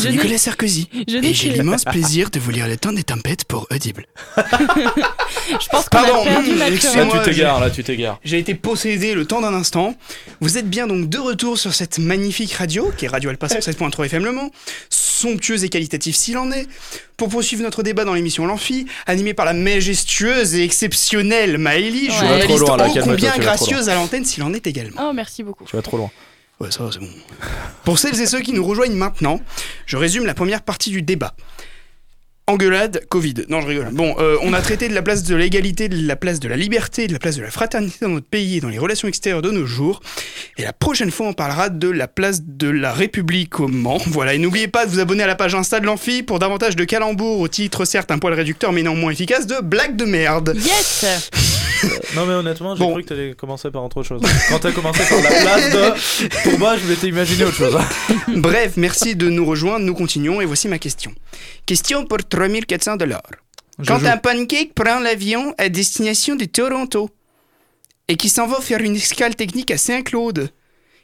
Je 0.00 0.08
Nicolas 0.08 0.38
Sarkozy. 0.38 0.88
je 1.08 1.16
Et 1.18 1.34
j'ai 1.34 1.50
l'immense 1.50 1.84
plaisir 1.90 2.30
de 2.30 2.38
vous 2.40 2.50
lire 2.50 2.66
le 2.68 2.76
temps 2.76 2.92
des 2.92 3.02
tempêtes 3.04 3.44
pour 3.44 3.66
Audible. 3.70 4.06
Je 4.36 5.68
pense 5.68 5.84
qu'on 5.90 5.98
Pardon, 5.98 6.22
a 6.22 6.24
perdu 6.24 6.52
mmh, 6.52 6.58
Là, 6.58 6.70
tu 6.70 6.78
t'égares, 6.78 7.58
j'ai- 7.58 7.64
là, 7.64 7.70
tu 7.70 7.84
t'égares. 7.84 8.18
J'ai 8.24 8.38
été 8.38 8.54
possédé 8.54 9.14
le 9.14 9.26
temps 9.26 9.42
d'un 9.42 9.52
instant. 9.52 9.94
Vous 10.40 10.56
êtes 10.56 10.68
bien 10.70 10.86
donc 10.86 11.08
de 11.10 11.18
retour 11.18 11.58
sur 11.58 11.74
cette 11.74 11.98
magnifique 11.98 12.52
radio, 12.54 12.90
qui 12.96 13.04
est 13.04 13.08
Radio 13.08 13.28
Alpa 13.30 13.48
107.3 13.48 14.06
FM 14.06 14.24
Le 14.24 14.32
Mans, 14.32 14.50
somptueuse 14.88 15.62
et 15.64 15.68
qualitative 15.68 16.14
s'il 16.16 16.38
en 16.38 16.50
est, 16.50 16.66
pour 17.18 17.28
poursuivre 17.28 17.62
notre 17.62 17.82
débat 17.82 18.04
dans 18.04 18.14
l'émission 18.14 18.46
L'Amphi, 18.46 18.86
animée 19.06 19.34
par 19.34 19.44
la 19.44 19.52
majestueuse 19.52 20.54
et 20.54 20.64
exceptionnelle 20.64 21.58
Maëlie, 21.58 22.08
Ouais. 22.08 22.10
Journaliste 22.14 22.48
trop 22.48 22.58
loin, 22.58 22.76
là, 22.78 22.88
ô 22.88 22.94
combien 23.04 23.36
gracieuse 23.36 23.88
à 23.90 23.94
l'antenne 23.96 24.24
s'il 24.24 24.42
en 24.44 24.54
est 24.54 24.66
également. 24.66 25.08
Oh, 25.10 25.12
merci 25.12 25.42
beaucoup. 25.42 25.64
Tu 25.68 25.76
vas 25.76 25.82
trop 25.82 25.98
loin. 25.98 26.10
Ouais, 26.60 26.70
ça 26.70 26.88
c'est 26.92 27.00
bon. 27.00 27.08
Pour 27.84 27.98
celles 27.98 28.20
et 28.20 28.26
ceux 28.26 28.40
qui 28.40 28.52
nous 28.52 28.64
rejoignent 28.64 28.96
maintenant, 28.96 29.40
je 29.86 29.96
résume 29.96 30.24
la 30.24 30.34
première 30.34 30.62
partie 30.62 30.90
du 30.90 31.02
débat. 31.02 31.34
Engueulade, 32.46 33.06
Covid. 33.08 33.46
Non, 33.48 33.62
je 33.62 33.68
rigole. 33.68 33.88
Bon, 33.92 34.16
euh, 34.18 34.36
on 34.42 34.52
a 34.52 34.60
traité 34.60 34.90
de 34.90 34.94
la 34.94 35.00
place 35.00 35.22
de 35.22 35.34
l'égalité, 35.34 35.88
de 35.88 36.06
la 36.06 36.14
place 36.14 36.40
de 36.40 36.48
la 36.48 36.58
liberté, 36.58 37.06
de 37.06 37.14
la 37.14 37.18
place 37.18 37.36
de 37.36 37.42
la 37.42 37.50
fraternité 37.50 37.96
dans 38.02 38.10
notre 38.10 38.26
pays 38.26 38.58
et 38.58 38.60
dans 38.60 38.68
les 38.68 38.78
relations 38.78 39.08
extérieures 39.08 39.40
de 39.40 39.50
nos 39.50 39.64
jours. 39.64 40.02
Et 40.58 40.62
la 40.62 40.74
prochaine 40.74 41.10
fois, 41.10 41.26
on 41.26 41.32
parlera 41.32 41.70
de 41.70 41.88
la 41.88 42.06
place 42.06 42.42
de 42.44 42.68
la 42.68 42.92
République 42.92 43.60
au 43.60 43.68
Mans. 43.68 43.96
Voilà, 44.08 44.34
et 44.34 44.38
n'oubliez 44.38 44.68
pas 44.68 44.84
de 44.84 44.90
vous 44.90 45.00
abonner 45.00 45.22
à 45.22 45.26
la 45.26 45.36
page 45.36 45.54
Insta 45.54 45.80
de 45.80 45.86
l'Amphi 45.86 46.22
pour 46.22 46.38
davantage 46.38 46.76
de 46.76 46.84
calembours 46.84 47.40
au 47.40 47.48
titre, 47.48 47.86
certes 47.86 48.10
un 48.10 48.18
poil 48.18 48.34
réducteur, 48.34 48.72
mais 48.72 48.82
néanmoins 48.82 49.10
efficace, 49.10 49.46
de 49.46 49.62
blagues 49.62 49.96
de 49.96 50.04
merde. 50.04 50.54
Yes 50.54 51.30
Non, 52.14 52.26
mais 52.26 52.34
honnêtement, 52.34 52.74
j'ai 52.76 52.80
Bon. 52.84 52.92
cru 52.92 53.02
que 53.02 53.08
t'allais 53.08 53.34
commencer 53.34 53.70
par 53.70 53.84
autre 53.84 54.02
chose. 54.02 54.20
Quand 54.48 54.58
t'as 54.58 54.72
commencé 54.72 55.02
par 55.08 55.20
la 55.22 55.30
place 55.30 55.70
de. 55.72 56.42
Pour 56.50 56.58
moi, 56.58 56.76
je 56.76 56.86
m'étais 56.86 57.08
imaginé 57.08 57.44
autre 57.44 57.56
chose. 57.56 57.76
Bref, 58.36 58.74
merci 58.76 59.16
de 59.16 59.28
nous 59.28 59.44
rejoindre, 59.44 59.84
nous 59.84 59.94
continuons 59.94 60.40
et 60.40 60.44
voici 60.44 60.68
ma 60.68 60.78
question. 60.78 61.12
Question 61.66 62.06
pour 62.06 62.18
3400 62.26 62.96
dollars. 62.96 63.22
Quand 63.86 63.98
joue. 63.98 64.06
un 64.06 64.16
pancake 64.16 64.72
prend 64.74 65.00
l'avion 65.00 65.52
à 65.58 65.68
destination 65.68 66.36
de 66.36 66.44
Toronto 66.44 67.10
et 68.08 68.16
qui 68.16 68.28
s'en 68.28 68.46
va 68.46 68.60
faire 68.60 68.80
une 68.80 68.94
escale 68.96 69.34
technique 69.34 69.70
à 69.72 69.78
Saint-Claude, 69.78 70.50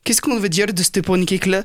qu'est-ce 0.04 0.20
qu'on 0.22 0.38
veut 0.38 0.48
dire 0.48 0.66
de 0.72 0.82
ce 0.82 1.00
pancake-là? 1.00 1.64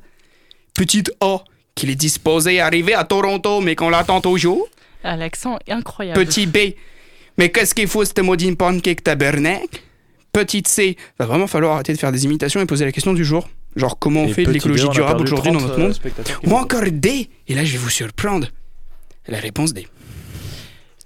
Petite 0.74 1.12
A, 1.22 1.44
qu'il 1.76 1.90
est 1.92 1.96
disposé 1.96 2.60
à 2.60 2.66
arriver 2.66 2.94
à 2.96 3.04
Toronto 3.04 3.62
mais 3.62 3.76
qu'on 3.76 3.90
l'attend 3.90 4.20
toujours. 4.20 4.68
Ah, 5.04 5.16
L'accent 5.16 5.60
est 5.68 5.72
incroyable. 5.74 6.26
Petit 6.26 6.48
B, 6.48 6.58
mais 7.38 7.50
qu'est-ce 7.50 7.76
qu'il 7.76 7.88
faut 7.88 8.06
ce 8.06 8.22
maudit 8.22 8.56
pancake 8.56 9.04
tabernacle? 9.04 9.82
Petite 10.32 10.68
C, 10.68 10.98
va 11.18 11.26
vraiment 11.26 11.48
falloir 11.48 11.76
arrêter 11.76 11.94
de 11.94 11.98
faire 11.98 12.12
des 12.12 12.26
imitations 12.26 12.60
et 12.60 12.66
poser 12.66 12.84
la 12.84 12.92
question 12.92 13.14
du 13.14 13.24
jour. 13.24 13.50
Genre 13.76 13.98
comment 14.00 14.24
on 14.24 14.28
Et 14.28 14.34
fait 14.34 14.44
de 14.44 14.52
l'écologie 14.52 14.90
durable 14.90 15.24
aujourd'hui 15.24 15.52
dans 15.52 15.60
30, 15.60 15.70
notre 15.70 15.80
euh, 15.80 15.84
monde? 15.84 16.00
Ou 16.46 16.56
encore 16.56 16.84
D, 16.92 17.30
et 17.48 17.56
là 17.56 17.64
je 17.64 17.74
vais 17.74 17.78
vous 17.78 17.90
surprendre. 17.90 18.48
La 19.28 19.40
réponse 19.40 19.74
D. 19.74 19.88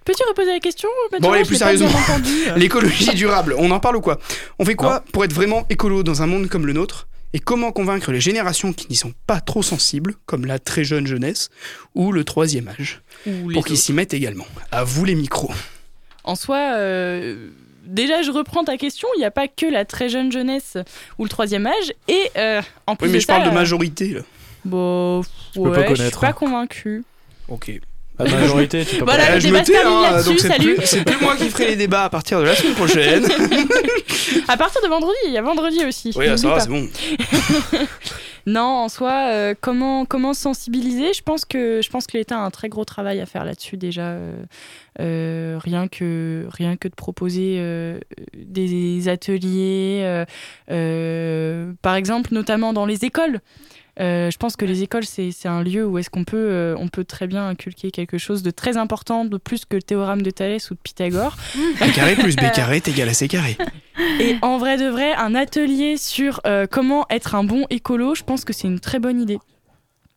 Peux-tu 0.03 0.23
reposer 0.27 0.51
la 0.51 0.59
question 0.59 0.89
Mathieu? 1.11 1.21
Bon, 1.21 1.31
allez, 1.33 1.45
plus 1.45 1.57
sérieusement. 1.57 1.89
L'écologie 2.57 3.13
durable, 3.13 3.55
on 3.57 3.69
en 3.69 3.79
parle 3.79 3.97
ou 3.97 4.01
quoi? 4.01 4.19
On 4.57 4.65
fait 4.65 4.75
quoi 4.75 5.03
pour 5.13 5.23
être 5.23 5.33
vraiment 5.33 5.65
écolo 5.69 6.01
dans 6.01 6.23
un 6.23 6.27
monde 6.27 6.47
comme 6.47 6.65
le 6.65 6.73
nôtre? 6.73 7.07
Et 7.33 7.39
comment 7.39 7.71
convaincre 7.71 8.11
les 8.11 8.19
générations 8.19 8.73
qui 8.73 8.87
n'y 8.89 8.95
sont 8.95 9.13
pas 9.27 9.39
trop 9.39 9.61
sensibles, 9.61 10.15
comme 10.25 10.47
la 10.47 10.57
très 10.57 10.83
jeune 10.83 11.05
jeunesse 11.05 11.49
ou 11.93 12.11
le 12.11 12.23
troisième 12.23 12.67
âge, 12.69 13.03
Ou 13.27 13.51
pour 13.53 13.65
qu'ils 13.65 13.77
s'y 13.77 13.93
mettent 13.93 14.15
également 14.15 14.47
À 14.71 14.83
vous 14.83 15.05
les 15.05 15.13
micros. 15.13 15.51
En 16.29 16.35
soi, 16.35 16.57
euh, 16.75 17.47
déjà, 17.85 18.21
je 18.21 18.29
reprends 18.29 18.63
ta 18.63 18.77
question. 18.77 19.07
Il 19.15 19.19
n'y 19.19 19.25
a 19.25 19.31
pas 19.31 19.47
que 19.47 19.65
la 19.65 19.83
très 19.83 20.09
jeune 20.09 20.31
jeunesse 20.31 20.77
ou 21.17 21.23
le 21.23 21.29
troisième 21.29 21.65
âge. 21.65 21.93
Et 22.07 22.29
euh, 22.37 22.61
en 22.85 22.95
plus 22.95 23.07
Oui, 23.07 23.13
mais 23.13 23.17
de 23.17 23.21
je 23.21 23.25
ça, 23.25 23.33
parle 23.33 23.45
de 23.45 23.49
euh, 23.49 23.53
majorité 23.53 24.07
là. 24.09 24.21
Bon, 24.63 25.23
peux 25.55 25.63
pas 25.71 25.79
ouais, 25.79 25.95
je 25.95 26.03
suis 26.03 26.11
pas 26.19 26.33
convaincue. 26.33 27.03
Ok. 27.47 27.71
La 28.19 28.29
majorité, 28.29 28.85
tu 28.85 28.97
peux 28.97 29.05
Voilà, 29.05 29.25
pas. 29.27 29.33
le 29.35 29.39
je 29.39 29.45
débat 29.47 29.59
me 29.59 29.63
se 29.65 29.71
tais, 29.71 29.77
termine 29.79 29.97
hein, 29.97 30.11
là-dessus, 30.11 30.29
donc 30.29 30.39
c'est 30.39 30.47
salut. 30.49 30.75
plus, 30.75 30.85
c'est 30.85 31.03
plus 31.05 31.21
moi 31.21 31.35
qui 31.37 31.49
ferai 31.49 31.67
les 31.69 31.75
débats 31.77 32.03
à 32.03 32.09
partir 32.09 32.39
de 32.41 32.45
la 32.45 32.55
semaine 32.55 32.75
prochaine. 32.75 33.25
À 34.47 34.57
partir 34.57 34.81
de 34.83 34.87
vendredi, 34.87 35.17
il 35.27 35.31
y 35.33 35.37
a 35.37 35.41
vendredi 35.41 35.83
aussi. 35.85 36.11
oui, 36.15 36.25
ça 36.37 36.47
va, 36.49 36.59
c'est 36.59 36.69
bon. 36.69 36.87
Non, 38.45 38.61
en 38.63 38.89
soi, 38.89 39.27
euh, 39.31 39.53
comment, 39.59 40.05
comment 40.05 40.33
sensibiliser? 40.33 41.13
Je 41.13 41.21
pense 41.21 41.45
que, 41.45 41.81
je 41.83 41.89
pense 41.89 42.07
que 42.07 42.17
l'État 42.17 42.35
a 42.37 42.39
un 42.39 42.49
très 42.49 42.67
gros 42.67 42.83
travail 42.85 43.19
à 43.19 43.25
faire 43.25 43.45
là-dessus 43.45 43.77
déjà. 43.77 44.01
euh, 44.07 44.33
euh, 44.99 45.57
rien, 45.61 45.87
que, 45.87 46.45
rien 46.49 46.77
que 46.77 46.87
de 46.87 46.95
proposer 46.95 47.55
euh, 47.59 47.99
des 48.35 49.07
ateliers, 49.07 50.01
euh, 50.03 50.25
euh, 50.71 51.73
par 51.81 51.95
exemple, 51.95 52.33
notamment 52.33 52.73
dans 52.73 52.85
les 52.85 53.05
écoles. 53.05 53.39
Euh, 53.99 54.31
je 54.31 54.37
pense 54.37 54.55
que 54.55 54.63
les 54.63 54.81
écoles, 54.81 55.03
c'est 55.03 55.31
c'est 55.31 55.49
un 55.49 55.61
lieu 55.61 55.85
où 55.85 55.97
est-ce 55.97 56.09
qu'on 56.09 56.23
peut, 56.23 56.37
euh, 56.37 56.75
on 56.77 56.87
peut 56.87 57.03
très 57.03 57.27
bien 57.27 57.49
inculquer 57.49 57.91
quelque 57.91 58.17
chose 58.17 58.43
de 58.43 58.51
très 58.51 58.77
important, 58.77 59.25
de 59.25 59.37
plus 59.37 59.65
que 59.65 59.75
le 59.75 59.81
théorème 59.81 60.21
de 60.21 60.31
Thalès 60.31 60.71
ou 60.71 60.75
de 60.75 60.79
Pythagore. 60.81 61.35
A 61.81 61.89
carré 61.89 62.15
plus 62.15 62.35
B 62.37 62.49
carré 62.53 62.77
est 62.77 62.87
égal 62.87 63.09
à 63.09 63.13
C 63.13 63.27
carré. 63.27 63.57
Et 64.21 64.37
en 64.41 64.57
vrai 64.57 64.77
de 64.77 64.87
vrai, 64.87 65.13
un 65.15 65.35
atelier 65.35 65.97
sur 65.97 66.39
euh, 66.47 66.65
comment 66.65 67.05
être 67.09 67.35
un 67.35 67.43
bon 67.43 67.65
écolo, 67.69 68.15
je 68.15 68.23
pense 68.23 68.45
que 68.45 68.53
c'est 68.53 68.67
une 68.69 68.79
très 68.79 68.99
bonne 68.99 69.19
idée. 69.19 69.39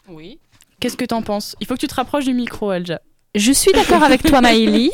Oui. 0.08 0.38
Qu'est-ce 0.78 0.96
que 0.96 1.04
t'en 1.04 1.22
penses? 1.22 1.56
Il 1.60 1.66
faut 1.66 1.74
que 1.74 1.80
tu 1.80 1.88
te 1.88 1.94
rapproches 1.94 2.24
du 2.26 2.34
micro, 2.34 2.70
Alja. 2.70 3.00
Je 3.34 3.52
suis 3.52 3.72
d'accord 3.72 4.02
avec 4.02 4.22
toi, 4.22 4.40
Maëlie. 4.42 4.90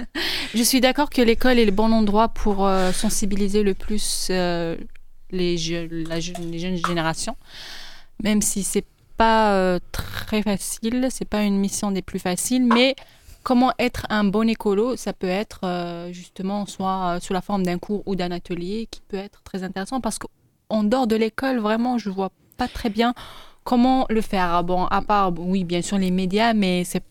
je 0.54 0.62
suis 0.62 0.80
d'accord 0.80 1.10
que 1.10 1.22
l'école 1.22 1.58
est 1.58 1.64
le 1.64 1.72
bon 1.72 1.92
endroit 1.92 2.28
pour 2.28 2.66
euh, 2.66 2.92
sensibiliser 2.92 3.62
le 3.62 3.74
plus 3.74 4.28
euh, 4.30 4.76
les, 5.30 5.58
je- 5.58 6.06
la 6.08 6.20
je- 6.20 6.32
les 6.40 6.58
jeunes 6.60 6.76
générations, 6.86 7.36
même 8.22 8.42
si 8.42 8.62
c'est 8.62 8.84
pas 9.16 9.54
euh, 9.54 9.78
très 9.92 10.42
facile, 10.42 11.08
c'est 11.10 11.24
pas 11.28 11.42
une 11.42 11.58
mission 11.58 11.90
des 11.90 12.00
plus 12.02 12.20
faciles, 12.20 12.64
mais 12.64 12.94
comment 13.42 13.72
être 13.78 14.06
un 14.08 14.22
bon 14.24 14.48
écolo, 14.48 14.96
ça 14.96 15.12
peut 15.12 15.26
être 15.28 15.60
justement 16.12 16.66
soit 16.66 17.18
sous 17.20 17.32
la 17.32 17.40
forme 17.42 17.64
d'un 17.64 17.78
cours 17.78 18.02
ou 18.06 18.14
d'un 18.14 18.30
atelier 18.30 18.86
qui 18.90 19.00
peut 19.08 19.16
être 19.16 19.42
très 19.42 19.62
intéressant 19.64 20.00
parce 20.00 20.18
qu'en 20.18 20.84
dehors 20.84 21.06
de 21.08 21.16
l'école, 21.16 21.58
vraiment, 21.58 21.98
je 21.98 22.08
vois 22.08 22.30
pas 22.56 22.68
très 22.68 22.88
bien 22.88 23.14
comment 23.64 24.06
le 24.10 24.20
faire. 24.20 24.62
Bon, 24.62 24.84
à 24.86 25.02
part, 25.02 25.32
oui, 25.38 25.64
bien 25.64 25.82
sûr, 25.82 25.98
les 25.98 26.10
médias, 26.10 26.54
mais 26.54 26.84
c'est 26.84 27.02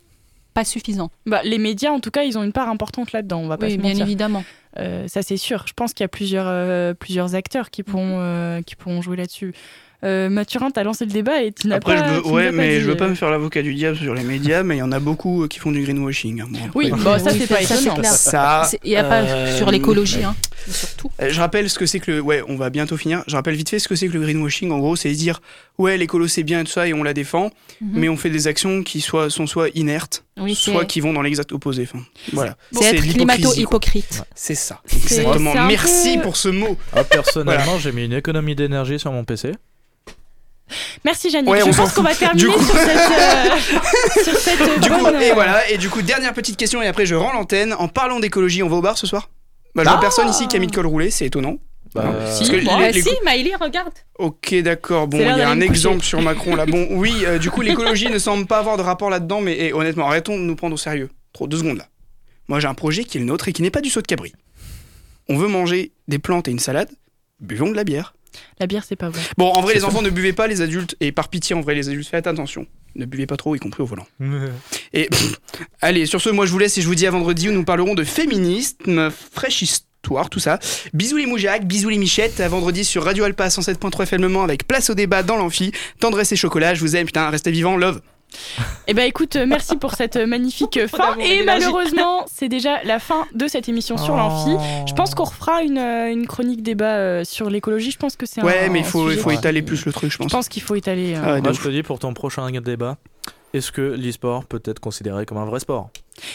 pas 0.60 0.66
suffisant. 0.66 1.10
Bah, 1.26 1.42
les 1.44 1.58
médias, 1.58 1.92
en 1.92 2.00
tout 2.00 2.12
cas, 2.12 2.24
ils 2.24 2.38
ont 2.38 2.44
une 2.44 2.52
part 2.52 2.70
importante 2.70 3.12
là-dedans, 3.14 3.40
on 3.40 3.48
va 3.48 3.58
pas 3.58 3.68
Oui, 3.68 3.74
se 3.74 3.78
bien 3.78 3.90
mentir. 3.92 4.06
évidemment. 4.06 4.44
Euh, 4.78 5.08
ça, 5.08 5.22
c'est 5.22 5.38
sûr. 5.38 5.66
Je 5.68 5.74
pense 5.74 5.94
qu'il 5.94 6.04
y 6.04 6.06
a 6.06 6.10
plusieurs, 6.10 6.48
euh, 6.48 6.94
plusieurs 6.94 7.34
acteurs 7.36 7.70
qui 7.70 7.84
pourront, 7.84 8.20
euh, 8.20 8.62
qui 8.62 8.76
pourront 8.76 9.02
jouer 9.02 9.18
là-dessus. 9.18 9.54
Euh, 10.06 10.30
Mathurin, 10.30 10.72
t'as 10.72 10.84
lancé 10.84 11.06
le 11.06 11.12
débat 11.12 11.44
et 11.44 11.52
tu 11.52 11.68
n'as 11.68 11.80
pas. 11.82 11.98
je 11.98 12.04
veux, 12.16 12.22
tu 12.22 12.28
nous 12.30 12.34
ouais, 12.34 12.46
pas 12.46 12.52
mais 12.54 12.76
dit, 12.78 12.82
je 12.82 12.86
veux 12.90 12.96
pas 12.96 13.08
me 13.10 13.16
faire 13.16 13.30
l'avocat 13.30 13.62
du 13.62 13.74
diable 13.74 13.98
sur 13.98 14.14
les 14.14 14.24
médias, 14.24 14.64
mais 14.64 14.78
il 14.78 14.80
y 14.80 14.82
en 14.82 14.94
a 14.94 15.00
beaucoup 15.00 15.44
euh, 15.44 15.48
qui 15.50 15.60
font 15.60 15.72
du 15.74 15.82
greenwashing. 15.84 16.40
hein, 16.42 16.48
bon, 16.50 16.58
après. 16.60 16.70
Oui, 16.76 16.92
bon, 16.92 17.20
ça, 17.20 17.32
Oui, 17.34 17.38
c'est 17.42 17.48
pas 17.48 17.62
ça, 17.64 17.76
étonnant. 17.76 18.04
Ça, 18.04 18.70
Il 18.84 18.90
n'y 18.92 18.96
a 18.96 19.04
pas 19.04 19.22
euh, 19.24 19.58
sur 19.58 19.70
l'écologie, 19.72 20.24
hein, 20.24 20.36
surtout. 20.70 21.12
Euh, 21.22 21.30
Je 21.32 21.40
rappelle 21.42 21.70
ce 21.70 21.78
que 21.78 21.86
c'est 21.86 22.00
que 22.00 22.12
le. 22.12 22.22
Ouais, 22.22 22.42
on 22.48 22.56
va 22.56 22.70
bientôt 22.70 22.96
finir. 22.96 23.24
Je 23.28 23.36
rappelle 23.36 23.56
vite 23.56 23.70
fait 23.70 23.80
ce 23.80 23.90
que 23.90 23.96
c'est 23.96 24.08
que 24.08 24.14
le 24.14 24.22
greenwashing. 24.22 24.72
En 24.72 24.80
gros, 24.80 24.96
c'est 24.96 25.12
dire 25.12 25.42
ouais, 25.78 25.98
l'écolo 25.98 26.28
c'est 26.28 26.44
bien 26.44 26.62
et 26.62 26.64
tout 26.64 26.72
ça 26.72 26.88
et 26.88 26.94
on 26.94 27.04
la 27.04 27.14
défend, 27.14 27.52
Mhm. 27.82 27.90
mais 27.94 28.08
on 28.10 28.16
fait 28.18 28.30
des 28.30 28.48
actions 28.48 28.84
qui 28.84 29.02
soient, 29.02 29.30
sont 29.30 29.48
soit 29.48 29.68
inertes, 29.76 30.24
Oui, 30.40 30.56
soit 30.56 30.86
qui 30.86 31.00
vont 31.02 31.12
dans 31.14 31.22
l'exact 31.22 31.52
opposé. 31.52 31.84
Enfin, 31.92 32.04
voilà. 32.34 32.56
C'est 32.72 32.96
être 32.96 33.02
climato-hypocrite. 33.04 34.24
C'est 34.36 34.56
ça. 34.56 34.82
Exactement. 34.92 35.54
Merci 35.68 36.18
pour 36.20 36.36
ce 36.38 36.48
mot. 36.50 36.78
Ah, 36.94 37.04
personnellement, 37.04 37.80
j'ai 37.80 37.92
mis 37.92 38.06
une 38.06 38.14
économie 38.14 38.56
d'énergie 38.56 38.98
sur 39.00 39.12
mon 39.12 39.24
PC. 39.26 39.52
Merci, 41.06 41.30
Janine. 41.30 41.50
Ouais, 41.50 41.60
je 41.66 41.76
pense 41.76 41.94
qu'on 41.94 42.02
va 42.04 42.14
terminer 42.16 42.42
Du 42.42 42.48
coup- 42.50 42.64
sur 42.64 42.76
cette, 42.76 42.98
euh, 42.98 44.24
sur 44.24 44.36
cette 44.38 44.80
Du 44.82 44.90
coup, 44.90 45.00
bonne. 45.04 45.22
et 45.22 45.32
euh, 45.32 45.34
voilà. 45.34 45.70
Et 45.70 45.78
du 45.78 45.90
coup, 45.90 46.02
dernière 46.02 46.34
petite 46.34 46.58
question 46.58 46.82
et 46.82 46.88
après 46.88 47.06
je 47.06 47.16
rends 47.16 47.34
l'antenne. 47.34 47.74
En 47.74 47.88
parlant 47.88 48.20
d'écologie, 48.20 48.64
on 48.64 48.70
va 48.70 48.78
au 48.78 48.82
bar 48.82 48.98
ce 48.98 49.08
soir? 49.08 49.30
Bah, 49.76 49.84
je 49.84 49.90
vois 49.90 49.98
Ah 49.98 50.02
personne 50.02 50.30
ici 50.30 50.48
qui 50.48 50.56
a 50.56 50.60
mis 50.60 50.68
de 50.68 50.72
col 50.76 50.86
roulé, 50.88 51.12
c'est 51.12 51.26
étonnant. 51.26 51.58
Bah, 51.96 52.04
euh, 52.06 52.24
parce 52.26 52.48
que 52.50 52.64
Bon, 52.64 52.78
les- 52.78 52.84
bah, 52.86 52.92
les- 52.92 53.02
si, 53.02 53.10
Maëlie, 53.24 53.56
regarde. 53.60 53.94
Ok, 54.20 54.54
d'accord. 54.62 55.08
Bon, 55.08 55.18
il 55.20 55.24
y 55.26 55.30
a 55.30 55.50
un 55.50 55.56
coucher. 55.56 55.66
exemple 55.68 56.04
sur 56.04 56.22
Macron 56.22 56.56
là. 56.56 56.66
Bon, 56.68 56.88
oui, 56.92 57.14
euh, 57.26 57.40
du 57.40 57.50
coup, 57.50 57.62
l'écologie 57.62 58.10
ne 58.12 58.20
semble 58.20 58.46
pas 58.46 58.60
avoir 58.60 58.78
de 58.78 58.84
rapport 58.84 59.10
là-dedans, 59.10 59.42
mais 59.42 59.56
eh, 59.60 59.74
honnêtement, 59.74 60.08
arrêtons 60.08 60.38
de 60.38 60.44
nous 60.44 60.56
prendre 60.56 60.76
au 60.76 60.78
sérieux. 60.78 61.10
Trop, 61.34 61.48
deux 61.48 61.58
secondes 61.58 61.78
là. 61.78 61.88
Moi, 62.48 62.60
j'ai 62.60 62.68
un 62.68 62.74
projet 62.74 63.04
qui 63.04 63.18
est 63.18 63.22
le 63.22 63.26
nôtre 63.28 63.48
et 63.48 63.54
qui 63.54 63.62
n'est 63.62 63.70
pas 63.72 63.82
du 63.82 63.90
saut 63.90 64.02
de 64.02 64.08
cabri. 64.08 64.34
On 65.30 65.38
veut 65.38 65.48
manger 65.48 65.92
des 66.08 66.18
plantes 66.20 66.48
et 66.48 66.52
une 66.52 66.60
salade, 66.60 66.90
buvons 67.40 67.70
de 67.70 67.76
la 67.76 67.84
bière. 67.84 68.14
La 68.60 68.68
bière, 68.68 68.84
c'est 68.84 68.96
pas 68.96 69.10
vrai. 69.10 69.22
Bon, 69.38 69.48
en 69.48 69.62
vrai, 69.62 69.74
les 69.74 69.86
enfants 69.86 70.02
ne 70.02 70.10
buvez 70.10 70.34
pas, 70.34 70.48
les 70.48 70.62
adultes, 70.62 70.96
et 71.00 71.12
par 71.12 71.30
pitié, 71.30 71.56
en 71.56 71.62
vrai, 71.62 71.76
les 71.76 71.90
adultes, 71.90 72.08
faites 72.08 72.28
attention. 72.28 72.66
Ne 72.96 73.06
buvez 73.06 73.28
pas 73.28 73.38
trop, 73.38 73.56
y 73.56 73.60
compris 73.60 73.84
au 73.84 73.86
volant. 73.86 74.08
Et 74.94 75.06
pff, 75.06 75.40
allez, 75.82 76.06
sur 76.06 76.20
ce, 76.22 76.30
moi 76.30 76.46
je 76.46 76.52
vous 76.52 76.58
laisse 76.58 76.78
et 76.78 76.82
je 76.82 76.88
vous 76.88 76.96
dis 76.96 77.06
à 77.06 77.12
vendredi 77.12 77.48
où 77.48 77.52
nous 77.52 77.64
parlerons 77.64 77.94
de 77.94 78.04
féminisme, 78.04 79.12
fraîche 79.12 79.62
histoire, 79.62 80.30
tout 80.30 80.40
ça. 80.40 80.58
Bisous 80.94 81.18
les 81.18 81.28
moujacs, 81.28 81.66
bisous 81.66 81.90
les 81.90 82.00
michettes. 82.00 82.40
À 82.40 82.48
vendredi 82.48 82.84
sur 82.84 83.04
Radio 83.04 83.26
Alpa 83.26 83.48
107.3 83.48 84.04
FM 84.04 84.36
avec 84.38 84.68
place 84.68 84.90
au 84.90 84.96
débat 84.96 85.22
dans 85.22 85.38
l'amphi. 85.38 85.72
Tendresse 86.00 86.32
et 86.32 86.36
chocolat, 86.36 86.74
je 86.74 86.82
vous 86.82 86.96
aime, 86.96 87.06
putain, 87.06 87.30
restez 87.30 87.52
vivants, 87.52 87.78
love. 87.78 88.02
Eh 88.88 88.94
ben 88.94 89.04
écoute, 89.06 89.36
euh, 89.36 89.46
merci 89.48 89.76
pour 89.76 89.94
cette 89.94 90.16
euh, 90.16 90.26
magnifique 90.26 90.78
euh, 90.78 90.88
fin. 90.98 91.16
et 91.20 91.44
malheureusement, 91.44 92.26
c'est 92.28 92.50
déjà 92.50 92.84
la 92.84 93.00
fin 93.00 93.26
de 93.34 93.48
cette 93.48 93.70
émission 93.70 93.98
sur 93.98 94.16
l'amphi. 94.16 94.52
Je 94.88 94.94
pense 94.94 95.16
qu'on 95.16 95.24
refera 95.26 95.62
une, 95.64 95.78
une 95.80 96.28
chronique 96.28 96.62
débat 96.64 97.24
sur 97.26 97.50
l'écologie. 97.50 97.92
Je 97.92 97.98
pense 97.98 98.16
que 98.16 98.26
c'est 98.26 98.42
un. 98.42 98.46
Ouais, 98.46 98.70
mais 98.70 98.80
il 98.80 98.86
faut, 98.86 99.10
faut 99.12 99.32
étaler 99.32 99.62
plus 99.62 99.86
le 99.86 99.92
truc, 99.94 100.10
je 100.10 100.14
Je 100.14 100.18
pense. 100.20 100.32
pense 100.32 100.50
qu'il 100.50 100.62
faut 100.64 100.76
étaler. 100.76 101.16
euh, 101.16 101.22
Ah 101.24 101.34
ouais, 101.34 101.42
Moi, 101.42 101.52
je 101.54 101.62
te 101.62 101.70
dis 101.70 101.84
pour 101.84 102.00
ton 102.00 102.14
prochain 102.14 102.50
débat, 102.52 102.98
est-ce 103.54 103.72
que 103.72 103.82
l'e-sport 103.82 104.46
peut 104.46 104.62
être 104.66 104.80
considéré 104.80 105.26
comme 105.26 105.38
un 105.38 105.46
vrai 105.46 105.60
sport? 105.60 105.90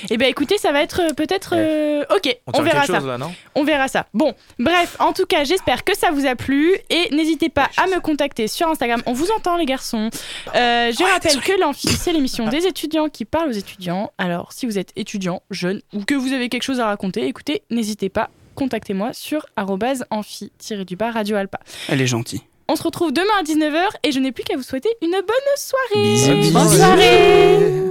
Eh 0.09 0.17
ben 0.17 0.29
écoutez, 0.29 0.57
ça 0.57 0.73
va 0.73 0.83
être 0.83 1.01
euh, 1.03 1.13
peut-être. 1.15 1.55
euh, 1.57 2.05
Ok, 2.15 2.35
On 2.55 2.63
verra 2.63 2.87
ça. 2.87 2.97
chose 2.99 3.07
là, 3.07 3.19
non? 3.19 3.35
On 3.55 3.65
verra 3.65 3.87
ça. 3.89 4.07
Bon, 4.15 4.33
bref, 4.59 4.97
en 4.99 5.13
tout 5.13 5.27
cas, 5.27 5.45
j'espère 5.45 5.85
que 5.85 5.95
ça 5.97 6.11
vous 6.11 6.25
a 6.27 6.35
plu 6.37 6.75
et 6.89 7.15
n'hésitez 7.15 7.51
pas 7.51 7.69
à 7.77 7.87
me 7.87 8.01
contacter 8.01 8.49
sur 8.49 8.67
Instagram. 8.69 9.03
On 9.05 9.13
vous 9.13 9.31
entend, 9.31 9.57
les 9.59 9.67
garçons. 9.67 10.09
Euh, 10.55 10.91
je 10.91 11.05
rappelle 11.13 11.39
que 11.41 11.61
l'amphi, 11.61 11.89
c'est 11.89 12.13
l'émission 12.13 12.49
des 12.49 12.67
étudiants 12.67 13.09
qui 13.11 13.27
parlent 13.27 13.51
aux 13.51 13.53
étudiants. 13.53 14.11
Alors, 14.17 14.53
si 14.55 14.65
vous 14.65 14.79
êtes 14.79 14.93
étudiant, 14.97 15.43
jeune 15.51 15.83
ou 15.93 16.03
que 16.05 16.15
vous 16.15 16.33
avez 16.33 16.49
quelque 16.49 16.63
chose 16.63 16.81
à 16.81 16.87
raconter, 16.87 17.27
écoutez, 17.27 17.63
n'hésitez 17.71 18.09
pas. 18.09 18.31
Contactez-moi 18.55 19.13
sur 19.13 19.45
amphi-du-bas 19.57 21.11
Radio 21.11 21.37
Alpa. 21.37 21.59
Elle 21.89 22.01
est 22.01 22.07
gentille. 22.07 22.41
On 22.67 22.77
se 22.77 22.83
retrouve 22.83 23.13
demain 23.13 23.27
à 23.41 23.43
19h 23.43 23.89
et 24.05 24.13
je 24.13 24.19
n'ai 24.19 24.33
plus 24.33 24.43
qu'à 24.43 24.57
vous 24.57 24.63
souhaiter 24.63 24.89
une 25.03 25.11
bonne 25.11 25.57
soirée. 25.57 26.03
Bisous, 26.03 26.35
bisous. 26.35 26.53
Bonne 26.53 26.69
soirée. 26.69 27.83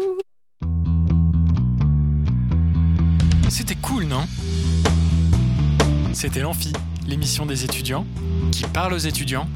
C'était 3.49 3.75
cool, 3.75 4.05
non? 4.05 4.25
C'était 6.13 6.39
l'Amphi, 6.39 6.73
l'émission 7.07 7.45
des 7.45 7.63
étudiants 7.65 8.07
qui 8.51 8.63
parle 8.63 8.93
aux 8.93 8.97
étudiants 8.97 9.47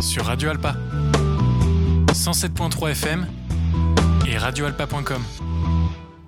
sur 0.00 0.24
Radio 0.24 0.48
Alpa. 0.48 0.74
107.3 2.14 2.90
FM 2.92 3.26
et 4.26 4.38
radioalpa.com. 4.38 5.22